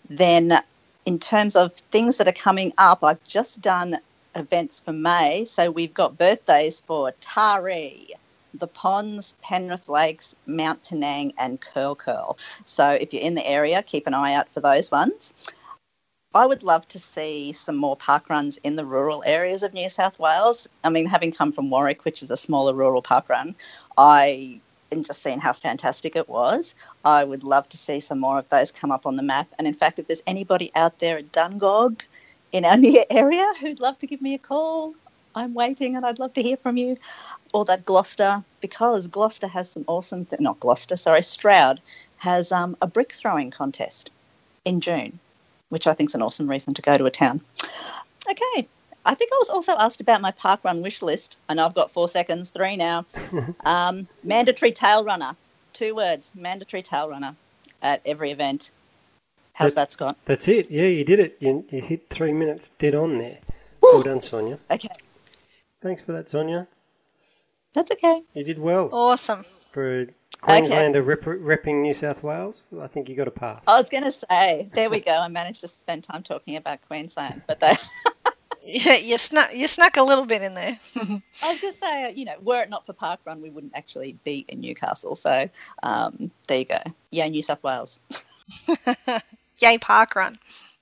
then 0.10 0.62
in 1.06 1.20
terms 1.20 1.56
of 1.56 1.74
things 1.74 2.18
that 2.18 2.28
are 2.28 2.34
coming 2.34 2.74
up, 2.78 3.04
I've 3.04 3.24
just 3.24 3.62
done 3.62 4.00
events 4.36 4.80
for 4.80 4.94
May. 4.94 5.46
So 5.46 5.70
we've 5.70 5.94
got 5.94 6.18
birthdays 6.18 6.80
for 6.80 7.12
Taree, 7.22 8.12
the 8.54 8.68
Ponds, 8.68 9.36
Penrith 9.42 9.88
Lakes, 9.88 10.36
Mount 10.46 10.84
Penang, 10.84 11.34
and 11.38 11.62
Curl 11.62 11.96
Curl. 11.96 12.38
So 12.66 12.90
if 12.90 13.14
you're 13.14 13.24
in 13.24 13.36
the 13.36 13.48
area, 13.48 13.84
keep 13.84 14.08
an 14.08 14.14
eye 14.14 14.34
out 14.34 14.50
for 14.50 14.60
those 14.60 14.90
ones. 14.92 15.34
I 16.34 16.46
would 16.46 16.64
love 16.64 16.88
to 16.90 17.00
see 17.00 17.52
some 17.52 17.76
more 17.76 17.98
park 17.98 18.30
runs 18.30 18.58
in 18.64 18.78
the 18.78 18.86
rural 18.86 19.22
areas 19.26 19.64
of 19.64 19.74
New 19.74 19.90
South 19.90 20.18
Wales. 20.18 20.68
I 20.84 20.90
mean, 20.90 21.06
having 21.06 21.32
come 21.34 21.52
from 21.52 21.70
Warwick, 21.70 22.06
which 22.06 22.24
is 22.24 22.32
a 22.32 22.38
smaller 22.38 22.74
rural 22.74 23.02
park 23.02 23.28
run, 23.28 23.54
I 23.98 24.62
and 24.92 25.06
just 25.06 25.24
seeing 25.24 25.40
how 25.40 25.54
fantastic 25.54 26.16
it 26.16 26.28
was, 26.28 26.76
I 27.06 27.24
would 27.24 27.44
love 27.44 27.68
to 27.70 27.78
see 27.78 28.00
some 28.00 28.20
more 28.20 28.38
of 28.38 28.50
those 28.50 28.72
come 28.72 28.92
up 28.92 29.06
on 29.06 29.16
the 29.16 29.24
map. 29.24 29.48
And 29.58 29.66
in 29.66 29.74
fact, 29.74 30.00
if 30.00 30.08
there's 30.08 30.22
anybody 30.28 30.72
out 30.76 31.00
there 31.00 31.18
at 31.18 31.32
Dungog 31.32 32.02
in 32.52 32.66
our 32.66 32.78
near 32.86 33.06
area 33.10 33.52
who'd 33.60 33.80
love 33.80 33.98
to 34.00 34.08
give 34.08 34.22
me 34.22 34.34
a 34.34 34.38
call, 34.38 34.94
I'm 35.34 35.54
waiting 35.54 35.96
and 35.96 36.06
I'd 36.06 36.20
love 36.20 36.34
to 36.34 36.44
hear 36.44 36.58
from 36.58 36.78
you. 36.78 36.98
Or 37.54 37.66
that 37.66 37.86
Gloucester, 37.86 38.44
because 38.60 39.08
Gloucester 39.08 39.48
has 39.48 39.72
some 39.72 39.86
awesome, 39.88 40.26
th- 40.26 40.42
not 40.42 40.60
Gloucester, 40.60 40.96
sorry, 40.96 41.24
Stroud 41.24 41.82
has 42.18 42.52
um, 42.52 42.78
a 42.82 42.88
brick 42.88 43.14
throwing 43.14 43.50
contest 43.52 44.10
in 44.66 44.80
June, 44.80 45.20
which 45.72 45.88
I 45.88 45.94
think 45.94 46.10
is 46.10 46.16
an 46.16 46.22
awesome 46.22 46.50
reason 46.50 46.74
to 46.76 46.82
go 46.82 46.98
to 46.98 47.06
a 47.06 47.12
town. 47.12 47.42
Okay. 48.30 48.68
I 49.04 49.16
think 49.16 49.32
I 49.34 49.38
was 49.40 49.50
also 49.50 49.72
asked 49.78 50.00
about 50.02 50.22
my 50.22 50.30
park 50.32 50.60
run 50.64 50.82
wish 50.84 51.02
list. 51.02 51.38
I 51.50 51.56
know 51.56 51.66
I've 51.66 51.74
got 51.74 51.90
four 51.90 52.08
seconds, 52.08 52.52
three 52.52 52.76
now. 52.76 53.06
um, 53.66 54.08
mandatory 54.24 54.72
tail 54.72 55.04
runner, 55.04 55.36
two 55.74 55.96
words, 55.96 56.32
mandatory 56.36 56.84
tail 56.84 57.10
runner 57.10 57.36
at 57.82 58.02
every 58.06 58.30
event. 58.32 58.70
How's 59.54 59.74
That's- 59.74 59.90
that, 59.90 59.94
Scott? 59.94 60.18
That's 60.26 60.48
it. 60.48 60.70
Yeah, 60.70 60.84
you 60.88 61.04
did 61.04 61.20
it. 61.20 61.38
You, 61.40 61.66
you 61.70 61.82
hit 61.82 62.10
three 62.10 62.34
minutes 62.34 62.70
dead 62.78 62.94
on 62.94 63.18
there. 63.18 63.40
Well 63.82 64.04
done, 64.04 64.22
Sonia. 64.22 64.60
Okay, 64.70 64.90
Thanks 65.82 66.02
for 66.04 66.12
that, 66.12 66.30
Sonia. 66.30 66.68
that's 67.74 67.90
okay. 67.92 68.22
You 68.36 68.44
did 68.44 68.60
well 68.60 68.90
Awesome. 68.94 69.46
for 69.72 70.08
a 70.42 70.46
Queenslander 70.46 71.02
rep- 71.04 71.22
repping 71.22 71.82
New 71.82 71.94
South 71.94 72.24
Wales. 72.24 72.64
I 72.80 72.88
think 72.88 73.10
you 73.10 73.16
got 73.16 73.28
a 73.28 73.32
pass. 73.32 73.68
I 73.68 73.78
was 73.78 73.90
going 73.90 74.04
to 74.04 74.12
say, 74.12 74.70
there 74.74 74.90
we 74.90 75.00
go. 75.00 75.12
I 75.12 75.28
managed 75.28 75.62
to 75.62 75.68
spend 75.68 76.04
time 76.04 76.24
talking 76.24 76.56
about 76.56 76.82
Queensland, 76.88 77.44
but 77.48 77.60
they, 77.60 77.74
Yeah, 78.64 78.98
you 78.98 79.18
snuck 79.18 79.56
you 79.56 79.68
snuck 79.68 79.98
a 79.98 80.04
little 80.04 80.26
bit 80.26 80.44
in 80.44 80.54
there. 80.54 80.78
I 80.96 81.52
was 81.52 81.62
going 81.62 81.74
to 81.74 81.80
say, 81.80 82.14
you 82.16 82.26
know, 82.26 82.36
were 82.42 82.62
it 82.62 82.70
not 82.70 82.86
for 82.86 82.94
Park 82.94 83.20
Run, 83.26 83.42
we 83.42 83.50
wouldn't 83.50 83.74
actually 83.76 84.18
be 84.24 84.46
in 84.48 84.62
Newcastle. 84.62 85.16
So 85.16 85.50
um, 85.82 86.30
there 86.48 86.60
you 86.60 86.66
go. 86.66 86.80
Yay, 87.10 87.30
New 87.30 87.42
South 87.42 87.64
Wales. 87.64 88.00
Yay, 89.62 89.78
park 89.80 90.16
run. 90.16 90.40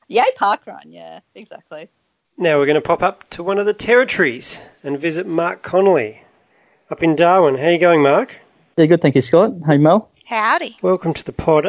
Yay, 0.07 0.25
Park 0.35 0.65
Run. 0.65 0.91
Yeah, 0.91 1.19
exactly. 1.35 1.89
Now 2.37 2.57
we're 2.57 2.65
going 2.65 2.75
to 2.75 2.81
pop 2.81 3.03
up 3.03 3.29
to 3.31 3.43
one 3.43 3.57
of 3.57 3.65
the 3.65 3.73
territories 3.73 4.61
and 4.83 4.99
visit 4.99 5.27
Mark 5.27 5.61
Connolly 5.61 6.23
up 6.89 7.03
in 7.03 7.15
Darwin. 7.15 7.57
How 7.57 7.69
you 7.69 7.77
going, 7.77 8.01
Mark? 8.01 8.35
Yeah, 8.77 8.85
good. 8.85 9.01
Thank 9.01 9.15
you, 9.15 9.21
Scott. 9.21 9.53
Hey, 9.65 9.77
Mel. 9.77 10.09
Howdy. 10.25 10.77
Welcome 10.81 11.13
to 11.13 11.25
the 11.25 11.31
pod. 11.31 11.65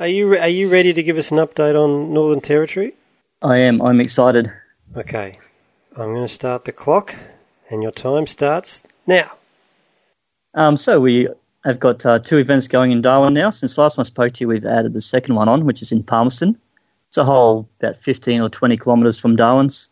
Are 0.00 0.08
you 0.08 0.34
are 0.36 0.48
you 0.48 0.70
ready 0.70 0.92
to 0.92 1.02
give 1.02 1.16
us 1.18 1.30
an 1.30 1.38
update 1.38 1.74
on 1.74 2.12
Northern 2.12 2.40
Territory? 2.40 2.94
I 3.42 3.58
am. 3.58 3.80
I'm 3.82 4.00
excited. 4.00 4.50
Okay, 4.96 5.34
I'm 5.96 6.14
going 6.14 6.26
to 6.26 6.32
start 6.32 6.64
the 6.64 6.72
clock, 6.72 7.14
and 7.70 7.82
your 7.82 7.92
time 7.92 8.26
starts 8.26 8.82
now. 9.06 9.32
Um, 10.54 10.76
so 10.76 11.00
we 11.00 11.28
have 11.64 11.78
got 11.78 12.04
uh, 12.06 12.18
two 12.18 12.38
events 12.38 12.66
going 12.66 12.90
in 12.90 13.02
Darwin 13.02 13.34
now. 13.34 13.50
Since 13.50 13.76
last 13.78 13.96
time 13.96 14.02
I 14.02 14.04
spoke 14.04 14.32
to 14.34 14.44
you, 14.44 14.48
we've 14.48 14.64
added 14.64 14.94
the 14.94 15.00
second 15.00 15.34
one 15.34 15.48
on, 15.48 15.64
which 15.64 15.82
is 15.82 15.92
in 15.92 16.02
Palmerston. 16.02 16.58
It's 17.08 17.18
a 17.18 17.24
whole 17.24 17.68
about 17.80 17.96
15 17.96 18.40
or 18.40 18.48
20 18.48 18.76
kilometres 18.76 19.18
from 19.20 19.36
Darwin's 19.36 19.90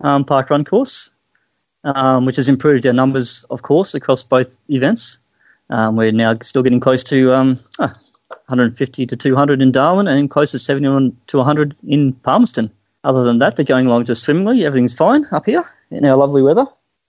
um, 0.00 0.24
park 0.24 0.50
run 0.50 0.64
course, 0.64 1.10
um, 1.84 2.24
which 2.24 2.36
has 2.36 2.48
improved 2.48 2.86
our 2.86 2.92
numbers, 2.92 3.44
of 3.50 3.62
course, 3.62 3.94
across 3.94 4.22
both 4.22 4.58
events. 4.68 5.18
Um, 5.70 5.96
we're 5.96 6.12
now 6.12 6.36
still 6.42 6.62
getting 6.62 6.80
close 6.80 7.04
to 7.04 7.32
um, 7.32 7.58
ah, 7.78 7.94
150 8.28 9.06
to 9.06 9.16
200 9.16 9.62
in 9.62 9.72
Darwin 9.72 10.08
and 10.08 10.28
close 10.28 10.50
to 10.50 10.58
71 10.58 11.16
to 11.28 11.36
100 11.38 11.76
in 11.86 12.12
Palmerston. 12.12 12.72
Other 13.04 13.24
than 13.24 13.38
that, 13.38 13.56
they're 13.56 13.64
going 13.64 13.86
along 13.86 14.04
just 14.04 14.22
swimmingly. 14.22 14.64
Everything's 14.64 14.94
fine 14.94 15.24
up 15.32 15.46
here 15.46 15.62
in 15.90 16.04
our 16.04 16.16
lovely 16.16 16.42
weather. 16.42 16.66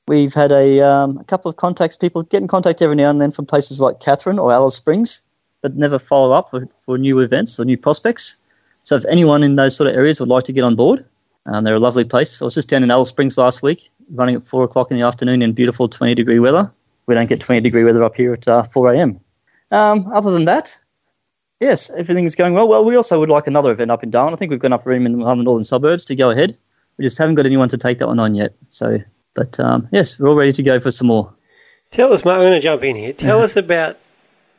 We've 0.08 0.34
had 0.34 0.52
a, 0.52 0.82
um, 0.82 1.18
a 1.18 1.24
couple 1.24 1.50
of 1.50 1.58
contacts, 1.58 1.96
people 1.96 2.24
get 2.24 2.42
in 2.42 2.48
contact 2.48 2.82
every 2.82 2.96
now 2.96 3.10
and 3.10 3.22
then 3.22 3.32
from 3.32 3.46
places 3.46 3.82
like 3.82 4.00
Katherine 4.00 4.40
or 4.40 4.52
Alice 4.52 4.76
Springs, 4.76 5.22
but 5.62 5.76
never 5.76 6.00
follow 6.00 6.34
up 6.34 6.50
for, 6.50 6.68
for 6.78 6.98
new 6.98 7.20
events 7.20 7.60
or 7.60 7.66
new 7.66 7.78
prospects. 7.78 8.38
So 8.84 8.96
if 8.96 9.06
anyone 9.06 9.44
in 9.44 9.56
those 9.56 9.76
sort 9.76 9.90
of 9.90 9.96
areas 9.96 10.20
would 10.20 10.30
like 10.30 10.44
to 10.46 10.54
get 10.54 10.64
on 10.64 10.76
board, 10.76 11.06
um, 11.46 11.64
they're 11.64 11.76
a 11.76 11.80
lovely 11.80 12.04
place. 12.04 12.42
I 12.42 12.46
was 12.46 12.56
just 12.56 12.70
down 12.70 12.84
in 12.84 12.92
Alice 12.92 13.10
Springs 13.10 13.38
last 13.38 13.62
week, 13.62 13.90
running 14.12 14.36
at 14.36 14.48
4 14.48 14.64
o'clock 14.64 14.92
in 14.92 15.00
the 15.00 15.06
afternoon 15.06 15.42
in 15.42 15.54
beautiful 15.54 15.88
20 15.88 16.16
degree 16.16 16.40
weather. 16.40 16.72
We 17.12 17.16
don't 17.16 17.28
get 17.28 17.42
20 17.42 17.60
degree 17.60 17.84
weather 17.84 18.06
up 18.06 18.16
here 18.16 18.32
at 18.32 18.48
uh, 18.48 18.64
4 18.64 18.94
a.m. 18.94 19.20
Um, 19.70 20.08
other 20.14 20.32
than 20.32 20.46
that, 20.46 20.80
yes, 21.60 21.90
everything 21.90 22.24
is 22.24 22.36
going 22.36 22.54
well. 22.54 22.70
Well, 22.70 22.86
we 22.86 22.96
also 22.96 23.20
would 23.20 23.28
like 23.28 23.48
another 23.48 23.70
event 23.70 23.92
up 23.92 24.02
in 24.02 24.12
Darwin. 24.12 24.34
I 24.34 24.38
think 24.38 24.50
we've 24.50 24.62
got 24.62 24.68
enough 24.68 24.86
room 24.86 25.06
in 25.06 25.20
the 25.20 25.36
northern 25.36 25.66
suburbs 25.66 26.06
to 26.06 26.16
go 26.16 26.30
ahead. 26.30 26.58
We 26.98 27.04
just 27.04 27.18
haven't 27.18 27.36
got 27.36 27.46
anyone 27.46 27.68
to 27.68 27.78
take 27.78 27.98
that 27.98 28.08
one 28.08 28.18
on 28.20 28.34
yet. 28.34 28.54
So, 28.70 28.98
but 29.34 29.60
um, 29.60 29.90
yes, 29.92 30.18
we're 30.18 30.30
all 30.30 30.38
ready 30.38 30.54
to 30.54 30.64
go 30.64 30.80
for 30.80 30.90
some 30.90 31.08
more. 31.08 31.34
Tell 31.90 32.14
us, 32.14 32.24
Mark. 32.24 32.38
I'm 32.38 32.44
going 32.44 32.54
to 32.54 32.62
jump 32.62 32.82
in 32.82 32.96
here. 32.96 33.12
Tell 33.12 33.42
us 33.42 33.58
about 33.58 33.98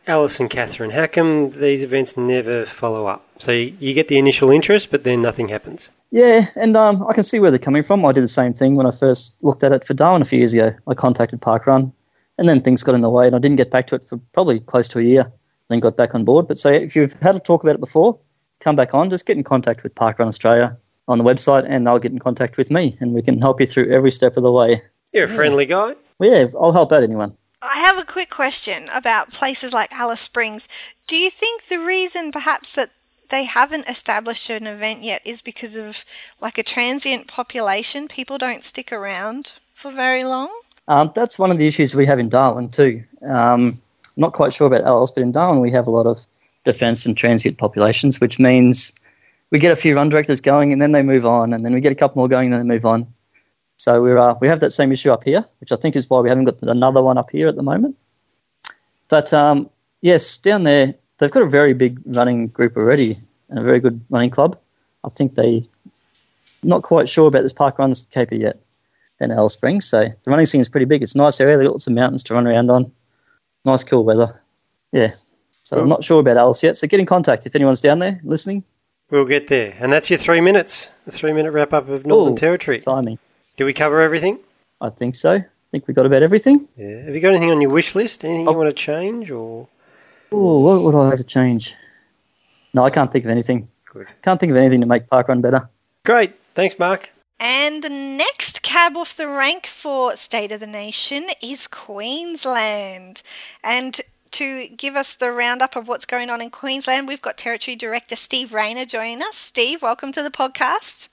Alice 0.07 0.39
and 0.39 0.51
Katherine. 0.51 0.91
How 0.91 1.07
come 1.07 1.53
these 1.53 1.83
events 1.83 2.19
never 2.19 2.67
follow 2.67 3.07
up? 3.07 3.27
So 3.39 3.53
you, 3.53 3.75
you 3.81 3.95
get 3.95 4.09
the 4.09 4.19
initial 4.19 4.51
interest, 4.51 4.91
but 4.91 5.05
then 5.05 5.23
nothing 5.23 5.49
happens. 5.49 5.89
Yeah, 6.11 6.45
and 6.57 6.77
um, 6.77 7.03
I 7.09 7.15
can 7.15 7.25
see 7.25 7.41
where 7.41 7.51
they're 7.51 7.59
coming 7.59 7.83
from. 7.83 8.05
I 8.05 8.13
did 8.13 8.25
the 8.25 8.29
same 8.29 8.53
thing 8.53 8.75
when 8.75 8.85
I 8.85 8.91
first 8.91 9.43
looked 9.43 9.65
at 9.65 9.73
it 9.73 9.87
for 9.87 9.95
Darwin 9.95 10.21
a 10.21 10.27
few 10.27 10.37
years 10.37 10.53
ago. 10.53 10.75
I 10.87 10.93
contacted 10.93 11.41
Parkrun, 11.41 11.91
and 12.39 12.49
then 12.49 12.61
things 12.61 12.83
got 12.83 12.95
in 12.95 13.01
the 13.01 13.11
way, 13.11 13.27
and 13.27 13.37
I 13.37 13.39
didn't 13.39 13.57
get 13.57 13.71
back 13.71 13.87
to 13.89 13.95
it 13.97 14.05
for 14.05 14.19
probably 14.33 14.61
close 14.61 14.89
to 14.89 14.99
a 14.99 15.03
year. 15.03 15.33
Then 15.69 15.81
got 15.81 15.97
back 15.97 16.15
on 16.15 16.25
board. 16.25 16.49
But 16.49 16.59
so 16.59 16.71
if 16.71 16.95
you've 16.95 17.13
had 17.15 17.37
a 17.37 17.41
talk 17.41 17.63
about 17.63 17.77
it 17.77 17.81
before, 17.81 18.19
come 18.61 18.77
back 18.77 18.95
on. 18.95 19.11
Just 19.11 19.27
get 19.27 19.37
in 19.37 19.45
contact 19.45 19.83
with 19.83 19.95
Parkrun 19.95 20.27
Australia 20.27 20.77
on 21.09 21.19
the 21.19 21.25
website, 21.25 21.65
and 21.69 21.87
they'll 21.87 21.99
get 21.99 22.13
in 22.13 22.19
contact 22.19 22.57
with 22.57 22.71
me, 22.71 22.97
and 23.01 23.13
we 23.13 23.23
can 23.23 23.41
help 23.41 23.61
you 23.61 23.67
through 23.67 23.91
every 23.91 24.11
step 24.11 24.37
of 24.37 24.43
the 24.43 24.53
way. 24.53 24.83
You're 25.13 25.27
a 25.27 25.29
friendly 25.29 25.67
guy. 25.67 25.95
Well, 26.19 26.31
yeah, 26.31 26.47
I'll 26.61 26.73
help 26.73 26.93
out 26.93 27.03
anyone. 27.03 27.37
I 27.61 27.77
have 27.77 27.99
a 27.99 28.05
quick 28.05 28.29
question 28.29 28.89
about 28.93 29.31
places 29.31 29.73
like 29.73 29.93
Alice 29.93 30.21
Springs. 30.21 30.69
Do 31.07 31.17
you 31.17 31.31
think 31.31 31.65
the 31.65 31.79
reason 31.79 32.33
perhaps 32.33 32.75
that 32.75 32.91
they 33.29 33.45
haven't 33.45 33.89
established 33.89 34.51
an 34.51 34.67
event 34.67 35.03
yet 35.03 35.23
is 35.25 35.43
because 35.43 35.77
of 35.77 36.05
like 36.41 36.59
a 36.59 36.63
transient 36.63 37.29
population? 37.29 38.09
People 38.09 38.37
don't 38.37 38.65
stick 38.65 38.93
around 38.93 39.55
for 39.75 39.91
very 39.91 40.25
long? 40.25 40.53
Um, 40.89 41.13
that's 41.15 41.39
one 41.39 41.51
of 41.51 41.59
the 41.59 41.67
issues 41.67 41.95
we 41.95 42.07
have 42.07 42.19
in 42.19 42.29
Darwin 42.29 42.69
too. 42.69 43.03
Um, 43.27 43.81
not 44.17 44.33
quite 44.33 44.53
sure 44.53 44.67
about 44.67 44.83
Alice, 44.83 45.11
but 45.11 45.23
in 45.23 45.33
Darwin 45.33 45.61
we 45.61 45.71
have 45.71 45.87
a 45.87 45.91
lot 45.91 46.07
of 46.07 46.25
defence 46.65 47.07
and 47.07 47.17
transient 47.17 47.59
populations, 47.59 48.21
which 48.21 48.39
means 48.39 48.99
we 49.51 49.59
get 49.59 49.73
a 49.73 49.77
few 49.77 49.95
run 49.95 50.09
directors 50.09 50.41
going 50.41 50.73
and 50.73 50.83
then 50.83 50.93
they 50.93 51.03
move 51.03 51.25
on, 51.25 51.53
and 51.53 51.65
then 51.65 51.73
we 51.73 51.81
get 51.81 51.93
a 51.93 51.97
couple 51.97 52.21
more 52.21 52.29
going 52.29 52.47
and 52.47 52.55
then 52.55 52.67
they 52.67 52.75
move 52.75 52.87
on. 52.87 53.07
So 53.77 54.03
we're 54.03 54.19
uh, 54.19 54.35
we 54.41 54.49
have 54.49 54.61
that 54.61 54.71
same 54.71 54.93
issue 54.93 55.11
up 55.11 55.25
here, 55.25 55.45
which 55.61 55.73
I 55.73 55.77
think 55.77 55.97
is 55.97 56.09
why 56.09 56.21
we 56.21 56.29
haven't 56.29 56.45
got 56.45 56.63
another 56.63 57.03
one 57.03 57.19
up 57.19 57.31
here 57.31 57.49
at 57.49 57.57
the 57.57 57.63
moment. 57.63 57.97
But 59.09 59.33
um, 59.33 59.71
yes, 60.01 60.39
down 60.39 60.65
there 60.65 60.95
they've 61.19 61.31
got 61.31 61.43
a 61.43 61.49
very 61.49 61.75
big 61.75 62.01
running 62.07 62.49
group 62.49 62.77
already 62.77 63.17
and 63.49 63.59
a 63.59 63.63
very 63.63 63.81
good 63.81 64.01
running 64.11 64.31
club. 64.31 64.59
I 65.05 65.09
think 65.09 65.35
they 65.35 65.69
not 66.63 66.83
quite 66.83 67.09
sure 67.09 67.29
about 67.29 67.43
this 67.43 67.53
park 67.53 67.79
runs 67.79 68.07
caper 68.07 68.37
yet 68.37 68.59
than 69.19 69.31
Alice 69.31 69.55
Springs. 69.55 69.85
So 69.87 70.05
the 70.05 70.31
running 70.31 70.47
scene 70.47 70.61
is 70.61 70.69
pretty 70.69 70.87
big. 70.87 71.03
It's 71.03 71.15
a 71.15 71.19
nice 71.19 71.41
area. 71.41 71.57
They've 71.57 71.67
got 71.67 71.73
lots 71.75 71.87
of 71.87 71.93
mountains 71.93 72.23
to 72.25 72.35
run 72.35 72.47
around 72.47 72.71
on. 72.71 72.91
Nice, 73.65 73.85
cool 73.85 74.05
weather. 74.05 74.41
Yeah. 74.93 75.13
So 75.63 75.81
I'm 75.81 75.89
not 75.89 76.03
sure 76.05 76.21
about 76.21 76.37
Alice 76.37 76.63
yet. 76.63 76.77
So 76.77 76.87
get 76.89 76.99
in 77.01 77.07
contact 77.07 77.47
if 77.47 77.55
anyone's 77.55 77.81
down 77.81 78.01
there 78.01 78.21
listening. 78.25 78.65
We'll 79.11 79.25
get 79.27 79.47
there. 79.49 79.75
And 79.79 79.93
that's 79.93 80.11
your 80.11 80.19
three 80.19 80.41
minutes. 80.41 80.91
The 81.05 81.13
three 81.13 81.33
minute 81.33 81.53
wrap 81.53 81.73
up 81.73 81.89
of 81.89 82.05
Northern 82.05 82.33
Ooh, 82.33 82.37
Territory. 82.37 82.81
Timing. 82.81 83.19
Do 83.57 83.65
we 83.65 83.73
cover 83.73 84.01
everything? 84.01 84.39
I 84.81 84.89
think 84.91 85.15
so. 85.15 85.35
I 85.35 85.45
think 85.71 85.87
we 85.87 85.95
got 85.95 86.07
about 86.07 86.23
everything. 86.23 86.67
Yeah. 86.77 87.03
Have 87.03 87.15
you 87.15 87.21
got 87.21 87.29
anything 87.29 87.51
on 87.51 87.61
your 87.61 87.71
wish 87.71 87.95
list? 87.95 88.25
Anything 88.25 88.49
Oh. 88.49 88.53
you 88.53 88.57
want 88.59 88.71
to 88.71 88.75
change 88.75 89.31
or 89.31 89.69
Oh, 90.33 90.61
what 90.61 90.83
would 90.83 90.95
I 90.99 91.09
like 91.11 91.19
to 91.19 91.25
change? 91.25 91.75
No, 92.75 92.83
I 92.85 92.91
can't 92.91 93.13
think 93.13 93.25
of 93.27 93.31
anything. 93.31 93.69
Good. 93.93 94.07
Can't 94.23 94.41
think 94.41 94.51
of 94.51 94.57
anything 94.57 94.81
to 94.81 94.87
make 94.87 95.07
Parkrun 95.09 95.43
better. 95.43 95.69
Great. 96.05 96.35
Thanks, 96.55 96.79
Mark. 96.79 97.11
And 97.39 97.83
the 97.85 97.91
next 97.91 98.32
cab 98.73 98.97
off 98.97 99.15
the 99.15 99.29
rank 99.29 99.67
for 99.67 100.17
State 100.17 100.51
of 100.51 100.59
the 100.59 100.67
Nation 100.67 101.27
is 101.43 101.67
Queensland. 101.67 103.23
And 103.63 104.01
to 104.31 104.67
give 104.69 104.97
us 104.97 105.15
the 105.15 105.31
roundup 105.31 105.77
of 105.77 105.89
what's 105.89 106.07
going 106.07 106.31
on 106.31 106.41
in 106.41 106.49
Queensland, 106.49 107.07
we've 107.07 107.21
got 107.21 107.37
Territory 107.37 107.77
Director 107.77 108.17
Steve 108.17 108.55
Rayner 108.55 108.87
joining 108.87 109.21
us. 109.21 109.35
Steve, 109.35 109.83
welcome 109.83 110.11
to 110.13 110.23
the 110.23 110.31
podcast. 110.31 111.11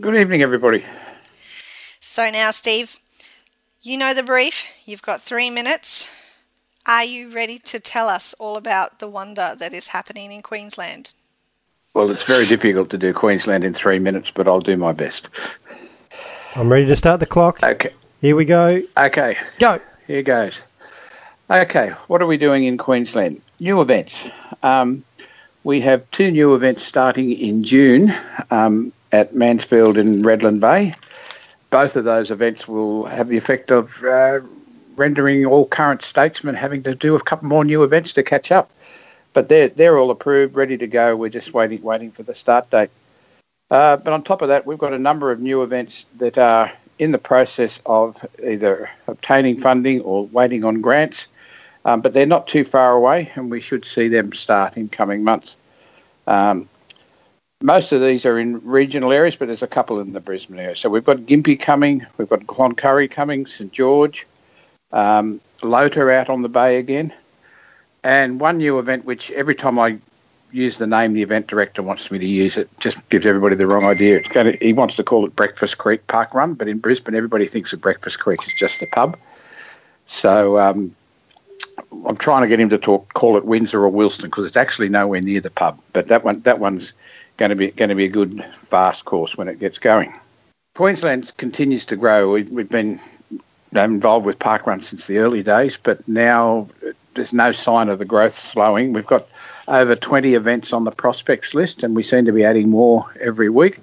Good 0.00 0.14
evening, 0.14 0.42
everybody. 0.42 0.84
So 1.98 2.30
now, 2.30 2.52
Steve, 2.52 3.00
you 3.82 3.98
know 3.98 4.14
the 4.14 4.22
brief. 4.22 4.64
You've 4.84 5.02
got 5.02 5.20
three 5.20 5.50
minutes. 5.50 6.08
Are 6.86 7.04
you 7.04 7.34
ready 7.34 7.58
to 7.64 7.80
tell 7.80 8.08
us 8.08 8.32
all 8.38 8.56
about 8.56 9.00
the 9.00 9.08
wonder 9.08 9.56
that 9.58 9.72
is 9.72 9.88
happening 9.88 10.30
in 10.30 10.40
Queensland? 10.40 11.14
Well, 11.94 12.08
it's 12.08 12.22
very 12.22 12.46
difficult 12.46 12.90
to 12.90 12.98
do 12.98 13.12
Queensland 13.12 13.64
in 13.64 13.72
three 13.72 13.98
minutes, 13.98 14.30
but 14.30 14.46
I'll 14.46 14.60
do 14.60 14.76
my 14.76 14.92
best. 14.92 15.30
I'm 16.54 16.70
ready 16.70 16.86
to 16.86 16.96
start 16.96 17.20
the 17.20 17.26
clock. 17.26 17.62
Okay, 17.62 17.90
Here 18.20 18.36
we 18.36 18.44
go. 18.44 18.80
okay, 18.96 19.36
Go. 19.58 19.80
here 20.06 20.22
goes. 20.22 20.62
Okay, 21.50 21.90
what 22.08 22.22
are 22.22 22.26
we 22.26 22.36
doing 22.36 22.64
in 22.64 22.78
Queensland? 22.78 23.40
New 23.60 23.80
events. 23.80 24.28
Um, 24.62 25.04
we 25.64 25.80
have 25.80 26.08
two 26.10 26.30
new 26.30 26.54
events 26.54 26.82
starting 26.82 27.32
in 27.32 27.62
June 27.62 28.14
um, 28.50 28.92
at 29.12 29.34
Mansfield 29.34 29.98
and 29.98 30.24
Redland 30.24 30.60
Bay. 30.60 30.94
Both 31.70 31.96
of 31.96 32.04
those 32.04 32.30
events 32.30 32.66
will 32.66 33.04
have 33.04 33.28
the 33.28 33.36
effect 33.36 33.70
of 33.70 34.02
uh, 34.04 34.40
rendering 34.96 35.46
all 35.46 35.66
current 35.66 36.02
statesmen 36.02 36.54
having 36.54 36.82
to 36.84 36.94
do 36.94 37.14
a 37.14 37.20
couple 37.22 37.48
more 37.48 37.64
new 37.64 37.82
events 37.82 38.12
to 38.14 38.22
catch 38.22 38.50
up. 38.50 38.70
But 39.34 39.48
they're 39.48 39.68
they're 39.68 39.98
all 39.98 40.10
approved, 40.10 40.54
ready 40.56 40.78
to 40.78 40.86
go. 40.86 41.14
We're 41.14 41.28
just 41.28 41.52
waiting 41.52 41.82
waiting 41.82 42.10
for 42.10 42.22
the 42.22 42.32
start 42.34 42.70
date. 42.70 42.88
Uh, 43.70 43.96
but 43.96 44.12
on 44.12 44.22
top 44.22 44.42
of 44.42 44.48
that, 44.48 44.66
we've 44.66 44.78
got 44.78 44.92
a 44.92 44.98
number 44.98 45.30
of 45.30 45.40
new 45.40 45.62
events 45.62 46.06
that 46.16 46.38
are 46.38 46.72
in 46.98 47.12
the 47.12 47.18
process 47.18 47.80
of 47.86 48.24
either 48.42 48.88
obtaining 49.06 49.60
funding 49.60 50.00
or 50.02 50.26
waiting 50.26 50.64
on 50.64 50.80
grants, 50.80 51.26
um, 51.84 52.00
but 52.00 52.14
they're 52.14 52.26
not 52.26 52.46
too 52.46 52.64
far 52.64 52.92
away, 52.92 53.30
and 53.34 53.50
we 53.50 53.60
should 53.60 53.84
see 53.84 54.08
them 54.08 54.32
start 54.32 54.76
in 54.76 54.88
coming 54.88 55.22
months. 55.24 55.56
Um, 56.26 56.68
most 57.62 57.92
of 57.92 58.00
these 58.00 58.24
are 58.26 58.38
in 58.38 58.64
regional 58.64 59.12
areas, 59.12 59.36
but 59.36 59.48
there's 59.48 59.62
a 59.62 59.66
couple 59.66 60.00
in 60.00 60.12
the 60.12 60.20
Brisbane 60.20 60.58
area. 60.58 60.76
So 60.76 60.88
we've 60.88 61.04
got 61.04 61.18
Gympie 61.18 61.58
coming, 61.58 62.06
we've 62.18 62.28
got 62.28 62.46
Cloncurry 62.46 63.10
coming, 63.10 63.46
St 63.46 63.72
George, 63.72 64.26
um, 64.92 65.40
Lota 65.62 66.08
out 66.10 66.28
on 66.28 66.42
the 66.42 66.48
bay 66.48 66.78
again, 66.78 67.12
and 68.04 68.40
one 68.40 68.58
new 68.58 68.78
event 68.78 69.04
which 69.04 69.30
every 69.32 69.54
time 69.54 69.78
I 69.78 69.98
use 70.56 70.78
the 70.78 70.86
name 70.86 71.12
the 71.12 71.22
event 71.22 71.46
director 71.46 71.82
wants 71.82 72.10
me 72.10 72.18
to 72.18 72.26
use 72.26 72.56
it, 72.56 72.68
just 72.80 73.06
gives 73.10 73.26
everybody 73.26 73.54
the 73.54 73.66
wrong 73.66 73.84
idea. 73.84 74.16
It's 74.16 74.28
going 74.28 74.52
to, 74.52 74.64
he 74.64 74.72
wants 74.72 74.96
to 74.96 75.04
call 75.04 75.26
it 75.26 75.36
Breakfast 75.36 75.78
Creek 75.78 76.06
Park 76.06 76.34
Run, 76.34 76.54
but 76.54 76.66
in 76.66 76.78
Brisbane 76.78 77.14
everybody 77.14 77.46
thinks 77.46 77.72
of 77.72 77.80
Breakfast 77.80 78.18
Creek 78.18 78.40
as 78.42 78.54
just 78.58 78.80
the 78.80 78.86
pub. 78.86 79.18
So 80.06 80.58
um, 80.58 80.94
I'm 82.06 82.16
trying 82.16 82.42
to 82.42 82.48
get 82.48 82.58
him 82.58 82.70
to 82.70 82.78
talk, 82.78 83.12
call 83.12 83.36
it 83.36 83.44
Windsor 83.44 83.84
or 83.84 83.92
Wilston 83.92 84.24
because 84.24 84.46
it's 84.46 84.56
actually 84.56 84.88
nowhere 84.88 85.20
near 85.20 85.40
the 85.40 85.50
pub. 85.50 85.78
But 85.92 86.08
that 86.08 86.24
one, 86.24 86.40
that 86.40 86.58
one's 86.58 86.92
going 87.36 87.50
to 87.50 87.56
be 87.56 87.70
going 87.70 87.90
to 87.90 87.94
be 87.94 88.06
a 88.06 88.08
good 88.08 88.42
fast 88.54 89.04
course 89.04 89.36
when 89.36 89.48
it 89.48 89.60
gets 89.60 89.78
going. 89.78 90.18
Queensland 90.74 91.36
continues 91.36 91.84
to 91.86 91.96
grow. 91.96 92.32
We've, 92.32 92.50
we've 92.50 92.68
been 92.68 93.00
involved 93.72 94.26
with 94.26 94.38
park 94.38 94.66
run 94.66 94.80
since 94.80 95.06
the 95.06 95.18
early 95.18 95.42
days, 95.42 95.76
but 95.76 96.06
now 96.08 96.68
there's 97.16 97.32
no 97.32 97.52
sign 97.52 97.88
of 97.88 97.98
the 97.98 98.04
growth 98.04 98.34
slowing. 98.34 98.92
We've 98.92 99.06
got 99.06 99.28
over 99.68 99.96
20 99.96 100.34
events 100.34 100.72
on 100.72 100.84
the 100.84 100.90
prospects 100.90 101.54
list, 101.54 101.82
and 101.82 101.96
we 101.96 102.02
seem 102.02 102.24
to 102.26 102.32
be 102.32 102.44
adding 102.44 102.70
more 102.70 103.12
every 103.20 103.48
week. 103.48 103.80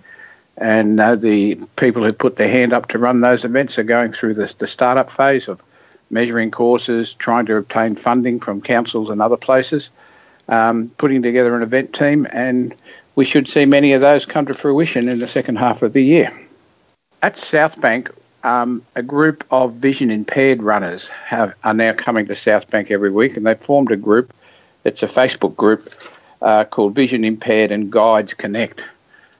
And 0.58 1.00
uh, 1.00 1.16
the 1.16 1.60
people 1.76 2.04
who 2.04 2.14
put 2.14 2.38
their 2.38 2.50
hand 2.50 2.74
up 2.74 2.88
to 2.90 3.00
run 3.00 3.22
those 3.22 3.44
events 3.44 3.78
are 3.80 3.84
going 3.84 4.12
through 4.12 4.36
the, 4.36 4.54
the 4.58 4.68
startup 4.68 5.10
phase 5.10 5.48
of 5.48 5.64
measuring 6.10 6.52
courses, 6.52 7.14
trying 7.14 7.46
to 7.48 7.58
obtain 7.58 7.96
funding 7.96 8.40
from 8.40 8.62
councils 8.62 9.10
and 9.10 9.22
other 9.22 9.38
places, 9.38 9.90
um, 10.48 10.90
putting 10.98 11.22
together 11.22 11.56
an 11.56 11.64
event 11.64 11.94
team, 11.94 12.28
and 12.32 12.76
we 13.16 13.26
should 13.26 13.48
see 13.48 13.66
many 13.66 13.94
of 13.94 14.02
those 14.02 14.26
come 14.26 14.46
to 14.46 14.54
fruition 14.54 15.10
in 15.10 15.20
the 15.20 15.28
second 15.28 15.58
half 15.58 15.82
of 15.82 15.94
the 15.94 16.04
year. 16.04 16.32
At 17.22 17.38
South 17.38 17.80
Bank, 17.82 18.12
um, 18.44 18.84
a 18.96 19.02
group 19.02 19.44
of 19.52 19.74
vision 19.76 20.12
impaired 20.12 20.62
runners 20.62 21.08
have, 21.08 21.54
are 21.64 21.74
now 21.74 21.94
coming 21.94 22.26
to 22.28 22.36
South 22.36 22.70
Bank 22.70 22.92
every 22.92 23.12
week, 23.12 23.38
and 23.38 23.46
they've 23.46 23.60
formed 23.60 23.92
a 23.92 23.96
group. 23.96 24.34
It's 24.84 25.02
a 25.02 25.08
Facebook 25.08 25.56
group 25.56 25.84
uh, 26.42 26.66
called 26.66 26.94
Vision 26.94 27.24
Impaired 27.24 27.72
and 27.72 27.92
Guides 27.92 28.34
Connect. 28.34 28.88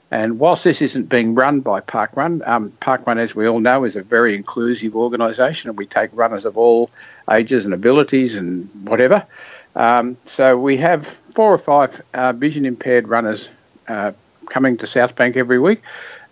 And 0.10 0.40
whilst 0.40 0.64
this 0.64 0.82
isn't 0.82 1.10
being 1.10 1.34
run 1.34 1.62
by 1.62 1.82
Parkrun, 1.82 2.48
um, 2.48 2.72
Parkrun, 2.82 3.18
as 3.18 3.36
we 3.36 3.48
all 3.48 3.60
know, 3.60 3.84
is 3.84 3.96
a 3.96 4.04
very 4.04 4.36
inclusive 4.36 4.96
organisation, 4.96 5.70
and 5.70 5.78
we 5.78 5.88
take 5.88 6.12
runners 6.14 6.46
of 6.46 6.58
all 6.58 6.92
ages 7.32 7.66
and 7.66 7.74
abilities 7.74 8.36
and 8.36 8.70
whatever. 8.88 9.26
Um, 9.76 10.16
so 10.26 10.58
we 10.58 10.78
have 10.78 11.08
four 11.08 11.52
or 11.52 11.58
five 11.58 12.00
uh, 12.14 12.32
vision 12.32 12.66
impaired 12.66 13.08
runners 13.08 13.50
uh, 13.88 14.12
coming 14.50 14.78
to 14.78 14.88
South 14.88 15.16
Bank 15.16 15.36
every 15.36 15.60
week, 15.60 15.82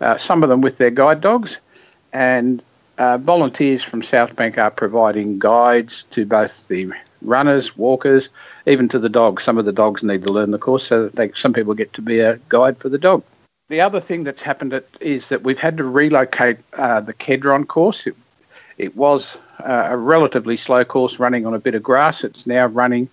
uh, 0.00 0.16
some 0.16 0.42
of 0.42 0.48
them 0.48 0.60
with 0.60 0.78
their 0.78 0.90
guide 0.90 1.20
dogs, 1.20 1.58
and 2.12 2.62
uh, 2.98 3.18
volunteers 3.18 3.82
from 3.82 4.02
South 4.02 4.36
Bank 4.36 4.58
are 4.58 4.70
providing 4.70 5.38
guides 5.38 6.04
to 6.04 6.26
both 6.26 6.68
the 6.68 6.92
runners, 7.22 7.76
walkers, 7.76 8.28
even 8.66 8.88
to 8.88 8.98
the 8.98 9.08
dogs. 9.08 9.44
Some 9.44 9.58
of 9.58 9.64
the 9.64 9.72
dogs 9.72 10.02
need 10.02 10.24
to 10.24 10.32
learn 10.32 10.50
the 10.50 10.58
course 10.58 10.84
so 10.84 11.04
that 11.04 11.16
they, 11.16 11.32
some 11.32 11.52
people 11.52 11.74
get 11.74 11.92
to 11.94 12.02
be 12.02 12.20
a 12.20 12.38
guide 12.48 12.78
for 12.78 12.88
the 12.88 12.98
dog. 12.98 13.22
The 13.68 13.80
other 13.80 14.00
thing 14.00 14.24
that's 14.24 14.42
happened 14.42 14.82
is 15.00 15.30
that 15.30 15.42
we've 15.42 15.58
had 15.58 15.78
to 15.78 15.84
relocate 15.84 16.58
uh, 16.76 17.00
the 17.00 17.14
Kedron 17.14 17.66
course. 17.66 18.06
It, 18.06 18.16
it 18.76 18.96
was 18.96 19.38
uh, 19.60 19.88
a 19.90 19.96
relatively 19.96 20.56
slow 20.56 20.84
course 20.84 21.18
running 21.18 21.46
on 21.46 21.54
a 21.54 21.58
bit 21.58 21.74
of 21.74 21.82
grass. 21.82 22.24
It's 22.24 22.46
now 22.46 22.66
running 22.66 23.08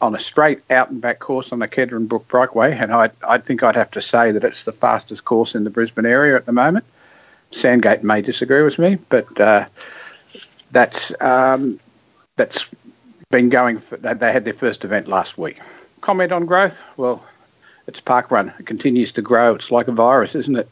on 0.00 0.14
a 0.14 0.18
straight 0.18 0.60
out 0.70 0.90
and 0.90 1.00
back 1.00 1.18
course 1.18 1.52
on 1.52 1.58
the 1.58 1.66
Kedron 1.66 2.06
Brook 2.06 2.28
Brightway, 2.28 2.72
and 2.72 2.92
I, 2.92 3.10
I 3.28 3.38
think 3.38 3.64
I'd 3.64 3.74
have 3.74 3.90
to 3.92 4.00
say 4.00 4.30
that 4.30 4.44
it's 4.44 4.62
the 4.62 4.72
fastest 4.72 5.24
course 5.24 5.56
in 5.56 5.64
the 5.64 5.70
Brisbane 5.70 6.06
area 6.06 6.36
at 6.36 6.46
the 6.46 6.52
moment. 6.52 6.84
Sandgate 7.50 8.02
may 8.02 8.20
disagree 8.20 8.62
with 8.62 8.78
me, 8.78 8.98
but 9.08 9.40
uh, 9.40 9.66
that's 10.70 11.12
um, 11.20 11.80
that's 12.36 12.68
been 13.30 13.48
going. 13.48 13.78
For, 13.78 13.96
they 13.96 14.32
had 14.32 14.44
their 14.44 14.52
first 14.52 14.84
event 14.84 15.08
last 15.08 15.38
week. 15.38 15.60
Comment 16.00 16.30
on 16.30 16.46
growth? 16.46 16.82
Well, 16.96 17.24
it's 17.86 18.00
Park 18.00 18.30
Run. 18.30 18.52
It 18.58 18.66
continues 18.66 19.12
to 19.12 19.22
grow. 19.22 19.54
It's 19.54 19.70
like 19.70 19.88
a 19.88 19.92
virus, 19.92 20.34
isn't 20.34 20.56
it? 20.56 20.68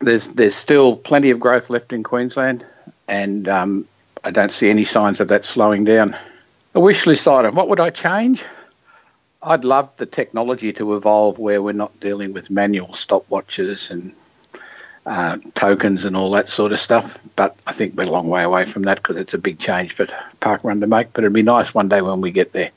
There's 0.00 0.28
there's 0.28 0.54
still 0.54 0.96
plenty 0.96 1.30
of 1.30 1.40
growth 1.40 1.70
left 1.70 1.92
in 1.92 2.02
Queensland, 2.02 2.64
and 3.08 3.48
um, 3.48 3.86
I 4.24 4.30
don't 4.30 4.52
see 4.52 4.68
any 4.68 4.84
signs 4.84 5.20
of 5.20 5.28
that 5.28 5.44
slowing 5.44 5.84
down. 5.84 6.14
A 6.74 6.80
wish 6.80 7.06
list 7.06 7.26
item. 7.26 7.54
What 7.54 7.68
would 7.68 7.80
I 7.80 7.90
change? 7.90 8.44
I'd 9.42 9.64
love 9.64 9.90
the 9.96 10.06
technology 10.06 10.72
to 10.74 10.96
evolve 10.96 11.38
where 11.38 11.62
we're 11.62 11.72
not 11.72 11.98
dealing 12.00 12.32
with 12.32 12.50
manual 12.50 12.88
stopwatches 12.88 13.90
and 13.90 14.12
uh, 15.08 15.38
tokens 15.54 16.04
and 16.04 16.16
all 16.16 16.30
that 16.32 16.48
sort 16.50 16.72
of 16.72 16.78
stuff. 16.78 17.22
But 17.36 17.56
I 17.66 17.72
think 17.72 17.96
we're 17.96 18.04
a 18.04 18.10
long 18.10 18.28
way 18.28 18.42
away 18.42 18.64
from 18.64 18.82
that 18.82 19.02
because 19.02 19.16
it's 19.16 19.34
a 19.34 19.38
big 19.38 19.58
change 19.58 19.92
for 19.92 20.06
Parkrun 20.40 20.80
to 20.80 20.86
make. 20.86 21.12
But 21.12 21.24
it'd 21.24 21.32
be 21.32 21.42
nice 21.42 21.74
one 21.74 21.88
day 21.88 22.02
when 22.02 22.20
we 22.20 22.30
get 22.30 22.52
there. 22.52 22.70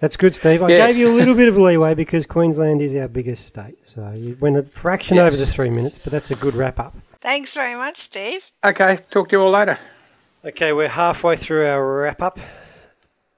That's 0.00 0.16
good, 0.16 0.34
Steve. 0.34 0.62
I 0.62 0.68
yes. 0.68 0.88
gave 0.88 0.96
you 0.96 1.12
a 1.12 1.14
little 1.14 1.34
bit 1.34 1.46
of 1.48 1.56
leeway 1.58 1.94
because 1.94 2.26
Queensland 2.26 2.82
is 2.82 2.94
our 2.94 3.08
biggest 3.08 3.46
state. 3.46 3.86
So 3.86 4.10
you 4.10 4.36
went 4.40 4.56
a 4.56 4.64
fraction 4.64 5.16
yes. 5.16 5.28
over 5.28 5.36
the 5.36 5.46
three 5.46 5.70
minutes, 5.70 5.98
but 5.98 6.10
that's 6.10 6.30
a 6.30 6.34
good 6.34 6.54
wrap 6.54 6.80
up. 6.80 6.96
Thanks 7.20 7.54
very 7.54 7.76
much, 7.76 7.98
Steve. 7.98 8.50
Okay, 8.64 8.98
talk 9.10 9.28
to 9.28 9.36
you 9.36 9.42
all 9.42 9.52
later. 9.52 9.78
Okay, 10.44 10.72
we're 10.72 10.88
halfway 10.88 11.36
through 11.36 11.64
our 11.66 12.02
wrap 12.02 12.20
up 12.20 12.40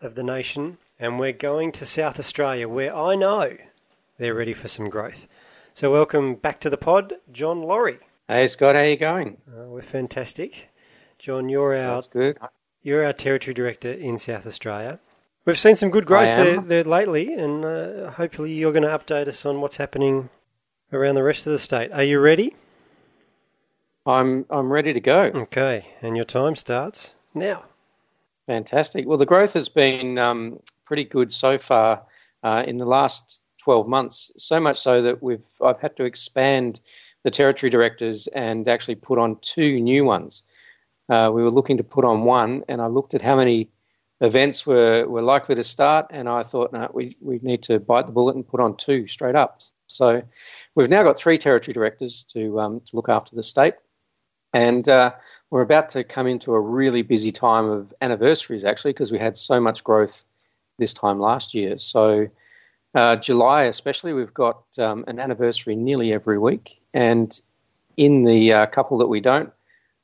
of 0.01 0.15
the 0.15 0.23
nation, 0.23 0.79
and 0.99 1.19
we're 1.19 1.33
going 1.33 1.71
to 1.73 1.85
South 1.85 2.19
Australia, 2.19 2.67
where 2.67 2.97
I 2.97 3.15
know 3.15 3.59
they're 4.17 4.33
ready 4.33 4.55
for 4.55 4.69
some 4.69 4.89
growth. 4.89 5.29
So, 5.75 5.93
welcome 5.93 6.35
back 6.35 6.61
to 6.61 6.71
the 6.71 6.79
pod, 6.79 7.15
John 7.31 7.61
Laurie. 7.61 7.99
Hey 8.27 8.47
Scott, 8.47 8.75
how 8.75 8.81
are 8.81 8.87
you 8.87 8.97
going? 8.97 9.37
Uh, 9.47 9.67
we're 9.67 9.83
fantastic, 9.83 10.71
John. 11.19 11.51
You're 11.51 11.77
our 11.77 11.97
That's 11.97 12.07
good. 12.07 12.39
You're 12.83 13.05
our 13.05 13.13
territory 13.13 13.53
director 13.53 13.93
in 13.93 14.19
South 14.19 14.47
Australia. 14.47 14.99
We've 15.45 15.59
seen 15.59 15.77
some 15.77 15.91
good 15.91 16.07
growth 16.07 16.25
there, 16.25 16.59
there, 16.63 16.85
lately, 16.85 17.35
and 17.35 17.67
uh, 17.67 18.13
hopefully 18.13 18.55
you're 18.55 18.73
going 18.73 18.85
to 18.85 18.89
update 18.89 19.29
us 19.29 19.45
on 19.45 19.61
what's 19.61 19.77
happening 19.77 20.31
around 20.91 21.17
the 21.17 21.23
rest 21.23 21.47
of 21.47 21.53
the 21.53 21.59
state. 21.59 21.93
Are 21.93 22.03
you 22.03 22.19
ready? 22.19 22.57
I'm 24.07 24.47
I'm 24.49 24.73
ready 24.73 24.95
to 24.95 25.01
go. 25.01 25.25
Okay, 25.25 25.85
and 26.01 26.17
your 26.17 26.25
time 26.25 26.57
starts 26.57 27.17
now. 27.35 27.65
Fantastic. 28.47 29.07
Well, 29.07 29.19
the 29.19 29.27
growth 29.27 29.53
has 29.53 29.69
been 29.69 30.17
um, 30.17 30.61
pretty 30.87 31.05
good 31.05 31.31
so 31.31 31.59
far 31.59 32.03
uh, 32.43 32.65
in 32.67 32.79
the 32.79 32.87
last 32.87 33.43
12 33.59 33.87
months. 33.87 34.31
So 34.39 34.59
much 34.61 34.79
so 34.81 35.03
that 35.03 35.23
we've 35.23 35.45
I've 35.63 35.81
had 35.81 35.95
to 35.99 36.05
expand 36.05 36.81
the 37.25 37.31
territory 37.31 37.71
directors 37.71 38.29
and 38.29 38.69
actually 38.69 38.95
put 38.95 39.19
on 39.19 39.37
two 39.41 39.81
new 39.81 40.05
ones. 40.05 40.45
Uh, 41.09 41.31
we 41.35 41.43
were 41.43 41.51
looking 41.51 41.77
to 41.77 41.85
put 41.85 42.05
on 42.05 42.23
one, 42.25 42.63
and 42.69 42.81
I 42.81 42.87
looked 42.87 43.15
at 43.15 43.23
how 43.23 43.37
many 43.37 43.69
events 44.21 44.67
were, 44.67 45.07
were 45.07 45.23
likely 45.23 45.55
to 45.55 45.65
start, 45.65 46.07
and 46.11 46.29
I 46.29 46.43
thought, 46.43 46.73
no, 46.73 46.91
we, 46.95 47.17
we 47.21 47.41
need 47.43 47.63
to 47.65 47.79
bite 47.81 48.07
the 48.07 48.13
bullet 48.13 48.37
and 48.37 48.47
put 48.47 48.61
on 48.61 48.77
two 48.77 49.07
straight 49.07 49.35
up. 49.35 49.61
So 49.87 50.23
we've 50.77 50.89
now 50.89 51.03
got 51.03 51.19
three 51.19 51.37
territory 51.37 51.75
directors 51.75 52.25
to, 52.33 52.61
um, 52.61 52.81
to 52.87 52.97
look 52.97 53.09
after 53.09 53.35
the 53.37 53.43
state. 53.43 53.75
And 54.53 54.89
uh, 54.89 55.13
we're 55.51 55.63
about 55.63 55.89
to 55.91 56.05
come 56.05 56.27
into 56.27 56.55
a 56.55 56.61
really 56.61 57.03
busy 57.03 57.33
time 57.33 57.69
of 57.69 57.93
anniversaries, 58.01 58.65
actually, 58.65 58.93
because 58.93 59.11
we 59.11 59.19
had 59.19 59.37
so 59.37 59.61
much 59.61 59.83
growth 59.83 60.25
this 60.79 60.95
time 60.95 61.19
last 61.19 61.55
year. 61.55 61.79
So, 61.79 62.29
uh, 62.95 63.17
July, 63.17 63.65
especially, 63.65 64.13
we've 64.13 64.35
got 64.35 64.63
um, 64.79 65.05
an 65.09 65.19
anniversary 65.19 65.75
nearly 65.75 66.13
every 66.13 66.39
week. 66.39 66.81
And 66.93 67.41
in 67.97 68.25
the 68.25 68.53
uh, 68.53 68.67
couple 68.67 68.99
that 68.99 69.09
we 69.09 69.21
don't, 69.21 69.53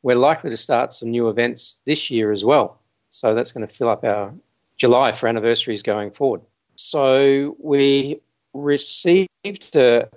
we're 0.02 0.16
likely 0.16 0.50
to 0.50 0.56
start 0.56 0.92
some 0.92 1.10
new 1.10 1.28
events 1.28 1.78
this 1.84 2.10
year 2.10 2.32
as 2.32 2.44
well. 2.44 2.80
So, 3.10 3.34
that's 3.34 3.52
going 3.52 3.66
to 3.66 3.72
fill 3.72 3.88
up 3.88 4.04
our 4.04 4.32
July 4.76 5.12
for 5.12 5.28
anniversaries 5.28 5.82
going 5.82 6.10
forward. 6.10 6.40
So, 6.76 7.56
we 7.60 8.20
received 8.54 9.76
a 9.76 10.08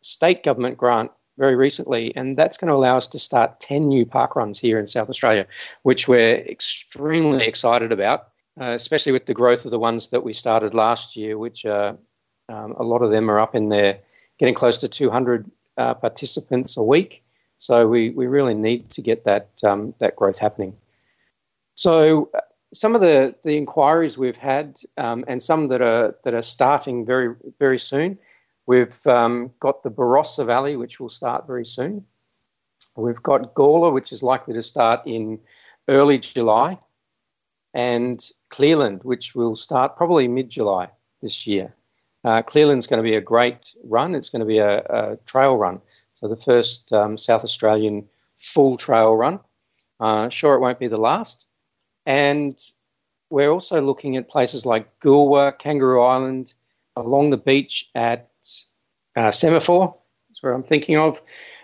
state 0.00 0.42
government 0.44 0.78
grant 0.78 1.10
very 1.36 1.56
recently, 1.56 2.14
and 2.16 2.36
that's 2.36 2.56
going 2.56 2.68
to 2.68 2.74
allow 2.74 2.96
us 2.96 3.08
to 3.08 3.18
start 3.18 3.60
10 3.60 3.88
new 3.88 4.06
park 4.06 4.36
runs 4.36 4.58
here 4.58 4.78
in 4.78 4.86
South 4.86 5.10
Australia, 5.10 5.46
which 5.82 6.06
we're 6.06 6.36
extremely 6.36 7.44
excited 7.44 7.92
about, 7.92 8.28
uh, 8.60 8.70
especially 8.70 9.12
with 9.12 9.26
the 9.26 9.34
growth 9.34 9.64
of 9.64 9.70
the 9.70 9.78
ones 9.78 10.08
that 10.08 10.22
we 10.22 10.32
started 10.32 10.74
last 10.74 11.16
year, 11.16 11.36
which 11.36 11.66
uh, 11.66 11.94
um, 12.48 12.72
a 12.78 12.82
lot 12.82 13.02
of 13.02 13.10
them 13.10 13.30
are 13.30 13.40
up 13.40 13.54
in 13.54 13.68
there, 13.68 13.98
getting 14.38 14.54
close 14.54 14.78
to 14.78 14.88
200 14.88 15.50
uh, 15.76 15.94
participants 15.94 16.76
a 16.76 16.82
week. 16.82 17.22
So 17.58 17.86
we, 17.86 18.10
we 18.10 18.26
really 18.26 18.54
need 18.54 18.90
to 18.90 19.02
get 19.02 19.24
that 19.24 19.48
um, 19.64 19.94
that 19.98 20.16
growth 20.16 20.38
happening. 20.38 20.76
So 21.76 22.30
uh, 22.34 22.40
some 22.72 22.94
of 22.94 23.00
the, 23.00 23.34
the 23.44 23.56
inquiries 23.56 24.18
we've 24.18 24.36
had, 24.36 24.80
um, 24.98 25.24
and 25.28 25.42
some 25.42 25.68
that 25.68 25.80
are 25.80 26.14
that 26.24 26.34
are 26.34 26.42
starting 26.42 27.06
very 27.06 27.34
very 27.58 27.78
soon, 27.78 28.18
We've 28.66 29.06
um, 29.06 29.52
got 29.60 29.82
the 29.82 29.90
Barossa 29.90 30.46
Valley, 30.46 30.76
which 30.76 30.98
will 30.98 31.10
start 31.10 31.46
very 31.46 31.66
soon. 31.66 32.04
We've 32.96 33.22
got 33.22 33.54
Gawler, 33.54 33.92
which 33.92 34.12
is 34.12 34.22
likely 34.22 34.54
to 34.54 34.62
start 34.62 35.06
in 35.06 35.38
early 35.88 36.18
July, 36.18 36.78
and 37.74 38.18
Cleland, 38.48 39.00
which 39.02 39.34
will 39.34 39.56
start 39.56 39.96
probably 39.96 40.28
mid 40.28 40.48
July 40.48 40.88
this 41.20 41.46
year. 41.46 41.74
Uh, 42.24 42.42
Cleland's 42.42 42.86
going 42.86 43.02
to 43.02 43.08
be 43.08 43.16
a 43.16 43.20
great 43.20 43.74
run. 43.84 44.14
It's 44.14 44.30
going 44.30 44.40
to 44.40 44.46
be 44.46 44.58
a, 44.58 44.78
a 44.78 45.16
trail 45.26 45.56
run. 45.56 45.80
So 46.14 46.28
the 46.28 46.36
first 46.36 46.92
um, 46.92 47.18
South 47.18 47.44
Australian 47.44 48.08
full 48.38 48.76
trail 48.76 49.14
run. 49.14 49.40
Uh, 50.00 50.28
sure, 50.28 50.54
it 50.54 50.60
won't 50.60 50.78
be 50.78 50.88
the 50.88 50.96
last. 50.96 51.46
And 52.06 52.58
we're 53.30 53.50
also 53.50 53.80
looking 53.80 54.16
at 54.16 54.28
places 54.28 54.66
like 54.66 55.00
Goolwa, 55.00 55.58
Kangaroo 55.58 56.02
Island, 56.02 56.54
along 56.96 57.30
the 57.30 57.36
beach 57.36 57.90
at 57.94 58.30
uh, 59.16 59.30
Semaphore. 59.30 59.96
That's 60.28 60.42
where 60.42 60.52
I'm 60.52 60.62
thinking 60.62 60.98
of. 60.98 61.20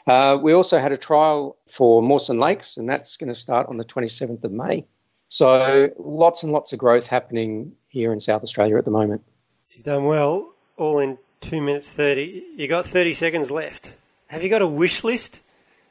Uh, 0.07 0.39
we 0.41 0.53
also 0.53 0.79
had 0.79 0.93
a 0.93 0.97
trial 0.97 1.57
for 1.69 2.03
Mawson 2.03 2.39
Lakes, 2.39 2.77
and 2.77 2.89
that's 2.89 3.17
going 3.17 3.29
to 3.29 3.35
start 3.35 3.67
on 3.69 3.77
the 3.77 3.85
27th 3.85 4.45
of 4.45 4.53
May. 4.53 4.87
So 5.29 5.91
lots 5.99 6.43
and 6.43 6.53
lots 6.53 6.73
of 6.73 6.79
growth 6.79 7.07
happening 7.07 7.73
here 7.89 8.13
in 8.13 8.21
South 8.21 8.43
Australia 8.43 8.77
at 8.77 8.85
the 8.85 8.91
moment. 8.91 9.23
You've 9.71 9.85
done 9.85 10.05
well, 10.05 10.50
all 10.81 10.99
in 10.99 11.19
two 11.41 11.61
minutes 11.61 11.93
thirty. 11.93 12.43
You 12.57 12.67
got 12.67 12.87
thirty 12.87 13.15
seconds 13.15 13.51
left. 13.51 13.93
Have 14.29 14.43
you 14.43 14.49
got 14.49 14.63
a 14.63 14.67
wish 14.67 15.05
list? 15.05 15.43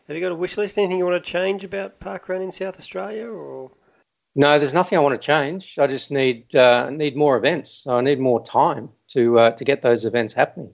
Have 0.07 0.17
you 0.17 0.21
got 0.21 0.31
a 0.31 0.35
wish 0.35 0.57
list? 0.57 0.77
Anything 0.77 0.97
you 0.97 1.05
want 1.05 1.23
to 1.23 1.31
change 1.31 1.63
about 1.63 1.99
parkrun 1.99 2.41
in 2.41 2.51
South 2.51 2.77
Australia, 2.77 3.27
or? 3.27 3.71
No, 4.35 4.57
there's 4.57 4.73
nothing 4.73 4.97
I 4.97 5.01
want 5.01 5.19
to 5.19 5.25
change. 5.25 5.77
I 5.77 5.85
just 5.85 6.11
need 6.11 6.55
uh, 6.55 6.89
need 6.89 7.15
more 7.15 7.37
events. 7.37 7.85
I 7.87 8.01
need 8.01 8.19
more 8.19 8.43
time 8.43 8.89
to 9.09 9.39
uh, 9.39 9.51
to 9.51 9.63
get 9.63 9.81
those 9.83 10.05
events 10.05 10.33
happening. 10.33 10.71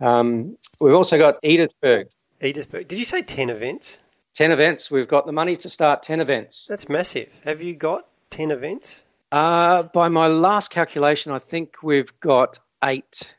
Um, 0.00 0.56
we've 0.80 0.94
also 0.94 1.18
got 1.18 1.40
Edithburgh. 1.42 2.06
Edithburgh. 2.40 2.84
Did 2.84 2.98
you 2.98 3.04
say 3.04 3.22
ten 3.22 3.50
events? 3.50 4.00
Ten 4.34 4.50
events. 4.50 4.90
We've 4.90 5.08
got 5.08 5.26
the 5.26 5.32
money 5.32 5.56
to 5.56 5.68
start 5.68 6.02
ten 6.02 6.20
events. 6.20 6.66
That's 6.68 6.88
massive. 6.88 7.28
Have 7.44 7.60
you 7.60 7.74
got 7.74 8.08
ten 8.30 8.50
events? 8.50 9.04
Uh, 9.30 9.82
by 9.84 10.08
my 10.08 10.26
last 10.26 10.70
calculation, 10.70 11.32
I 11.32 11.38
think 11.38 11.82
we've 11.82 12.18
got 12.20 12.58
eight 12.84 13.36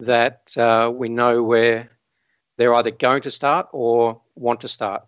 that 0.00 0.56
uh, 0.56 0.90
we 0.94 1.08
know 1.08 1.42
where 1.42 1.88
they're 2.56 2.74
either 2.74 2.90
going 2.90 3.22
to 3.22 3.30
start 3.30 3.68
or 3.72 4.20
want 4.34 4.60
to 4.62 4.68
start. 4.68 5.02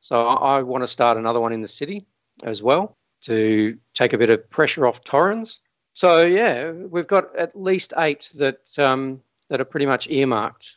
So 0.00 0.26
I 0.26 0.62
want 0.62 0.84
to 0.84 0.88
start 0.88 1.16
another 1.16 1.40
one 1.40 1.52
in 1.52 1.62
the 1.62 1.68
city 1.68 2.06
as 2.42 2.62
well 2.62 2.96
to 3.22 3.78
take 3.94 4.12
a 4.12 4.18
bit 4.18 4.30
of 4.30 4.50
pressure 4.50 4.86
off 4.86 5.02
Torrens. 5.02 5.60
So 5.94 6.26
yeah, 6.26 6.72
we've 6.72 7.06
got 7.06 7.34
at 7.36 7.58
least 7.58 7.92
eight 7.96 8.30
that 8.36 8.78
um, 8.78 9.22
that 9.48 9.60
are 9.60 9.64
pretty 9.64 9.86
much 9.86 10.08
earmarked. 10.10 10.76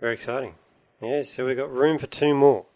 Very 0.00 0.14
exciting. 0.14 0.54
Yeah, 1.00 1.22
so 1.22 1.46
we've 1.46 1.56
got 1.56 1.72
room 1.72 1.98
for 1.98 2.08
two 2.08 2.34
more. 2.34 2.66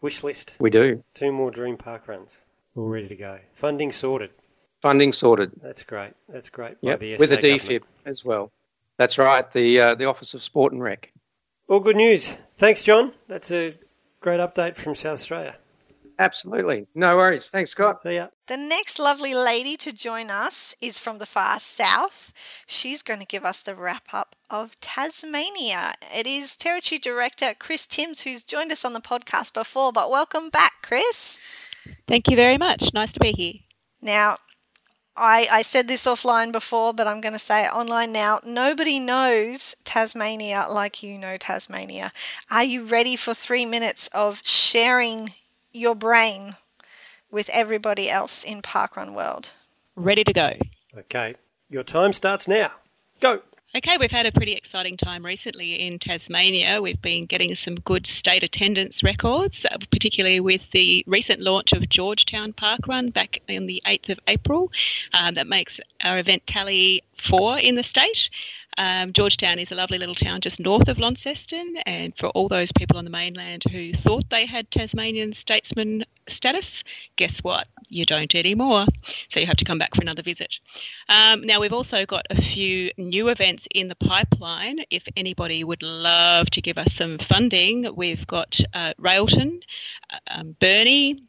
Wish 0.00 0.22
list. 0.22 0.56
We 0.58 0.70
do. 0.70 1.02
Two 1.14 1.32
more 1.32 1.50
Dream 1.50 1.76
Park 1.76 2.08
runs. 2.08 2.44
All 2.76 2.88
ready 2.88 3.08
to 3.08 3.16
go. 3.16 3.38
Funding 3.52 3.90
sorted. 3.90 4.30
Funding 4.80 5.12
sorted. 5.12 5.52
That's 5.62 5.82
great. 5.82 6.12
That's 6.28 6.50
great. 6.50 6.76
Yeah, 6.80 6.96
with 7.18 7.32
a 7.32 7.36
DFIB 7.36 7.60
government. 7.62 7.84
as 8.04 8.24
well. 8.24 8.52
That's 8.96 9.18
right. 9.18 9.50
The 9.50 9.80
uh, 9.80 9.94
the 9.94 10.06
Office 10.06 10.34
of 10.34 10.42
Sport 10.42 10.72
and 10.72 10.82
Rec. 10.82 11.12
Well, 11.68 11.80
good 11.80 11.96
news. 11.96 12.36
Thanks, 12.56 12.82
John. 12.82 13.12
That's 13.28 13.50
a 13.50 13.74
great 14.20 14.40
update 14.40 14.76
from 14.76 14.94
South 14.94 15.14
Australia. 15.14 15.56
Absolutely. 16.18 16.86
No 16.94 17.16
worries. 17.16 17.48
Thanks, 17.48 17.70
Scott. 17.70 18.02
See 18.02 18.16
ya. 18.16 18.28
The 18.46 18.56
next 18.56 18.98
lovely 18.98 19.34
lady 19.34 19.76
to 19.78 19.92
join 19.92 20.30
us 20.30 20.76
is 20.80 21.00
from 21.00 21.18
the 21.18 21.26
far 21.26 21.58
south. 21.58 22.32
She's 22.66 23.02
going 23.02 23.18
to 23.20 23.26
give 23.26 23.44
us 23.44 23.62
the 23.62 23.74
wrap 23.74 24.04
up 24.12 24.36
of 24.48 24.78
Tasmania. 24.80 25.94
It 26.14 26.26
is 26.26 26.56
Territory 26.56 26.98
Director 26.98 27.54
Chris 27.58 27.86
Timms 27.86 28.22
who's 28.22 28.44
joined 28.44 28.70
us 28.70 28.84
on 28.84 28.92
the 28.92 29.00
podcast 29.00 29.54
before, 29.54 29.92
but 29.92 30.10
welcome 30.10 30.50
back, 30.50 30.74
Chris. 30.82 31.40
Thank 32.06 32.28
you 32.28 32.36
very 32.36 32.58
much. 32.58 32.94
Nice 32.94 33.12
to 33.14 33.20
be 33.20 33.32
here. 33.32 33.54
Now, 34.00 34.36
I, 35.16 35.46
I 35.50 35.62
said 35.62 35.86
this 35.86 36.06
offline 36.06 36.50
before, 36.50 36.92
but 36.92 37.06
I'm 37.06 37.20
going 37.20 37.34
to 37.34 37.38
say 37.38 37.64
it 37.64 37.72
online 37.72 38.10
now. 38.12 38.40
Nobody 38.44 38.98
knows 38.98 39.76
Tasmania 39.84 40.66
like 40.70 41.02
you 41.02 41.18
know 41.18 41.36
Tasmania. 41.36 42.10
Are 42.50 42.64
you 42.64 42.84
ready 42.84 43.14
for 43.16 43.32
three 43.32 43.64
minutes 43.64 44.08
of 44.12 44.42
sharing 44.44 45.32
your 45.72 45.94
brain 45.94 46.56
with 47.30 47.48
everybody 47.52 48.10
else 48.10 48.42
in 48.42 48.62
Parkrun 48.62 49.14
World? 49.14 49.50
Ready 49.94 50.24
to 50.24 50.32
go. 50.32 50.54
Okay. 50.96 51.34
Your 51.70 51.84
time 51.84 52.12
starts 52.12 52.48
now. 52.48 52.72
Go. 53.20 53.42
Okay, 53.76 53.98
we've 53.98 54.08
had 54.08 54.24
a 54.24 54.30
pretty 54.30 54.52
exciting 54.52 54.96
time 54.96 55.26
recently 55.26 55.80
in 55.84 55.98
Tasmania. 55.98 56.80
We've 56.80 57.02
been 57.02 57.26
getting 57.26 57.56
some 57.56 57.74
good 57.74 58.06
state 58.06 58.44
attendance 58.44 59.02
records, 59.02 59.66
uh, 59.68 59.78
particularly 59.90 60.38
with 60.38 60.70
the 60.70 61.02
recent 61.08 61.40
launch 61.40 61.72
of 61.72 61.88
George 61.88 62.24
Town 62.24 62.52
Park 62.52 62.86
Run 62.86 63.10
back 63.10 63.40
on 63.50 63.66
the 63.66 63.82
8th 63.84 64.10
of 64.10 64.20
April. 64.28 64.70
Um, 65.12 65.34
that 65.34 65.48
makes 65.48 65.80
our 66.04 66.20
event 66.20 66.46
tally 66.46 67.02
four 67.18 67.58
in 67.58 67.74
the 67.74 67.82
state. 67.82 68.30
Um, 68.78 69.12
George 69.12 69.36
Town 69.36 69.58
is 69.58 69.70
a 69.70 69.74
lovely 69.74 69.98
little 69.98 70.14
town 70.14 70.40
just 70.40 70.60
north 70.60 70.88
of 70.88 70.98
Launceston, 70.98 71.76
and 71.86 72.16
for 72.16 72.28
all 72.28 72.48
those 72.48 72.72
people 72.72 72.98
on 72.98 73.04
the 73.04 73.10
mainland 73.10 73.64
who 73.70 73.92
thought 73.92 74.28
they 74.30 74.46
had 74.46 74.70
Tasmanian 74.70 75.32
statesman 75.32 76.04
status, 76.26 76.84
guess 77.16 77.40
what? 77.40 77.66
You 77.88 78.04
don't 78.04 78.34
anymore. 78.34 78.86
So 79.28 79.40
you 79.40 79.46
have 79.46 79.56
to 79.56 79.64
come 79.64 79.78
back 79.78 79.94
for 79.94 80.00
another 80.00 80.22
visit. 80.22 80.58
Um, 81.08 81.42
now, 81.42 81.60
we've 81.60 81.72
also 81.72 82.06
got 82.06 82.26
a 82.30 82.40
few 82.40 82.90
new 82.96 83.28
events 83.28 83.68
in 83.74 83.88
the 83.88 83.94
pipeline. 83.94 84.80
If 84.90 85.06
anybody 85.16 85.62
would 85.62 85.82
love 85.82 86.50
to 86.50 86.62
give 86.62 86.78
us 86.78 86.94
some 86.94 87.18
funding, 87.18 87.94
we've 87.94 88.26
got 88.26 88.60
uh, 88.72 88.94
Railton, 88.98 89.60
uh, 90.10 90.18
um, 90.28 90.56
Burnie, 90.58 91.22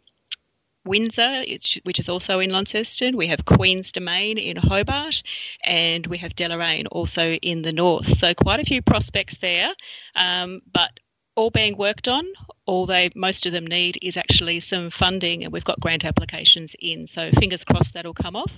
Windsor, 0.85 1.43
which 1.83 1.99
is 1.99 2.09
also 2.09 2.39
in 2.39 2.51
Launceston. 2.51 3.17
We 3.17 3.27
have 3.27 3.45
Queen's 3.45 3.91
Domain 3.91 4.37
in 4.37 4.57
Hobart, 4.57 5.23
and 5.63 6.05
we 6.07 6.17
have 6.19 6.35
Deloraine 6.35 6.87
also 6.91 7.33
in 7.33 7.61
the 7.61 7.73
north. 7.73 8.17
So 8.17 8.33
quite 8.33 8.59
a 8.59 8.65
few 8.65 8.81
prospects 8.81 9.37
there, 9.37 9.73
um, 10.15 10.61
but 10.71 10.91
all 11.35 11.49
being 11.49 11.75
worked 11.77 12.07
on. 12.07 12.25
All 12.65 12.85
they 12.85 13.09
most 13.15 13.45
of 13.45 13.51
them 13.51 13.67
need 13.67 13.97
is 14.01 14.17
actually 14.17 14.59
some 14.59 14.89
funding, 14.89 15.43
and 15.43 15.51
we've 15.51 15.63
got 15.63 15.79
grant 15.79 16.05
applications 16.05 16.75
in. 16.79 17.07
So 17.07 17.31
fingers 17.31 17.65
crossed 17.65 17.93
that'll 17.93 18.13
come 18.13 18.35
off. 18.35 18.51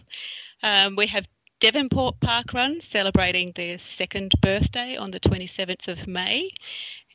Um, 0.64 0.96
we 0.96 1.08
have 1.08 1.28
Devonport 1.60 2.20
Park 2.20 2.54
Run 2.54 2.80
celebrating 2.82 3.52
their 3.56 3.80
second 3.80 4.32
birthday 4.42 4.96
on 4.96 5.10
the 5.10 5.20
27th 5.20 5.88
of 5.88 6.08
May. 6.08 6.52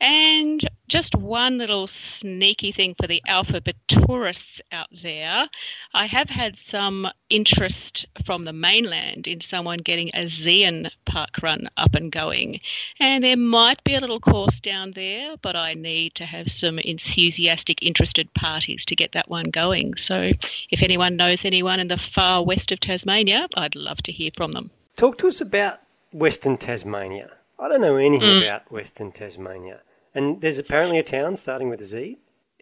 And 0.03 0.69
just 0.89 1.15
one 1.15 1.59
little 1.59 1.87
sneaky 1.87 2.73
thing 2.73 2.97
for 3.01 3.07
the 3.07 3.23
alphabet 3.25 3.77
tourists 3.87 4.61
out 4.73 4.89
there. 5.01 5.49
I 5.95 6.07
have 6.07 6.29
had 6.29 6.59
some 6.59 7.09
interest 7.31 8.07
from 8.27 8.45
the 8.45 8.53
mainland 8.53 9.29
in 9.29 9.41
someone 9.41 9.79
getting 9.79 10.11
a 10.13 10.25
Zeehan 10.25 10.91
park 11.05 11.39
run 11.41 11.71
up 11.77 11.95
and 11.95 12.11
going. 12.11 12.61
And 12.99 13.23
there 13.23 13.37
might 13.37 13.85
be 13.85 13.95
a 13.95 14.01
little 14.01 14.19
course 14.19 14.59
down 14.59 14.91
there, 14.91 15.37
but 15.41 15.55
I 15.55 15.75
need 15.75 16.17
to 16.17 16.27
have 16.27 16.51
some 16.51 16.81
enthusiastic, 16.81 17.81
interested 17.81 18.35
parties 18.35 18.85
to 18.87 18.97
get 18.97 19.13
that 19.13 19.31
one 19.31 19.51
going. 19.51 19.95
So 19.95 20.33
if 20.71 20.83
anyone 20.83 21.15
knows 21.15 21.45
anyone 21.45 21.79
in 21.79 21.87
the 21.87 21.97
far 21.97 22.45
west 22.45 22.73
of 22.73 22.81
Tasmania, 22.81 23.49
I'd 23.57 23.77
love 23.77 24.03
to 24.03 24.13
hear 24.13 24.33
from 24.37 24.51
them. 24.51 24.73
Talk 24.97 25.19
to 25.19 25.29
us 25.29 25.41
about 25.41 25.79
Western 26.11 26.57
Tasmania. 26.57 27.37
I 27.57 27.69
don't 27.69 27.81
know 27.81 27.97
anything 27.97 28.41
mm. 28.41 28.43
about 28.43 28.73
Western 28.73 29.13
Tasmania. 29.13 29.83
And 30.15 30.41
there's 30.41 30.59
apparently 30.59 30.99
a 30.99 31.03
town 31.03 31.37
starting 31.37 31.69
with 31.69 31.81
Z. 31.81 32.19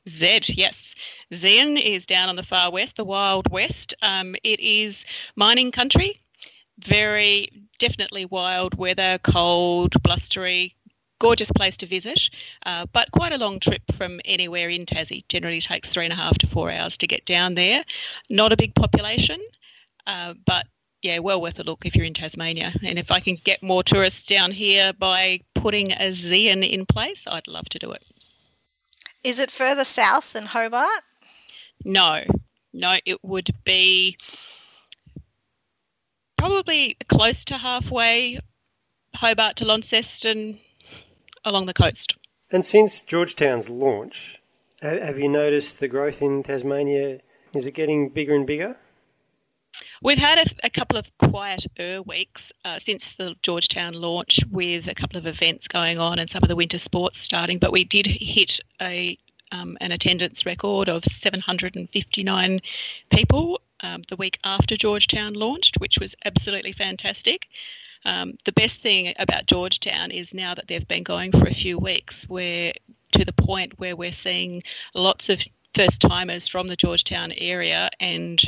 a 0.07 0.11
Z. 0.11 0.41
Yes. 0.49 0.95
Zeehan 1.33 1.81
is 1.81 2.07
down 2.07 2.29
on 2.29 2.37
the 2.37 2.43
far 2.43 2.71
west, 2.71 2.97
the 2.97 3.05
Wild 3.05 3.51
West. 3.51 3.95
Um, 4.03 4.35
it 4.45 4.61
is 4.61 5.05
mining 5.37 5.73
country, 5.73 6.21
very 6.79 7.51
definitely 7.79 8.25
wild 8.27 8.77
weather, 8.77 9.19
cold, 9.19 9.95
blustery, 10.03 10.77
gorgeous 11.19 11.51
place 11.53 11.77
to 11.77 11.87
visit, 11.87 12.31
uh, 12.67 12.87
but 12.93 13.11
quite 13.13 13.33
a 13.33 13.39
long 13.39 13.61
trip 13.61 13.83
from 13.97 14.21
anywhere 14.25 14.69
in 14.69 14.87
Tassie. 14.87 15.25
Generally 15.29 15.61
takes 15.61 15.91
three 15.91 16.05
and 16.05 16.13
a 16.13 16.17
half 16.17 16.39
to 16.39 16.47
four 16.47 16.71
hours 16.71 16.97
to 16.99 17.07
get 17.07 17.25
down 17.27 17.55
there. 17.55 17.85
Not 18.29 18.53
a 18.53 18.57
big 18.57 18.75
population, 18.75 19.41
uh, 20.07 20.35
but 20.47 20.67
yeah, 21.03 21.19
well 21.19 21.41
worth 21.41 21.59
a 21.59 21.63
look 21.63 21.87
if 21.87 21.95
you're 21.95 22.07
in 22.07 22.15
Tasmania. 22.15 22.75
And 22.83 22.99
if 22.99 23.11
I 23.11 23.21
can 23.21 23.37
get 23.37 23.63
more 23.63 23.83
tourists 23.83 24.27
down 24.27 24.51
here 24.51 24.93
by 24.93 25.41
putting 25.61 25.93
a 25.93 26.13
Zeehan 26.13 26.69
in 26.69 26.87
place, 26.87 27.27
I'd 27.27 27.49
love 27.49 27.69
to 27.71 27.79
do 27.79 27.93
it. 27.93 28.03
Is 29.23 29.39
it 29.39 29.51
further 29.51 29.85
south 29.85 30.33
than 30.33 30.47
Hobart? 30.47 31.03
No, 31.85 32.23
no, 32.73 32.99
it 33.05 33.23
would 33.23 33.51
be 33.65 34.17
probably 36.39 36.97
close 37.09 37.45
to 37.47 37.59
halfway 37.59 38.39
Hobart 39.15 39.57
to 39.57 39.65
Launceston 39.65 40.59
along 41.45 41.67
the 41.67 41.75
coast. 41.75 42.17
And 42.51 42.65
since 42.65 43.01
George 43.03 43.37
Town's 43.37 43.69
launch, 43.69 44.41
have 44.81 45.19
you 45.19 45.29
noticed 45.29 45.81
the 45.81 45.89
growth 45.89 46.23
in 46.23 46.43
Tasmania? 46.43 47.21
Is 47.55 47.67
it 47.67 47.73
getting 47.73 48.09
bigger 48.09 48.35
and 48.35 48.47
bigger? 48.47 48.77
We've 50.03 50.17
had 50.17 50.39
a, 50.39 50.67
a 50.67 50.71
couple 50.71 50.97
of 50.97 51.07
quieter 51.19 52.01
weeks 52.01 52.53
uh, 52.65 52.79
since 52.79 53.17
the 53.17 53.37
George 53.43 53.69
Town 53.69 53.93
launch 53.93 54.41
with 54.51 54.89
a 54.89 54.95
couple 54.95 55.19
of 55.19 55.27
events 55.27 55.69
going 55.69 55.99
on 55.99 56.19
and 56.19 56.31
some 56.31 56.43
of 56.43 56.49
the 56.49 56.57
winter 56.57 56.79
sports 56.79 57.21
starting, 57.21 57.59
but 57.59 57.71
we 57.71 57.85
did 57.85 58.07
hit 58.07 58.61
a 58.81 59.19
um, 59.53 59.77
an 59.81 59.93
attendance 59.93 60.47
record 60.47 60.89
of 60.89 61.05
759 61.05 62.61
people 63.11 63.61
um, 63.81 64.03
the 64.09 64.17
week 64.17 64.39
after 64.45 64.77
George 64.77 65.07
Town 65.07 65.35
launched, 65.35 65.79
which 65.81 65.99
was 65.99 66.15
absolutely 66.25 66.73
fantastic. 66.73 67.49
Um, 68.05 68.39
the 68.45 68.53
best 68.53 68.81
thing 68.81 69.13
about 69.19 69.47
George 69.47 69.81
Town 69.81 70.13
is 70.13 70.33
now 70.33 70.55
that 70.55 70.69
they've 70.69 70.87
been 70.87 71.03
going 71.03 71.33
for 71.33 71.47
a 71.47 71.55
few 71.55 71.79
weeks, 71.79 72.27
we're 72.29 72.73
to 73.13 73.25
the 73.25 73.33
point 73.33 73.79
where 73.79 73.97
we're 73.97 74.13
seeing 74.13 74.63
lots 74.95 75.29
of 75.29 75.43
first 75.75 76.01
timers 76.01 76.49
from 76.49 76.67
the 76.67 76.77
George 76.77 77.05
Town 77.05 77.33
area 77.37 77.91
and 78.01 78.43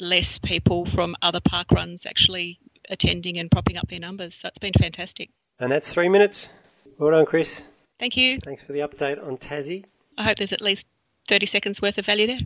less 0.00 0.38
people 0.38 0.86
from 0.86 1.16
other 1.22 1.40
park 1.40 1.70
runs 1.70 2.06
actually 2.06 2.58
attending 2.90 3.38
and 3.38 3.50
propping 3.50 3.76
up 3.76 3.88
their 3.88 4.00
numbers. 4.00 4.34
So 4.34 4.48
it's 4.48 4.58
been 4.58 4.72
fantastic. 4.72 5.30
And 5.58 5.70
that's 5.70 5.92
three 5.92 6.08
minutes. 6.08 6.50
Well 6.98 7.10
done, 7.10 7.26
Chris. 7.26 7.64
Thank 7.98 8.16
you. 8.16 8.40
Thanks 8.40 8.64
for 8.64 8.72
the 8.72 8.80
update 8.80 9.24
on 9.24 9.36
Tassie. 9.36 9.84
I 10.18 10.24
hope 10.24 10.38
there's 10.38 10.52
at 10.52 10.60
least 10.60 10.86
30 11.28 11.46
seconds 11.46 11.80
worth 11.80 11.98
of 11.98 12.06
value 12.06 12.26
there. 12.26 12.38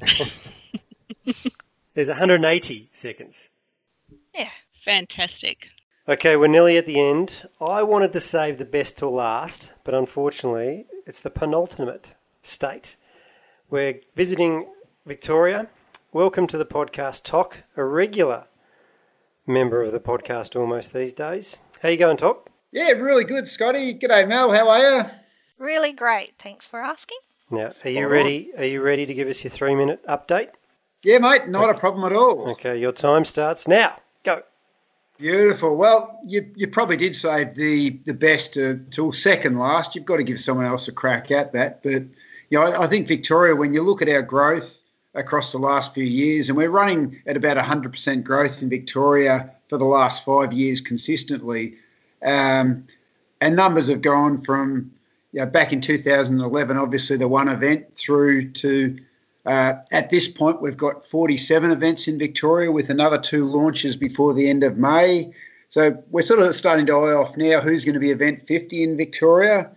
There's 1.94 2.08
180 2.08 2.88
seconds. 2.92 3.50
Yeah. 4.34 4.48
Fantastic. 4.84 5.68
Okay, 6.08 6.36
we're 6.36 6.48
nearly 6.48 6.78
at 6.78 6.86
the 6.86 6.98
end. 6.98 7.46
I 7.60 7.82
wanted 7.82 8.14
to 8.14 8.20
save 8.20 8.56
the 8.56 8.64
best 8.64 8.96
till 8.96 9.10
last, 9.12 9.72
but 9.84 9.92
unfortunately, 9.92 10.86
it's 11.06 11.20
the 11.20 11.28
penultimate 11.28 12.14
state. 12.40 12.96
We're 13.70 14.00
visiting 14.16 14.66
Victoria. 15.04 15.68
Welcome 16.10 16.46
to 16.46 16.56
the 16.56 16.64
podcast, 16.64 17.24
Tok, 17.24 17.64
a 17.76 17.84
regular 17.84 18.46
member 19.46 19.82
of 19.82 19.92
the 19.92 20.00
podcast 20.00 20.58
almost 20.58 20.94
these 20.94 21.12
days. 21.12 21.60
How 21.82 21.90
you 21.90 21.98
going, 21.98 22.16
Tok? 22.16 22.48
Yeah, 22.72 22.92
really 22.92 23.24
good, 23.24 23.46
Scotty. 23.46 23.92
G'day, 23.92 24.26
Mel. 24.26 24.54
How 24.54 24.70
are 24.70 24.78
you? 24.78 25.02
Really 25.58 25.92
great. 25.92 26.32
Thanks 26.38 26.66
for 26.66 26.80
asking. 26.80 27.18
Now, 27.50 27.68
are 27.84 27.90
you 27.90 28.08
ready? 28.08 28.52
Are 28.56 28.64
you 28.64 28.80
ready 28.80 29.04
to 29.04 29.12
give 29.12 29.28
us 29.28 29.44
your 29.44 29.50
three-minute 29.50 30.02
update? 30.06 30.48
Yeah, 31.04 31.18
mate. 31.18 31.48
Not 31.48 31.68
a 31.68 31.74
problem 31.74 32.10
at 32.10 32.16
all. 32.16 32.50
Okay, 32.52 32.78
your 32.78 32.92
time 32.92 33.26
starts 33.26 33.68
now. 33.68 33.98
Go. 34.24 34.40
Beautiful. 35.18 35.76
Well, 35.76 36.18
you, 36.24 36.50
you 36.56 36.68
probably 36.68 36.96
did 36.96 37.14
save 37.14 37.54
the 37.54 38.00
the 38.06 38.14
best 38.14 38.54
to, 38.54 38.82
till 38.90 39.12
second 39.12 39.58
last. 39.58 39.94
You've 39.94 40.06
got 40.06 40.16
to 40.16 40.24
give 40.24 40.40
someone 40.40 40.64
else 40.64 40.88
a 40.88 40.92
crack 40.92 41.30
at 41.30 41.52
that. 41.52 41.82
But 41.82 42.04
you 42.50 42.58
know, 42.58 42.64
I, 42.64 42.84
I 42.84 42.86
think 42.86 43.08
Victoria, 43.08 43.54
when 43.54 43.74
you 43.74 43.82
look 43.82 44.02
at 44.02 44.08
our 44.08 44.22
growth 44.22 44.82
across 45.14 45.52
the 45.52 45.58
last 45.58 45.94
few 45.94 46.04
years, 46.04 46.48
and 46.48 46.56
we're 46.56 46.70
running 46.70 47.20
at 47.26 47.36
about 47.36 47.56
100% 47.56 48.22
growth 48.24 48.62
in 48.62 48.68
Victoria 48.68 49.50
for 49.68 49.78
the 49.78 49.84
last 49.84 50.24
five 50.24 50.52
years 50.52 50.80
consistently, 50.80 51.76
um, 52.22 52.86
and 53.40 53.56
numbers 53.56 53.88
have 53.88 54.02
gone 54.02 54.38
from 54.38 54.90
you 55.32 55.40
know, 55.40 55.46
back 55.46 55.72
in 55.72 55.80
2011, 55.80 56.76
obviously 56.76 57.16
the 57.16 57.28
one 57.28 57.48
event, 57.48 57.94
through 57.96 58.50
to 58.52 58.98
uh, 59.48 59.72
at 59.92 60.10
this 60.10 60.28
point, 60.28 60.60
we've 60.60 60.76
got 60.76 61.06
47 61.06 61.70
events 61.70 62.06
in 62.06 62.18
Victoria 62.18 62.70
with 62.70 62.90
another 62.90 63.16
two 63.16 63.46
launches 63.46 63.96
before 63.96 64.34
the 64.34 64.50
end 64.50 64.62
of 64.62 64.76
May. 64.76 65.32
So 65.70 66.02
we're 66.10 66.20
sort 66.20 66.40
of 66.40 66.54
starting 66.54 66.84
to 66.86 66.92
eye 66.92 67.14
off 67.14 67.34
now 67.36 67.60
who's 67.60 67.82
going 67.82 67.94
to 67.94 68.00
be 68.00 68.10
event 68.10 68.42
50 68.42 68.82
in 68.82 68.96
Victoria. 68.98 69.70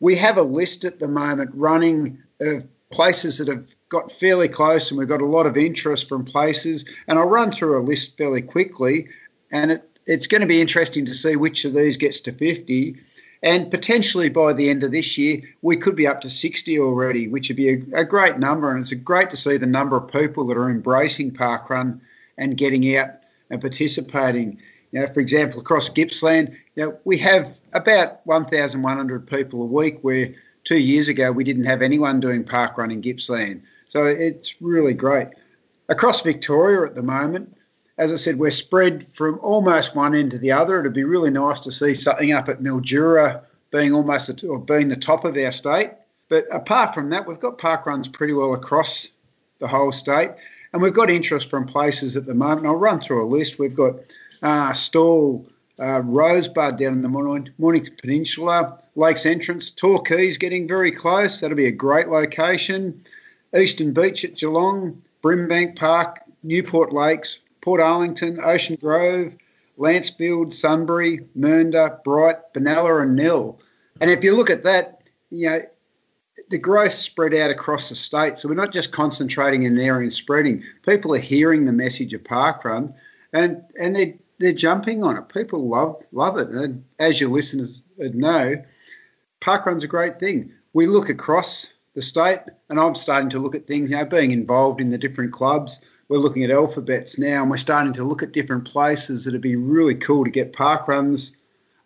We 0.00 0.16
have 0.16 0.38
a 0.38 0.42
list 0.42 0.84
at 0.84 0.98
the 0.98 1.08
moment 1.08 1.50
running 1.54 2.18
of 2.40 2.66
places 2.90 3.38
that 3.38 3.48
have 3.48 3.66
got 3.88 4.12
fairly 4.12 4.48
close 4.48 4.90
and 4.90 4.98
we've 4.98 5.08
got 5.08 5.22
a 5.22 5.26
lot 5.26 5.46
of 5.46 5.56
interest 5.56 6.08
from 6.08 6.24
places. 6.24 6.84
And 7.06 7.18
I'll 7.18 7.26
run 7.26 7.50
through 7.50 7.80
a 7.80 7.84
list 7.84 8.16
fairly 8.16 8.42
quickly. 8.42 9.08
And 9.50 9.72
it, 9.72 9.90
it's 10.06 10.26
going 10.26 10.40
to 10.40 10.46
be 10.46 10.60
interesting 10.60 11.06
to 11.06 11.14
see 11.14 11.36
which 11.36 11.64
of 11.64 11.74
these 11.74 11.96
gets 11.96 12.20
to 12.20 12.32
50. 12.32 12.96
And 13.42 13.70
potentially 13.70 14.28
by 14.28 14.52
the 14.52 14.68
end 14.68 14.82
of 14.82 14.92
this 14.92 15.16
year, 15.16 15.42
we 15.62 15.76
could 15.76 15.96
be 15.96 16.06
up 16.06 16.22
to 16.22 16.30
60 16.30 16.78
already, 16.80 17.28
which 17.28 17.48
would 17.48 17.56
be 17.56 17.70
a, 17.70 18.00
a 18.00 18.04
great 18.04 18.38
number. 18.38 18.70
And 18.70 18.80
it's 18.80 18.92
great 18.92 19.30
to 19.30 19.36
see 19.36 19.56
the 19.56 19.66
number 19.66 19.96
of 19.96 20.10
people 20.10 20.46
that 20.46 20.56
are 20.56 20.70
embracing 20.70 21.32
parkrun 21.32 22.00
and 22.36 22.56
getting 22.56 22.96
out 22.96 23.10
and 23.50 23.60
participating. 23.60 24.60
You 24.92 25.00
know, 25.00 25.06
for 25.08 25.20
example, 25.20 25.60
across 25.60 25.88
Gippsland, 25.90 26.56
you 26.74 26.84
know, 26.84 26.98
we 27.04 27.18
have 27.18 27.58
about 27.72 28.26
1,100 28.26 29.26
people 29.26 29.62
a 29.62 29.66
week, 29.66 29.98
where 30.02 30.32
two 30.64 30.78
years 30.78 31.08
ago 31.08 31.32
we 31.32 31.44
didn't 31.44 31.64
have 31.64 31.82
anyone 31.82 32.20
doing 32.20 32.44
parkrun 32.44 32.92
in 32.92 33.00
Gippsland. 33.00 33.62
So 33.86 34.04
it's 34.04 34.60
really 34.60 34.94
great. 34.94 35.28
Across 35.88 36.22
Victoria 36.22 36.86
at 36.86 36.94
the 36.94 37.02
moment, 37.02 37.56
as 37.96 38.12
I 38.12 38.16
said, 38.16 38.38
we're 38.38 38.50
spread 38.50 39.06
from 39.08 39.38
almost 39.40 39.96
one 39.96 40.14
end 40.14 40.30
to 40.30 40.38
the 40.38 40.52
other. 40.52 40.78
It'd 40.78 40.92
be 40.92 41.04
really 41.04 41.30
nice 41.30 41.60
to 41.60 41.72
see 41.72 41.94
something 41.94 42.32
up 42.32 42.48
at 42.48 42.60
Mildura 42.60 43.42
being 43.70 43.92
almost 43.92 44.44
or 44.44 44.58
being 44.58 44.88
the 44.88 44.96
top 44.96 45.24
of 45.24 45.36
our 45.36 45.52
state. 45.52 45.90
But 46.28 46.46
apart 46.52 46.94
from 46.94 47.10
that, 47.10 47.26
we've 47.26 47.40
got 47.40 47.58
park 47.58 47.86
runs 47.86 48.06
pretty 48.06 48.34
well 48.34 48.54
across 48.54 49.08
the 49.58 49.66
whole 49.66 49.90
state, 49.90 50.30
and 50.72 50.80
we've 50.80 50.94
got 50.94 51.10
interest 51.10 51.50
from 51.50 51.66
places 51.66 52.16
at 52.16 52.26
the 52.26 52.34
moment. 52.34 52.66
I'll 52.66 52.76
run 52.76 53.00
through 53.00 53.24
a 53.24 53.26
list. 53.26 53.58
We've 53.58 53.74
got 53.74 53.96
uh, 54.42 54.72
Stawell, 54.72 55.46
uh, 55.80 56.00
Rosebud 56.00 56.76
down 56.76 56.94
in 56.94 57.02
the 57.02 57.08
Mornington 57.08 57.96
Peninsula, 58.00 58.78
Lakes 58.96 59.26
Entrance, 59.26 59.70
Torquay 59.70 60.30
getting 60.36 60.66
very 60.66 60.90
close. 60.90 61.40
That'll 61.40 61.56
be 61.56 61.66
a 61.66 61.72
great 61.72 62.08
location. 62.08 63.00
Eastern 63.56 63.92
Beach 63.92 64.24
at 64.24 64.34
Geelong, 64.34 65.00
Brimbank 65.22 65.76
Park, 65.76 66.20
Newport 66.42 66.92
Lakes, 66.92 67.38
Portarlington, 67.62 68.42
Ocean 68.42 68.76
Grove, 68.80 69.34
Lancefield, 69.78 70.52
Sunbury, 70.52 71.26
Mernda, 71.38 72.02
Bright, 72.02 72.52
Benalla, 72.52 73.02
and 73.02 73.16
Nhill. 73.16 73.60
And 74.00 74.10
if 74.10 74.24
you 74.24 74.34
look 74.34 74.50
at 74.50 74.64
that, 74.64 75.02
you 75.30 75.48
know, 75.48 75.62
the 76.50 76.58
growth 76.58 76.94
spread 76.94 77.34
out 77.34 77.50
across 77.50 77.88
the 77.88 77.94
state. 77.94 78.38
So 78.38 78.48
we're 78.48 78.54
not 78.54 78.72
just 78.72 78.92
concentrating 78.92 79.64
in 79.64 79.72
an 79.72 79.84
area 79.84 80.04
and 80.04 80.12
spreading. 80.12 80.62
People 80.82 81.14
are 81.14 81.18
hearing 81.18 81.64
the 81.64 81.72
message 81.72 82.14
of 82.14 82.22
parkrun 82.22 82.94
and, 83.32 83.62
and 83.78 83.96
they're, 83.96 84.14
they're 84.38 84.52
jumping 84.52 85.02
on 85.02 85.16
it. 85.16 85.28
People 85.28 85.68
love 85.68 86.02
love 86.12 86.38
it. 86.38 86.48
And 86.48 86.84
as 86.98 87.20
your 87.20 87.30
listeners 87.30 87.82
know, 87.98 88.62
parkrun's 89.40 89.84
a 89.84 89.88
great 89.88 90.18
thing. 90.18 90.52
We 90.72 90.86
look 90.86 91.08
across 91.08 91.66
the 91.94 92.02
state 92.02 92.40
and 92.68 92.78
I'm 92.78 92.94
starting 92.94 93.30
to 93.30 93.38
look 93.38 93.54
at 93.54 93.66
things, 93.66 93.90
you 93.90 93.96
know, 93.96 94.04
being 94.04 94.30
involved 94.30 94.80
in 94.80 94.90
the 94.90 94.98
different 94.98 95.32
clubs– 95.32 95.80
we're 96.08 96.18
looking 96.18 96.44
at 96.44 96.50
alphabets 96.50 97.18
now 97.18 97.42
and 97.42 97.50
we're 97.50 97.58
starting 97.58 97.92
to 97.92 98.04
look 98.04 98.22
at 98.22 98.32
different 98.32 98.64
places 98.64 99.24
that'd 99.24 99.40
be 99.40 99.56
really 99.56 99.94
cool 99.94 100.24
to 100.24 100.30
get 100.30 100.52
park 100.52 100.88
runs 100.88 101.36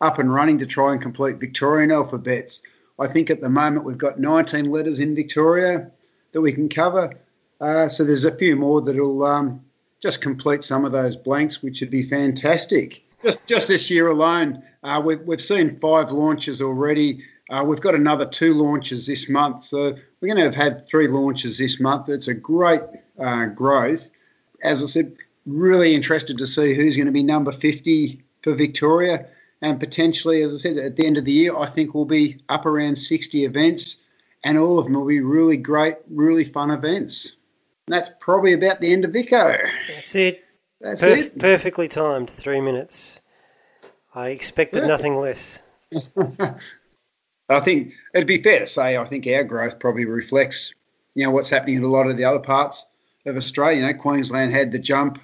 up 0.00 0.18
and 0.18 0.32
running 0.32 0.58
to 0.58 0.66
try 0.66 0.92
and 0.92 1.02
complete 1.02 1.40
Victorian 1.40 1.90
alphabets. 1.90 2.62
I 2.98 3.08
think 3.08 3.30
at 3.30 3.40
the 3.40 3.50
moment 3.50 3.84
we've 3.84 3.98
got 3.98 4.20
19 4.20 4.66
letters 4.70 5.00
in 5.00 5.14
Victoria 5.14 5.90
that 6.32 6.40
we 6.40 6.52
can 6.52 6.68
cover. 6.68 7.12
Uh, 7.60 7.88
so 7.88 8.04
there's 8.04 8.24
a 8.24 8.36
few 8.36 8.56
more 8.56 8.80
that'll 8.80 9.24
um, 9.24 9.64
just 10.02 10.20
complete 10.20 10.64
some 10.64 10.84
of 10.84 10.92
those 10.92 11.16
blanks, 11.16 11.62
which 11.62 11.80
would 11.80 11.90
be 11.90 12.02
fantastic. 12.02 13.04
Just 13.22 13.46
just 13.46 13.68
this 13.68 13.88
year 13.88 14.08
alone, 14.08 14.62
uh, 14.82 15.00
we've, 15.04 15.20
we've 15.20 15.40
seen 15.40 15.78
five 15.78 16.10
launches 16.10 16.60
already. 16.60 17.24
Uh, 17.48 17.62
we've 17.64 17.80
got 17.80 17.94
another 17.94 18.26
two 18.26 18.54
launches 18.54 19.06
this 19.06 19.28
month. 19.28 19.62
So 19.62 19.94
we're 20.20 20.28
going 20.28 20.38
to 20.38 20.44
have 20.44 20.54
had 20.54 20.88
three 20.88 21.06
launches 21.06 21.58
this 21.58 21.78
month. 21.78 22.08
It's 22.08 22.28
a 22.28 22.34
great 22.34 22.82
uh, 23.18 23.46
growth. 23.46 24.10
As 24.62 24.82
I 24.82 24.86
said, 24.86 25.16
really 25.46 25.94
interested 25.94 26.38
to 26.38 26.46
see 26.46 26.74
who's 26.74 26.96
going 26.96 27.06
to 27.06 27.12
be 27.12 27.22
number 27.22 27.52
50 27.52 28.22
for 28.42 28.54
Victoria. 28.54 29.26
And 29.60 29.78
potentially, 29.78 30.42
as 30.42 30.52
I 30.52 30.56
said, 30.56 30.76
at 30.78 30.96
the 30.96 31.06
end 31.06 31.18
of 31.18 31.24
the 31.24 31.32
year, 31.32 31.56
I 31.56 31.66
think 31.66 31.94
we'll 31.94 32.04
be 32.04 32.38
up 32.48 32.66
around 32.66 32.96
60 32.96 33.44
events, 33.44 33.98
and 34.42 34.58
all 34.58 34.78
of 34.78 34.86
them 34.86 34.94
will 34.94 35.06
be 35.06 35.20
really 35.20 35.56
great, 35.56 35.96
really 36.10 36.44
fun 36.44 36.72
events. 36.72 37.36
And 37.86 37.94
that's 37.94 38.10
probably 38.20 38.52
about 38.52 38.80
the 38.80 38.92
end 38.92 39.04
of 39.04 39.12
Vico. 39.12 39.56
That's 39.88 40.14
it. 40.14 40.44
That's 40.80 41.02
Perf- 41.02 41.16
it. 41.18 41.38
Perfectly 41.38 41.88
timed, 41.88 42.30
three 42.30 42.60
minutes. 42.60 43.20
I 44.14 44.28
expected 44.28 44.82
yeah. 44.82 44.88
nothing 44.88 45.16
less. 45.16 45.62
I 47.48 47.60
think 47.60 47.92
it'd 48.14 48.26
be 48.26 48.42
fair 48.42 48.60
to 48.60 48.66
say 48.66 48.96
I 48.96 49.04
think 49.04 49.26
our 49.26 49.44
growth 49.44 49.78
probably 49.78 50.04
reflects, 50.04 50.74
you 51.14 51.24
know, 51.24 51.30
what's 51.30 51.50
happening 51.50 51.76
in 51.76 51.82
a 51.82 51.88
lot 51.88 52.06
of 52.06 52.16
the 52.16 52.24
other 52.24 52.38
parts 52.38 52.86
of 53.26 53.36
Australia. 53.36 53.80
You 53.80 53.86
know, 53.86 53.94
Queensland 53.94 54.52
had 54.52 54.72
the 54.72 54.78
jump 54.78 55.20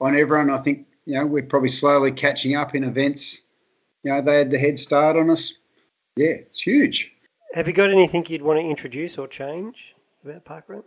on 0.00 0.16
everyone. 0.16 0.50
I 0.50 0.58
think 0.58 0.86
you 1.06 1.14
know 1.14 1.26
we're 1.26 1.42
probably 1.42 1.68
slowly 1.68 2.12
catching 2.12 2.56
up 2.56 2.74
in 2.74 2.84
events. 2.84 3.42
You 4.02 4.12
know, 4.12 4.22
they 4.22 4.38
had 4.38 4.50
the 4.50 4.58
head 4.58 4.78
start 4.78 5.16
on 5.16 5.30
us. 5.30 5.54
Yeah, 6.16 6.28
it's 6.28 6.62
huge. 6.62 7.12
Have 7.54 7.66
you 7.66 7.72
got 7.72 7.90
anything 7.90 8.24
you'd 8.28 8.42
want 8.42 8.58
to 8.58 8.64
introduce 8.64 9.18
or 9.18 9.26
change 9.26 9.94
about 10.24 10.44
parkrun? 10.44 10.84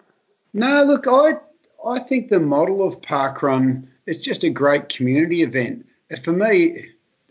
No, 0.54 0.84
look, 0.84 1.08
I 1.08 1.34
I 1.86 1.99
think 1.99 2.30
the 2.30 2.39
model 2.39 2.86
of 2.86 3.01
parkrun 3.01 3.88
it's 4.06 4.24
just 4.24 4.43
a 4.43 4.49
great 4.49 4.89
community 4.89 5.43
event. 5.43 5.86
Uh, 6.12 6.18
for 6.18 6.34
me, 6.34 6.78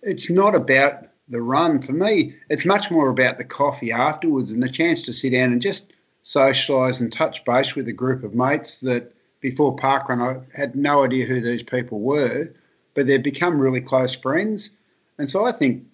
it's 0.02 0.30
not 0.30 0.54
about 0.54 1.06
the 1.28 1.42
run. 1.42 1.80
For 1.80 1.92
me, 1.92 2.34
it's 2.48 2.64
much 2.64 2.90
more 2.90 3.08
about 3.08 3.38
the 3.38 3.44
coffee 3.44 3.92
afterwards 3.92 4.52
and 4.52 4.62
the 4.62 4.68
chance 4.68 5.02
to 5.02 5.12
sit 5.12 5.30
down 5.30 5.52
and 5.52 5.62
just 5.62 5.92
socialise 6.24 7.00
and 7.00 7.12
touch 7.12 7.44
base 7.44 7.74
with 7.74 7.88
a 7.88 7.92
group 7.92 8.22
of 8.24 8.34
mates 8.34 8.78
that 8.78 9.12
before 9.40 9.76
parkrun 9.76 10.20
I 10.20 10.58
had 10.58 10.76
no 10.76 11.04
idea 11.04 11.26
who 11.26 11.40
these 11.40 11.62
people 11.62 12.00
were, 12.00 12.52
but 12.94 13.06
they've 13.06 13.22
become 13.22 13.60
really 13.60 13.80
close 13.80 14.14
friends. 14.14 14.70
And 15.18 15.30
so 15.30 15.44
I 15.44 15.52
think, 15.52 15.84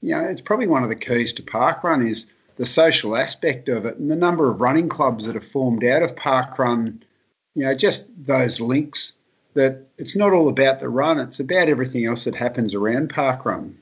you 0.00 0.14
know, 0.14 0.24
it's 0.24 0.40
probably 0.40 0.68
one 0.68 0.82
of 0.82 0.88
the 0.88 0.94
keys 0.94 1.32
to 1.34 1.42
parkrun 1.42 2.08
is 2.08 2.26
the 2.62 2.66
social 2.66 3.16
aspect 3.16 3.68
of 3.68 3.84
it 3.84 3.98
and 3.98 4.08
the 4.08 4.14
number 4.14 4.48
of 4.48 4.60
running 4.60 4.88
clubs 4.88 5.26
that 5.26 5.34
have 5.34 5.44
formed 5.44 5.84
out 5.84 6.00
of 6.00 6.14
parkrun. 6.14 7.02
You 7.56 7.64
know, 7.64 7.74
just 7.74 8.06
those 8.24 8.60
links 8.60 9.14
that 9.54 9.84
it's 9.98 10.14
not 10.14 10.32
all 10.32 10.48
about 10.48 10.78
the 10.78 10.88
run; 10.88 11.18
it's 11.18 11.40
about 11.40 11.68
everything 11.68 12.06
else 12.06 12.22
that 12.22 12.36
happens 12.36 12.72
around 12.72 13.12
parkrun. 13.12 13.74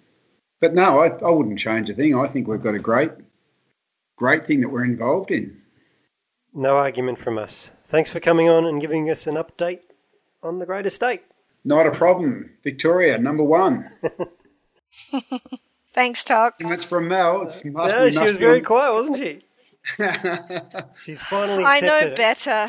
But 0.63 0.73
no, 0.73 0.99
I, 0.99 1.09
I 1.09 1.29
wouldn't 1.29 1.59
change 1.59 1.91
a 1.91 1.95
thing. 1.95 2.17
I 2.17 2.27
think 2.27 2.49
we've 2.49 2.63
got 2.63 2.75
a 2.75 2.79
great, 2.79 3.11
great 4.17 4.47
thing 4.47 4.63
that 4.63 4.71
we're 4.71 4.87
involved 4.87 5.31
in. 5.31 5.61
No 6.55 6.79
argument 6.79 7.19
from 7.19 7.37
us. 7.37 7.73
Thanks 7.83 8.09
for 8.09 8.19
coming 8.19 8.49
on 8.49 8.65
and 8.65 8.81
giving 8.81 9.11
us 9.11 9.27
an 9.27 9.35
update 9.35 9.83
on 10.43 10.59
the 10.59 10.65
Great 10.65 10.87
Estate. 10.87 11.21
Not 11.67 11.87
a 11.87 11.91
problem. 11.91 12.49
Victoria, 12.65 13.19
number 13.19 13.45
one. 13.45 13.91
Thanks, 16.01 16.25
Tok. 16.25 16.55
And 16.61 16.73
it's 16.73 16.83
from 16.85 17.09
Mel. 17.09 17.43
It's 17.43 17.63
must, 17.63 17.93
No, 17.95 18.11
she 18.11 18.19
was 18.21 18.39
very 18.39 18.61
on- 18.61 18.65
quiet, 18.65 18.95
wasn't 18.95 19.17
she? 19.19 19.45
She's 21.05 21.21
finally 21.21 21.63
I 21.63 21.81
know 21.81 22.15
better. 22.17 22.69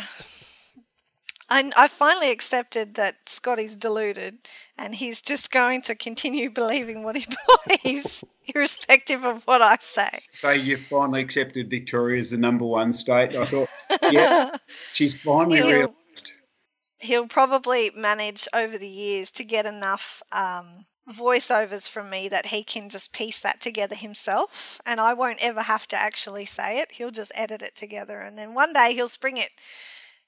I, 1.50 1.72
I 1.78 1.88
finally 1.88 2.30
accepted 2.30 2.96
that 2.96 3.30
Scotty's 3.30 3.78
deluded 3.78 4.40
and 4.78 4.96
he's 4.96 5.22
just 5.22 5.50
going 5.50 5.82
to 5.84 5.96
continue 5.96 6.50
believing 6.50 7.04
what 7.04 7.16
he 7.16 7.26
believes, 7.86 8.26
irrespective 8.54 9.24
of 9.24 9.44
what 9.48 9.62
I 9.62 9.78
say. 9.80 10.10
So 10.34 10.50
you 10.52 10.76
finally 10.76 11.22
accepted 11.22 11.70
Victoria 11.70 12.20
as 12.20 12.32
the 12.32 12.38
number 12.38 12.66
one 12.66 12.92
state. 12.92 13.34
I 13.38 13.46
thought, 13.46 13.70
yeah, 14.12 14.50
she's 14.94 15.16
finally 15.16 15.60
He'll- 15.60 15.68
realised. 15.68 16.34
He'll 17.00 17.28
probably 17.28 17.92
manage 17.96 18.46
over 18.54 18.78
the 18.78 18.90
years 18.90 19.32
to 19.32 19.46
get 19.46 19.66
enough 19.66 20.22
um, 20.34 20.86
voiceovers 21.12 21.90
from 21.90 22.10
me 22.10 22.28
that 22.30 22.48
he 22.48 22.64
can 22.64 22.90
just 22.90 23.14
piece 23.14 23.40
that 23.42 23.62
together 23.62 23.96
himself, 23.96 24.82
and 24.86 25.00
I 25.00 25.14
won't 25.14 25.40
ever 25.42 25.62
have 25.64 25.88
to 25.88 25.98
actually 25.98 26.46
say 26.46 26.80
it. 26.80 26.94
He'll 26.94 27.12
just 27.12 27.32
edit 27.36 27.62
it 27.62 27.76
together, 27.76 28.20
and 28.20 28.38
then 28.38 28.54
one 28.54 28.74
day 28.74 28.94
he'll 28.94 29.10
spring 29.10 29.38
it 29.38 29.50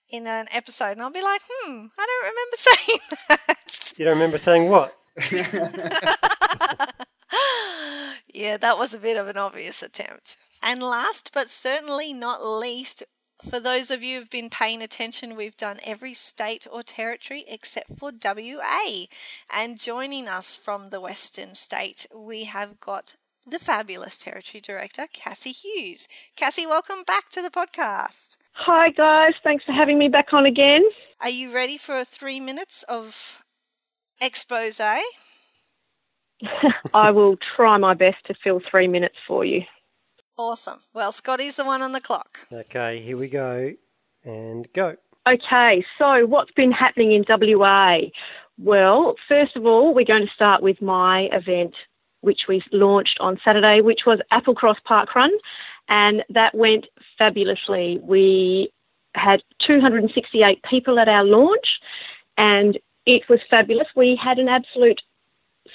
in 0.09 0.27
an 0.27 0.47
episode, 0.53 0.91
and 0.91 1.01
I'll 1.01 1.11
be 1.11 1.21
like, 1.21 1.41
"Hmm, 1.49 1.87
I 1.97 2.05
don't 2.05 2.25
remember 2.29 2.55
saying 2.55 2.99
that." 3.29 3.93
You 3.97 4.05
don't 4.05 4.15
remember 4.15 4.37
saying 4.37 4.69
what? 4.69 4.97
yeah, 8.33 8.57
that 8.57 8.77
was 8.77 8.93
a 8.93 8.99
bit 8.99 9.17
of 9.17 9.27
an 9.27 9.37
obvious 9.37 9.81
attempt. 9.81 10.37
And 10.61 10.81
last 10.81 11.31
but 11.33 11.49
certainly 11.49 12.13
not 12.13 12.43
least, 12.43 13.03
for 13.49 13.59
those 13.59 13.91
of 13.91 14.03
you 14.03 14.19
who've 14.19 14.29
been 14.29 14.49
paying 14.49 14.81
attention, 14.81 15.35
we've 15.35 15.57
done 15.57 15.79
every 15.85 16.13
state 16.13 16.65
or 16.71 16.81
territory 16.81 17.43
except 17.47 17.99
for 17.99 18.11
WA. 18.11 19.05
And 19.53 19.77
joining 19.77 20.27
us 20.27 20.55
from 20.55 20.89
the 20.89 21.01
Western 21.01 21.53
state, 21.53 22.07
we 22.15 22.45
have 22.45 22.79
got 22.79 23.15
the 23.45 23.59
fabulous 23.59 24.17
territory 24.17 24.61
director, 24.61 25.05
Cassie 25.11 25.51
Hughes. 25.51 26.07
Cassie, 26.35 26.65
welcome 26.65 27.03
back 27.05 27.29
to 27.29 27.41
the 27.41 27.49
podcast. 27.49 28.37
Hi, 28.53 28.89
guys. 28.89 29.33
Thanks 29.43 29.65
for 29.65 29.73
having 29.73 29.97
me 29.97 30.07
back 30.07 30.33
on 30.33 30.45
again. 30.45 30.83
Are 31.19 31.29
you 31.29 31.53
ready 31.53 31.77
for 31.77 32.03
three 32.03 32.39
minutes 32.39 32.83
of 32.83 33.43
expose? 34.21 34.79
I 36.93 37.11
will 37.11 37.37
try 37.37 37.77
my 37.77 37.93
best 37.93 38.25
to 38.25 38.33
fill 38.33 38.61
three 38.69 38.87
minutes 38.87 39.15
for 39.27 39.43
you. 39.43 39.63
Awesome. 40.37 40.79
Well, 40.93 41.11
Scotty's 41.11 41.57
the 41.57 41.65
one 41.65 41.81
on 41.81 41.91
the 41.91 42.01
clock. 42.01 42.39
Okay, 42.51 42.99
here 43.01 43.17
we 43.17 43.29
go. 43.29 43.73
And 44.23 44.71
go. 44.73 44.95
Okay, 45.27 45.85
so 45.97 46.25
what's 46.25 46.51
been 46.51 46.71
happening 46.71 47.11
in 47.11 47.23
WA? 47.27 47.99
Well, 48.57 49.15
first 49.27 49.55
of 49.55 49.65
all, 49.65 49.93
we're 49.93 50.05
going 50.05 50.27
to 50.27 50.33
start 50.33 50.61
with 50.61 50.81
my 50.81 51.29
event, 51.31 51.75
which 52.21 52.47
we 52.47 52.63
launched 52.71 53.19
on 53.19 53.39
Saturday, 53.43 53.81
which 53.81 54.05
was 54.05 54.19
Applecross 54.31 54.83
Park 54.83 55.15
Run, 55.15 55.31
and 55.87 56.23
that 56.29 56.55
went 56.55 56.87
fabulously. 57.17 57.99
We 58.01 58.71
had 59.15 59.43
268 59.59 60.63
people 60.63 60.99
at 60.99 61.07
our 61.07 61.23
launch, 61.23 61.79
and 62.37 62.77
it 63.05 63.27
was 63.29 63.39
fabulous. 63.49 63.87
We 63.95 64.15
had 64.15 64.39
an 64.39 64.49
absolute 64.49 65.01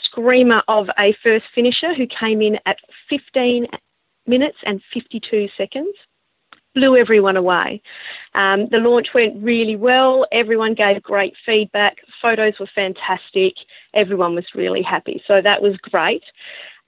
screamer 0.03 0.63
of 0.69 0.91
a 0.99 1.13
first 1.23 1.47
finisher 1.55 1.95
who 1.95 2.07
came 2.07 2.43
in 2.43 2.59
at 2.67 2.79
15 3.09 3.67
minutes 4.29 4.59
and 4.65 4.83
52 4.93 5.49
seconds. 5.57 5.95
Blew 6.75 6.97
everyone 6.97 7.37
away. 7.37 7.83
Um, 8.35 8.69
the 8.69 8.79
launch 8.79 9.15
went 9.15 9.43
really 9.43 9.75
well. 9.75 10.27
Everyone 10.31 10.75
gave 10.75 11.03
great 11.03 11.35
feedback. 11.45 11.99
Photos 12.23 12.59
were 12.59 12.67
fantastic. 12.67 13.57
Everyone 13.95 14.35
was 14.35 14.55
really 14.55 14.83
happy. 14.83 15.23
So 15.27 15.41
that 15.41 15.63
was 15.63 15.77
great. 15.79 16.23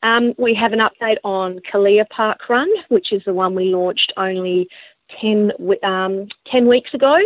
Um, 0.03 0.34
we 0.38 0.55
have 0.55 0.72
an 0.72 0.78
update 0.78 1.18
on 1.24 1.59
Kalia 1.61 2.09
Park 2.09 2.49
Run, 2.49 2.70
which 2.88 3.12
is 3.12 3.24
the 3.24 3.34
one 3.34 3.55
we 3.55 3.74
launched 3.74 4.12
only 4.16 4.68
10, 5.18 5.53
um, 5.82 6.28
10 6.45 6.66
weeks 6.66 6.95
ago. 6.95 7.20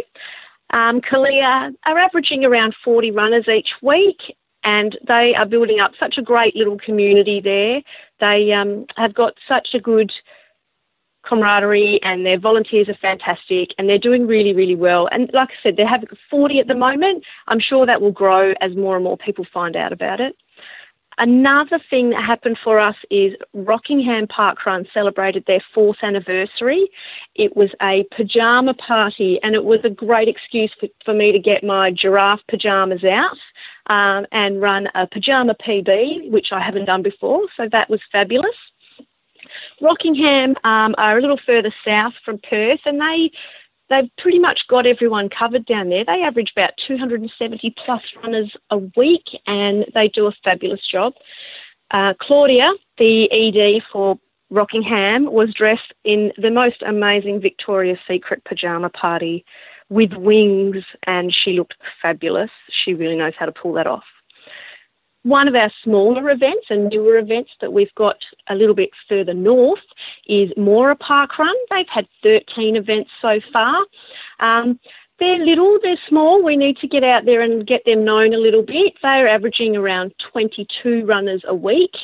Um, 0.70 1.00
Kalia 1.00 1.74
are 1.84 1.98
averaging 1.98 2.44
around 2.44 2.74
40 2.82 3.10
runners 3.12 3.46
each 3.48 3.80
week, 3.82 4.36
and 4.64 4.96
they 5.06 5.34
are 5.34 5.46
building 5.46 5.80
up 5.80 5.92
such 5.98 6.18
a 6.18 6.22
great 6.22 6.56
little 6.56 6.78
community 6.78 7.40
there. 7.40 7.82
They 8.20 8.52
um, 8.52 8.86
have 8.96 9.14
got 9.14 9.34
such 9.46 9.74
a 9.74 9.80
good 9.80 10.12
camaraderie, 11.22 12.02
and 12.02 12.24
their 12.24 12.38
volunteers 12.38 12.88
are 12.88 12.94
fantastic, 12.94 13.74
and 13.78 13.88
they're 13.88 13.98
doing 13.98 14.26
really, 14.26 14.52
really 14.52 14.74
well. 14.74 15.08
And 15.10 15.30
like 15.32 15.50
I 15.50 15.62
said, 15.62 15.76
they 15.76 15.84
have 15.84 16.04
40 16.30 16.60
at 16.60 16.66
the 16.66 16.74
moment. 16.74 17.24
I'm 17.48 17.60
sure 17.60 17.86
that 17.86 18.00
will 18.00 18.12
grow 18.12 18.54
as 18.60 18.74
more 18.76 18.94
and 18.94 19.04
more 19.04 19.16
people 19.16 19.44
find 19.44 19.76
out 19.76 19.92
about 19.92 20.20
it. 20.20 20.36
Another 21.16 21.78
thing 21.78 22.10
that 22.10 22.22
happened 22.22 22.58
for 22.58 22.80
us 22.80 22.96
is 23.08 23.36
Rockingham 23.52 24.26
Park 24.26 24.66
Run 24.66 24.86
celebrated 24.92 25.44
their 25.46 25.62
fourth 25.72 25.98
anniversary. 26.02 26.88
It 27.36 27.56
was 27.56 27.70
a 27.80 28.02
pajama 28.10 28.74
party, 28.74 29.40
and 29.42 29.54
it 29.54 29.64
was 29.64 29.80
a 29.84 29.90
great 29.90 30.28
excuse 30.28 30.72
for, 30.78 30.88
for 31.04 31.14
me 31.14 31.30
to 31.30 31.38
get 31.38 31.62
my 31.62 31.92
giraffe 31.92 32.42
pajamas 32.48 33.04
out 33.04 33.38
um, 33.86 34.26
and 34.32 34.60
run 34.60 34.88
a 34.94 35.06
pajama 35.06 35.54
PB, 35.54 36.30
which 36.30 36.52
I 36.52 36.60
haven't 36.60 36.86
done 36.86 37.02
before. 37.02 37.46
So 37.56 37.68
that 37.68 37.90
was 37.90 38.00
fabulous. 38.10 38.56
Rockingham 39.80 40.56
um, 40.64 40.94
are 40.98 41.18
a 41.18 41.20
little 41.20 41.38
further 41.38 41.72
south 41.84 42.14
from 42.24 42.38
Perth, 42.38 42.80
and 42.86 43.00
they 43.00 43.30
they've 43.90 44.10
pretty 44.16 44.38
much 44.38 44.66
got 44.66 44.86
everyone 44.86 45.28
covered 45.28 45.66
down 45.66 45.88
there. 45.90 46.04
They 46.04 46.22
average 46.22 46.52
about 46.52 46.76
270 46.76 47.70
plus 47.70 48.02
runners 48.22 48.56
a 48.70 48.78
week, 48.78 49.38
and 49.46 49.84
they 49.94 50.08
do 50.08 50.26
a 50.26 50.32
fabulous 50.42 50.86
job. 50.86 51.14
Uh, 51.90 52.14
Claudia, 52.14 52.72
the 52.98 53.30
ED 53.30 53.82
for 53.92 54.18
Rockingham, 54.50 55.30
was 55.30 55.52
dressed 55.52 55.92
in 56.04 56.32
the 56.38 56.50
most 56.50 56.82
amazing 56.82 57.40
Victoria's 57.40 57.98
Secret 58.08 58.42
pajama 58.44 58.88
party 58.88 59.44
with 59.88 60.12
wings, 60.14 60.84
and 61.04 61.34
she 61.34 61.52
looked 61.52 61.76
fabulous. 62.00 62.50
She 62.68 62.94
really 62.94 63.16
knows 63.16 63.34
how 63.38 63.46
to 63.46 63.52
pull 63.52 63.72
that 63.74 63.86
off. 63.86 64.04
One 65.22 65.48
of 65.48 65.54
our 65.54 65.70
smaller 65.82 66.28
events 66.30 66.66
and 66.68 66.90
newer 66.90 67.16
events 67.16 67.52
that 67.60 67.72
we've 67.72 67.94
got 67.94 68.26
a 68.48 68.54
little 68.54 68.74
bit 68.74 68.90
further 69.08 69.32
north 69.32 69.84
is 70.26 70.50
Moora 70.52 70.98
Park 70.98 71.38
Run. 71.38 71.56
They've 71.70 71.88
had 71.88 72.06
13 72.22 72.76
events 72.76 73.10
so 73.22 73.40
far. 73.52 73.86
Um, 74.40 74.78
they're 75.18 75.38
little, 75.38 75.78
they're 75.82 75.96
small. 76.08 76.42
We 76.42 76.56
need 76.56 76.76
to 76.78 76.88
get 76.88 77.04
out 77.04 77.24
there 77.24 77.40
and 77.40 77.66
get 77.66 77.84
them 77.84 78.04
known 78.04 78.34
a 78.34 78.38
little 78.38 78.62
bit. 78.62 78.94
They're 79.02 79.28
averaging 79.28 79.76
around 79.76 80.18
22 80.18 81.06
runners 81.06 81.42
a 81.46 81.54
week. 81.54 81.96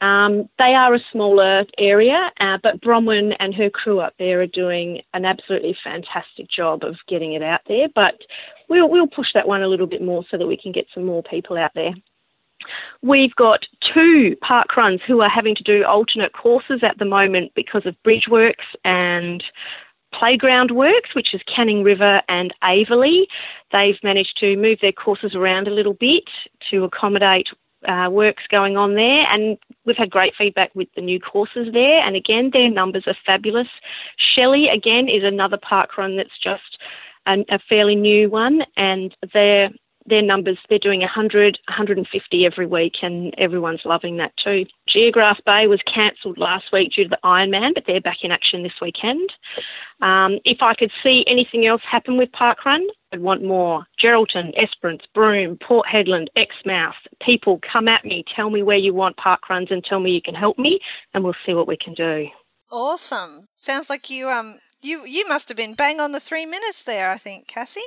Um, 0.00 0.48
they 0.58 0.74
are 0.74 0.94
a 0.94 1.00
smaller 1.10 1.64
area, 1.78 2.30
uh, 2.40 2.58
but 2.62 2.80
Bronwyn 2.80 3.34
and 3.40 3.54
her 3.54 3.70
crew 3.70 4.00
up 4.00 4.14
there 4.18 4.40
are 4.40 4.46
doing 4.46 5.02
an 5.14 5.24
absolutely 5.24 5.76
fantastic 5.82 6.48
job 6.48 6.84
of 6.84 6.96
getting 7.06 7.32
it 7.32 7.42
out 7.42 7.62
there. 7.66 7.88
But 7.88 8.22
we'll, 8.68 8.88
we'll 8.88 9.06
push 9.06 9.32
that 9.32 9.48
one 9.48 9.62
a 9.62 9.68
little 9.68 9.86
bit 9.86 10.02
more 10.02 10.24
so 10.30 10.36
that 10.36 10.46
we 10.46 10.56
can 10.56 10.72
get 10.72 10.86
some 10.92 11.04
more 11.04 11.22
people 11.22 11.56
out 11.56 11.72
there. 11.74 11.94
We've 13.02 13.34
got 13.36 13.66
two 13.80 14.36
park 14.40 14.76
runs 14.76 15.00
who 15.02 15.20
are 15.20 15.28
having 15.28 15.54
to 15.54 15.62
do 15.62 15.84
alternate 15.84 16.32
courses 16.32 16.82
at 16.82 16.98
the 16.98 17.04
moment 17.04 17.52
because 17.54 17.86
of 17.86 18.02
bridge 18.02 18.28
works 18.28 18.66
and 18.84 19.44
playground 20.12 20.70
works, 20.70 21.14
which 21.14 21.34
is 21.34 21.42
Canning 21.46 21.82
River 21.82 22.22
and 22.28 22.54
Aveley. 22.62 23.26
They've 23.70 24.02
managed 24.02 24.38
to 24.38 24.56
move 24.56 24.80
their 24.80 24.92
courses 24.92 25.34
around 25.34 25.68
a 25.68 25.72
little 25.72 25.94
bit 25.94 26.28
to 26.70 26.84
accommodate 26.84 27.52
uh, 27.86 28.08
works 28.10 28.44
going 28.48 28.76
on 28.76 28.94
there, 28.94 29.26
and 29.30 29.58
we've 29.84 29.96
had 29.96 30.10
great 30.10 30.34
feedback 30.34 30.74
with 30.74 30.88
the 30.94 31.00
new 31.00 31.20
courses 31.20 31.72
there. 31.72 32.02
And 32.02 32.16
again, 32.16 32.50
their 32.50 32.70
numbers 32.70 33.06
are 33.06 33.16
fabulous. 33.24 33.68
Shelley, 34.16 34.68
again, 34.68 35.08
is 35.08 35.24
another 35.24 35.56
park 35.56 35.96
run 35.96 36.16
that's 36.16 36.38
just 36.38 36.78
an, 37.26 37.44
a 37.48 37.58
fairly 37.58 37.96
new 37.96 38.28
one, 38.28 38.64
and 38.76 39.16
they're 39.32 39.70
their 40.06 40.22
numbers, 40.22 40.58
they're 40.68 40.78
doing 40.78 41.00
100, 41.00 41.58
150 41.68 42.46
every 42.46 42.66
week, 42.66 43.02
and 43.02 43.34
everyone's 43.38 43.84
loving 43.84 44.16
that 44.16 44.36
too. 44.36 44.66
Geographe 44.86 45.40
Bay 45.44 45.66
was 45.66 45.82
cancelled 45.82 46.38
last 46.38 46.72
week 46.72 46.92
due 46.92 47.04
to 47.04 47.10
the 47.10 47.18
Ironman, 47.24 47.74
but 47.74 47.86
they're 47.86 48.00
back 48.00 48.24
in 48.24 48.30
action 48.30 48.62
this 48.62 48.80
weekend. 48.80 49.34
Um, 50.00 50.38
if 50.44 50.62
I 50.62 50.74
could 50.74 50.92
see 51.02 51.24
anything 51.26 51.66
else 51.66 51.82
happen 51.82 52.16
with 52.16 52.30
Parkrun, 52.32 52.86
I'd 53.12 53.20
want 53.20 53.44
more. 53.44 53.86
Geraldton, 53.98 54.52
Esperance, 54.56 55.02
Broome, 55.14 55.58
Port 55.58 55.86
Hedland, 55.86 56.26
Exmouth. 56.36 56.96
People, 57.20 57.60
come 57.60 57.88
at 57.88 58.04
me, 58.04 58.24
tell 58.34 58.50
me 58.50 58.62
where 58.62 58.76
you 58.76 58.92
want 58.94 59.16
park 59.16 59.48
runs 59.48 59.70
and 59.70 59.84
tell 59.84 60.00
me 60.00 60.12
you 60.12 60.22
can 60.22 60.34
help 60.34 60.58
me, 60.58 60.80
and 61.14 61.22
we'll 61.24 61.34
see 61.44 61.54
what 61.54 61.68
we 61.68 61.76
can 61.76 61.94
do. 61.94 62.28
Awesome. 62.70 63.46
Sounds 63.54 63.88
like 63.88 64.10
you 64.10 64.28
um 64.28 64.58
you 64.82 65.04
you 65.06 65.26
must 65.28 65.48
have 65.48 65.56
been 65.56 65.74
bang 65.74 66.00
on 66.00 66.10
the 66.12 66.20
three 66.20 66.44
minutes 66.46 66.82
there. 66.82 67.10
I 67.10 67.16
think 67.16 67.46
Cassie. 67.46 67.80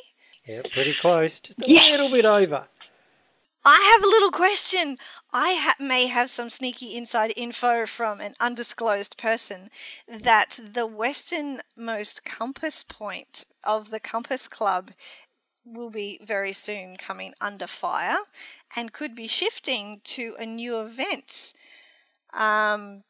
Yeah, 0.45 0.61
pretty 0.73 0.93
close. 0.93 1.39
Just 1.41 1.61
a 1.61 1.65
Yes. 1.69 1.89
little 1.91 2.09
bit 2.09 2.25
over. 2.25 2.65
I 3.65 3.91
have 3.93 4.03
a 4.03 4.07
little 4.07 4.31
question. 4.31 4.97
I 5.33 5.53
ha- 5.55 5.75
may 5.79 6.07
have 6.07 6.29
some 6.29 6.49
sneaky 6.49 6.95
inside 6.95 7.33
info 7.35 7.85
from 7.85 8.21
an 8.21 8.33
undisclosed 8.39 9.17
person 9.17 9.69
that 10.07 10.59
the 10.61 10.87
westernmost 10.87 12.23
compass 12.25 12.83
point 12.83 13.45
of 13.63 13.89
the 13.89 13.99
Compass 13.99 14.47
Club 14.47 14.91
will 15.65 15.89
be 15.89 16.19
very 16.23 16.53
soon 16.53 16.95
coming 16.97 17.33
under 17.41 17.67
fire 17.67 18.17
and 18.75 18.93
could 18.93 19.13
be 19.15 19.27
shifting 19.27 20.01
to 20.05 20.35
a 20.39 20.45
new 20.45 20.79
event. 20.79 21.53
Um, 22.33 23.03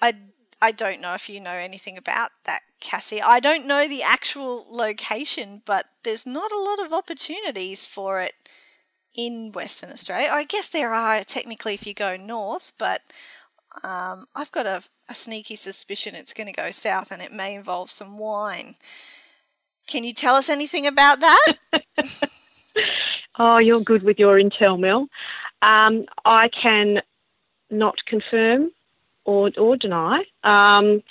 I 0.00 0.14
I 0.62 0.72
don't 0.72 1.00
know 1.00 1.14
if 1.14 1.28
you 1.28 1.40
know 1.40 1.52
anything 1.52 1.98
about 1.98 2.30
that, 2.44 2.62
Cassie. 2.80 3.20
I 3.20 3.40
don't 3.40 3.66
know 3.66 3.88
the 3.88 4.02
actual 4.02 4.66
location, 4.70 5.62
but 5.64 5.86
there's 6.04 6.26
not 6.26 6.52
a 6.52 6.60
lot 6.60 6.80
of 6.84 6.92
opportunities 6.92 7.86
for 7.86 8.20
it 8.20 8.34
in 9.14 9.52
Western 9.52 9.90
Australia. 9.90 10.28
I 10.30 10.44
guess 10.44 10.68
there 10.68 10.92
are 10.92 11.22
technically 11.24 11.74
if 11.74 11.86
you 11.86 11.94
go 11.94 12.16
north, 12.16 12.72
but 12.78 13.02
um, 13.82 14.26
I've 14.34 14.52
got 14.52 14.66
a, 14.66 14.82
a 15.08 15.14
sneaky 15.14 15.56
suspicion 15.56 16.14
it's 16.14 16.34
going 16.34 16.46
to 16.46 16.52
go 16.52 16.70
south 16.70 17.10
and 17.10 17.22
it 17.22 17.32
may 17.32 17.54
involve 17.54 17.90
some 17.90 18.18
wine. 18.18 18.76
Can 19.86 20.04
you 20.04 20.12
tell 20.12 20.34
us 20.34 20.48
anything 20.48 20.86
about 20.86 21.20
that? 21.20 21.54
Oh, 23.38 23.58
you're 23.58 23.80
good 23.80 24.02
with 24.02 24.18
your 24.18 24.38
intel, 24.38 24.78
Mel. 24.78 25.08
Um, 25.62 26.04
I 26.24 26.48
can 26.48 27.02
not 27.70 28.04
confirm 28.04 28.70
or 29.24 29.50
or 29.56 29.76
deny. 29.76 30.24
Um, 30.44 31.02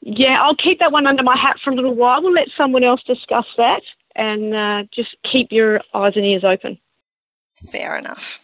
yeah, 0.00 0.42
I'll 0.42 0.54
keep 0.54 0.78
that 0.78 0.92
one 0.92 1.06
under 1.06 1.22
my 1.22 1.36
hat 1.36 1.58
for 1.60 1.70
a 1.70 1.74
little 1.74 1.94
while. 1.94 2.22
We'll 2.22 2.32
let 2.32 2.48
someone 2.56 2.84
else 2.84 3.02
discuss 3.02 3.46
that, 3.56 3.82
and 4.14 4.54
uh, 4.54 4.84
just 4.90 5.16
keep 5.22 5.52
your 5.52 5.80
eyes 5.92 6.16
and 6.16 6.24
ears 6.24 6.44
open. 6.44 6.78
Fair 7.56 7.96
enough. 7.96 8.40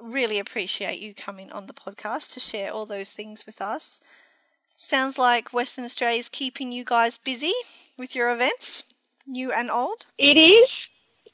Really 0.00 0.38
appreciate 0.38 1.00
you 1.00 1.14
coming 1.14 1.50
on 1.52 1.66
the 1.66 1.72
podcast 1.72 2.32
to 2.34 2.40
share 2.40 2.72
all 2.72 2.86
those 2.86 3.10
things 3.12 3.46
with 3.46 3.60
us. 3.60 4.00
Sounds 4.74 5.18
like 5.18 5.52
Western 5.52 5.84
Australia 5.84 6.18
is 6.18 6.28
keeping 6.28 6.72
you 6.72 6.84
guys 6.84 7.16
busy 7.16 7.52
with 7.96 8.14
your 8.16 8.30
events, 8.30 8.82
new 9.26 9.52
and 9.52 9.70
old. 9.70 10.06
It 10.18 10.36
is. 10.36 10.68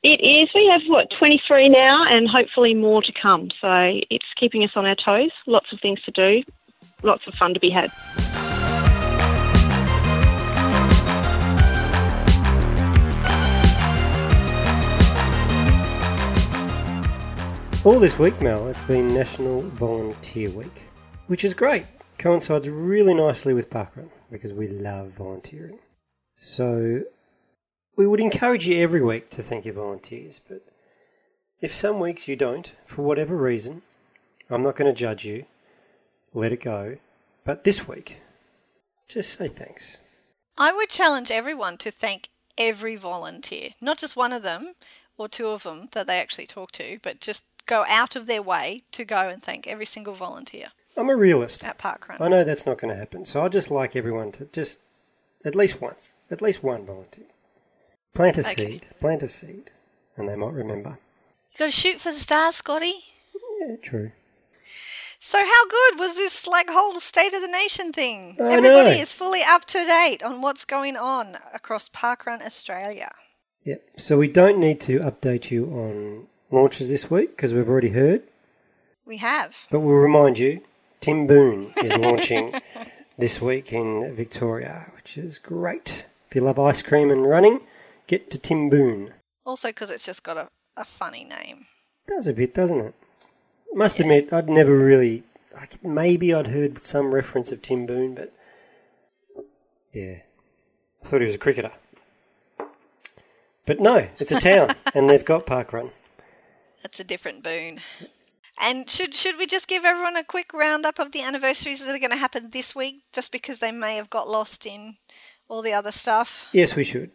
It 0.03 0.21
is. 0.21 0.49
We 0.55 0.67
have 0.69 0.83
what 0.87 1.11
23 1.11 1.69
now, 1.69 2.05
and 2.07 2.29
hopefully 2.29 2.75
more 2.75 3.03
to 3.03 3.13
come. 3.13 3.51
So 3.61 4.01
it's 4.09 4.33
keeping 4.37 4.65
us 4.65 4.73
on 4.77 4.87
our 4.87 4.95
toes. 4.95 5.31
Lots 5.47 5.73
of 5.73 5.81
things 5.81 6.03
to 6.03 6.11
do. 6.11 6.43
Lots 7.03 7.27
of 7.27 7.35
fun 7.35 7.55
to 7.55 7.61
be 7.61 7.71
had. 7.71 7.91
All 17.83 17.99
this 17.99 18.19
week, 18.19 18.39
Mel, 18.43 18.69
it's 18.69 18.83
been 18.83 19.15
National 19.15 19.63
Volunteer 19.63 20.51
Week, 20.51 20.83
which 21.29 21.47
is 21.47 21.55
great. 21.55 21.87
Coincides 22.19 22.69
really 22.69 23.15
nicely 23.15 23.55
with 23.55 23.71
Parkrun 23.71 24.11
because 24.31 24.53
we 24.53 24.69
love 24.69 25.13
volunteering. 25.13 25.79
So 26.35 27.05
we 27.97 28.07
would 28.07 28.21
encourage 28.21 28.67
you 28.67 28.83
every 28.83 29.01
week 29.01 29.31
to 29.31 29.43
thank 29.43 29.65
your 29.65 29.73
volunteers, 29.73 30.43
but 30.47 30.63
if 31.63 31.75
some 31.75 32.01
weeks 32.01 32.29
you 32.29 32.37
don't, 32.37 32.71
for 32.85 33.01
whatever 33.01 33.35
reason, 33.35 33.81
I'm 34.51 34.63
not 34.63 34.77
going 34.77 34.95
to 34.95 34.99
judge 34.99 35.25
you. 35.25 35.47
Let 36.35 36.53
it 36.53 36.63
go. 36.63 36.99
But 37.47 37.65
this 37.65 37.89
week, 37.89 38.19
just 39.09 39.39
say 39.39 39.49
thanks. 39.49 39.97
I 40.59 40.71
would 40.71 40.91
challenge 40.91 41.31
everyone 41.31 41.79
to 41.79 41.91
thank 41.91 42.29
every 42.59 42.97
volunteer, 42.97 43.71
not 43.81 43.97
just 43.97 44.17
one 44.17 44.35
of 44.35 44.43
them 44.43 44.75
or 45.21 45.29
two 45.29 45.49
of 45.49 45.65
them 45.65 45.89
that 45.93 46.07
they 46.07 46.19
actually 46.19 46.47
talk 46.47 46.73
to, 46.73 46.99
but 47.03 47.21
just 47.21 47.45
go 47.67 47.85
out 47.89 48.17
of 48.17 48.27
their 48.27 48.43
way 48.43 48.83
to 48.93 49.05
go 49.05 49.29
and 49.29 49.43
thank 49.43 49.67
every 49.67 49.85
single 49.87 50.15
volunteer 50.15 50.69
I'm 50.97 51.09
a 51.09 51.17
realist. 51.17 51.65
at 51.65 51.79
Parkrun. 51.79 52.21
I 52.21 52.29
know 52.29 52.45
that's 52.45 52.67
not 52.67 52.79
going 52.79 52.93
to 52.93 52.99
happen, 52.99 53.25
so 53.25 53.43
I'd 53.43 53.53
just 53.53 53.71
like 53.71 53.95
everyone 53.97 54.33
to 54.33 54.47
just, 54.53 54.81
at 55.45 55.55
least 55.55 55.81
once, 55.81 56.15
at 56.31 56.43
least 56.43 56.63
one 56.63 56.85
volunteer. 56.85 57.27
Plant 58.15 58.39
a 58.39 58.41
Okay. 58.41 58.51
seed, 58.51 58.87
plant 59.01 59.23
a 59.23 59.29
seed, 59.29 59.71
and 60.17 60.29
they 60.29 60.35
might 60.37 60.53
remember. 60.53 60.99
You 61.53 61.59
got 61.59 61.65
to 61.67 61.71
shoot 61.71 62.01
for 62.01 62.11
the 62.11 62.19
stars, 62.19 62.57
Scotty. 62.57 62.95
Yeah, 63.61 63.77
true. 63.83 64.11
So 65.23 65.39
how 65.39 65.67
good 65.69 66.01
was 66.01 66.17
this 66.17 66.47
like 66.47 66.71
whole 66.71 66.99
state 66.99 67.35
of 67.35 67.43
the 67.43 67.49
nation 67.49 67.93
thing? 67.93 68.37
I 68.41 68.45
Everybody 68.55 68.97
know. 68.97 69.01
is 69.03 69.13
fully 69.13 69.41
up 69.47 69.67
to 69.67 69.79
date 69.85 70.23
on 70.23 70.41
what's 70.41 70.65
going 70.65 70.97
on 70.97 71.37
across 71.53 71.89
Parkrun 71.91 72.41
Australia. 72.43 73.13
Yep. 73.65 73.83
So 73.99 74.17
we 74.17 74.29
don't 74.29 74.59
need 74.59 74.81
to 74.83 75.01
update 75.01 75.51
you 75.51 75.67
on 75.67 76.27
launches 76.51 76.89
this 76.89 77.11
week 77.11 77.37
because 77.37 77.55
we've 77.55 77.69
already 77.69 77.91
heard, 77.91 78.23
We 79.07 79.19
have. 79.19 79.67
but 79.71 79.81
we'll 79.81 79.95
remind 79.97 80.39
you 80.39 80.63
Timboon 81.01 81.73
is 81.83 81.97
launching 81.99 82.55
this 83.19 83.41
week 83.41 83.73
in 83.73 84.15
Victoria, 84.15 84.91
which 84.95 85.17
is 85.17 85.39
great. 85.39 86.07
If 86.29 86.35
you 86.35 86.43
love 86.43 86.59
ice 86.59 86.83
cream 86.83 87.11
and 87.11 87.27
running, 87.27 87.61
get 88.07 88.31
to 88.31 88.39
Timboon. 88.39 89.15
Also 89.45 89.69
because 89.69 89.91
it's 89.91 90.07
just 90.07 90.23
got 90.23 90.37
a, 90.37 90.49
a 90.77 90.85
funny 90.85 91.25
name. 91.25 91.67
Does 92.07 92.27
a 92.27 92.35
bit, 92.35 92.55
doesn't 92.55 92.81
it? 92.81 92.95
Must 93.73 94.01
admit, 94.01 94.33
I'd 94.33 94.49
never 94.49 94.77
really. 94.77 95.23
Like, 95.55 95.85
maybe 95.85 96.33
I'd 96.33 96.47
heard 96.49 96.79
some 96.79 97.13
reference 97.15 97.53
of 97.53 97.61
Timboon, 97.63 98.15
but 98.15 98.33
yeah, 99.93 100.19
I 101.03 101.07
thought 101.07 101.21
he 101.21 101.27
was 101.27 101.35
a 101.35 101.39
cricketer. 101.39 101.73
But 103.67 103.81
no, 103.81 104.09
it's 104.19 104.33
a 104.33 104.41
town, 104.41 104.71
and 104.95 105.09
they've 105.11 105.25
got 105.25 105.47
Parkrun. 105.47 105.91
That's 106.83 107.01
a 107.01 107.05
different 107.05 107.43
boon. 107.43 107.81
And 108.61 108.89
should 108.91 109.15
should 109.15 109.39
we 109.39 109.47
just 109.47 109.69
give 109.69 109.85
everyone 109.85 110.17
a 110.17 110.25
quick 110.25 110.53
roundup 110.53 110.99
of 110.99 111.13
the 111.13 111.23
anniversaries 111.23 111.85
that 111.85 111.95
are 111.95 111.99
going 111.99 112.11
to 112.11 112.17
happen 112.17 112.51
this 112.51 112.77
week, 112.77 113.03
just 113.13 113.33
because 113.33 113.59
they 113.59 113.73
may 113.73 113.97
have 113.97 114.11
got 114.11 114.29
lost 114.29 114.67
in 114.67 114.97
all 115.49 115.63
the 115.63 115.73
other 115.73 115.93
stuff? 115.93 116.49
Yes, 116.53 116.77
we 116.77 116.85
should. 116.85 117.11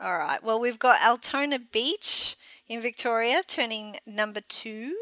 All 0.00 0.18
right. 0.18 0.42
Well, 0.42 0.60
we've 0.60 0.78
got 0.78 1.02
Altona 1.02 1.58
Beach 1.58 2.36
in 2.68 2.80
Victoria 2.80 3.42
turning 3.46 3.96
number 4.06 4.40
two. 4.40 4.96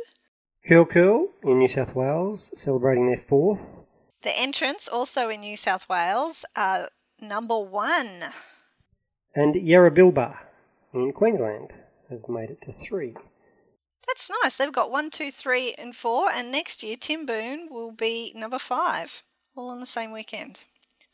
Curl 0.67 0.87
Curl 0.87 1.29
in 1.43 1.59
New 1.59 1.69
South 1.69 1.95
Wales 1.95 2.51
celebrating 2.55 3.07
their 3.07 3.17
fourth. 3.17 3.85
The 4.23 4.33
entrance, 4.37 4.89
also 4.89 5.29
in 5.29 5.41
New 5.41 5.57
South 5.57 5.89
Wales, 5.89 6.45
uh, 6.57 6.87
number 7.21 7.59
one. 7.59 8.09
And 9.35 9.55
Yarrabilba 9.55 10.37
in 10.93 11.13
Queensland 11.13 11.73
have 12.11 12.29
made 12.29 12.51
it 12.51 12.61
to 12.63 12.73
three. 12.73 13.15
That's 14.09 14.31
nice. 14.43 14.57
They've 14.57 14.73
got 14.73 14.91
one, 14.91 15.11
two, 15.11 15.31
three, 15.31 15.75
and 15.79 15.95
four. 15.95 16.29
And 16.33 16.51
next 16.51 16.83
year, 16.83 16.97
Timboon 16.99 17.69
will 17.71 17.93
be 17.93 18.33
number 18.35 18.59
five, 18.59 19.23
all 19.55 19.71
on 19.71 19.79
the 19.81 19.87
same 19.87 20.11
weekend. 20.11 20.65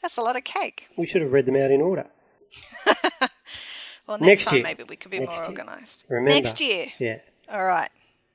That's 0.00 0.16
a 0.16 0.22
lot 0.22 0.36
of 0.36 0.44
cake. 0.44 0.88
We 0.96 1.06
should 1.06 1.20
have 1.22 1.32
read 1.32 1.46
them 1.46 1.56
out 1.56 1.70
in 1.70 1.80
order. 1.82 2.06
Well, 4.06 4.18
Next 4.18 4.28
next, 4.28 4.44
time 4.46 4.54
year. 4.56 4.62
maybe 4.64 4.82
we 4.84 4.96
could 4.96 5.10
be 5.10 5.18
Next 5.18 5.40
more 5.40 5.48
organised. 5.50 6.04
Remember. 6.08 6.30
Next 6.34 6.60
year. 6.60 6.88
Yeah. 6.98 7.18
All 7.50 7.64
right. 7.64 7.90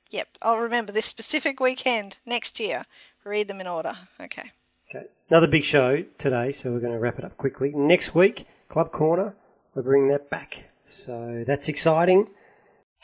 Yep. 0.09 0.27
I'll 0.41 0.57
remember 0.57 0.91
this 0.91 1.05
specific 1.05 1.59
weekend 1.59 2.17
next 2.25 2.59
year. 2.59 2.85
Read 3.23 3.47
them 3.47 3.61
in 3.61 3.67
order. 3.67 3.93
Okay. 4.19 4.51
Okay. 4.89 5.05
Another 5.29 5.47
big 5.47 5.63
show 5.63 6.03
today, 6.17 6.51
so 6.51 6.71
we're 6.71 6.79
going 6.79 6.93
to 6.93 6.97
wrap 6.99 7.19
it 7.19 7.25
up 7.25 7.37
quickly. 7.37 7.71
Next 7.75 8.15
week, 8.15 8.47
Club 8.67 8.91
Corner, 8.91 9.35
we're 9.75 9.83
bringing 9.83 10.07
that 10.09 10.31
back. 10.31 10.71
So 10.85 11.43
that's 11.45 11.69
exciting. 11.69 12.29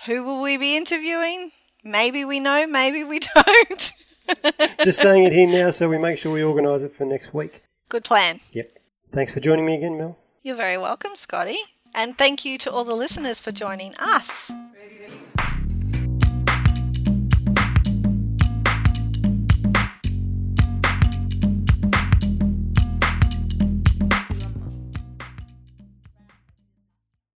Who 0.05 0.23
will 0.23 0.41
we 0.41 0.57
be 0.57 0.75
interviewing? 0.75 1.51
Maybe 1.83 2.25
we 2.25 2.39
know, 2.39 2.67
maybe 2.67 3.03
we 3.03 3.19
don't. 3.35 3.91
Just 4.83 4.99
saying 4.99 5.23
it 5.23 5.33
here 5.33 5.47
now 5.47 5.69
so 5.69 5.87
we 5.87 5.97
make 5.97 6.17
sure 6.17 6.33
we 6.33 6.43
organise 6.43 6.81
it 6.83 6.91
for 6.91 7.05
next 7.05 7.33
week. 7.33 7.63
Good 7.89 8.03
plan. 8.03 8.39
Yep. 8.51 8.77
Thanks 9.11 9.33
for 9.33 9.39
joining 9.39 9.65
me 9.65 9.75
again, 9.75 9.97
Mel. 9.97 10.17
You're 10.43 10.55
very 10.55 10.77
welcome, 10.77 11.11
Scotty. 11.15 11.57
And 11.93 12.17
thank 12.17 12.43
you 12.43 12.57
to 12.59 12.71
all 12.71 12.83
the 12.83 12.95
listeners 12.95 13.39
for 13.39 13.51
joining 13.51 13.95
us. 13.95 14.51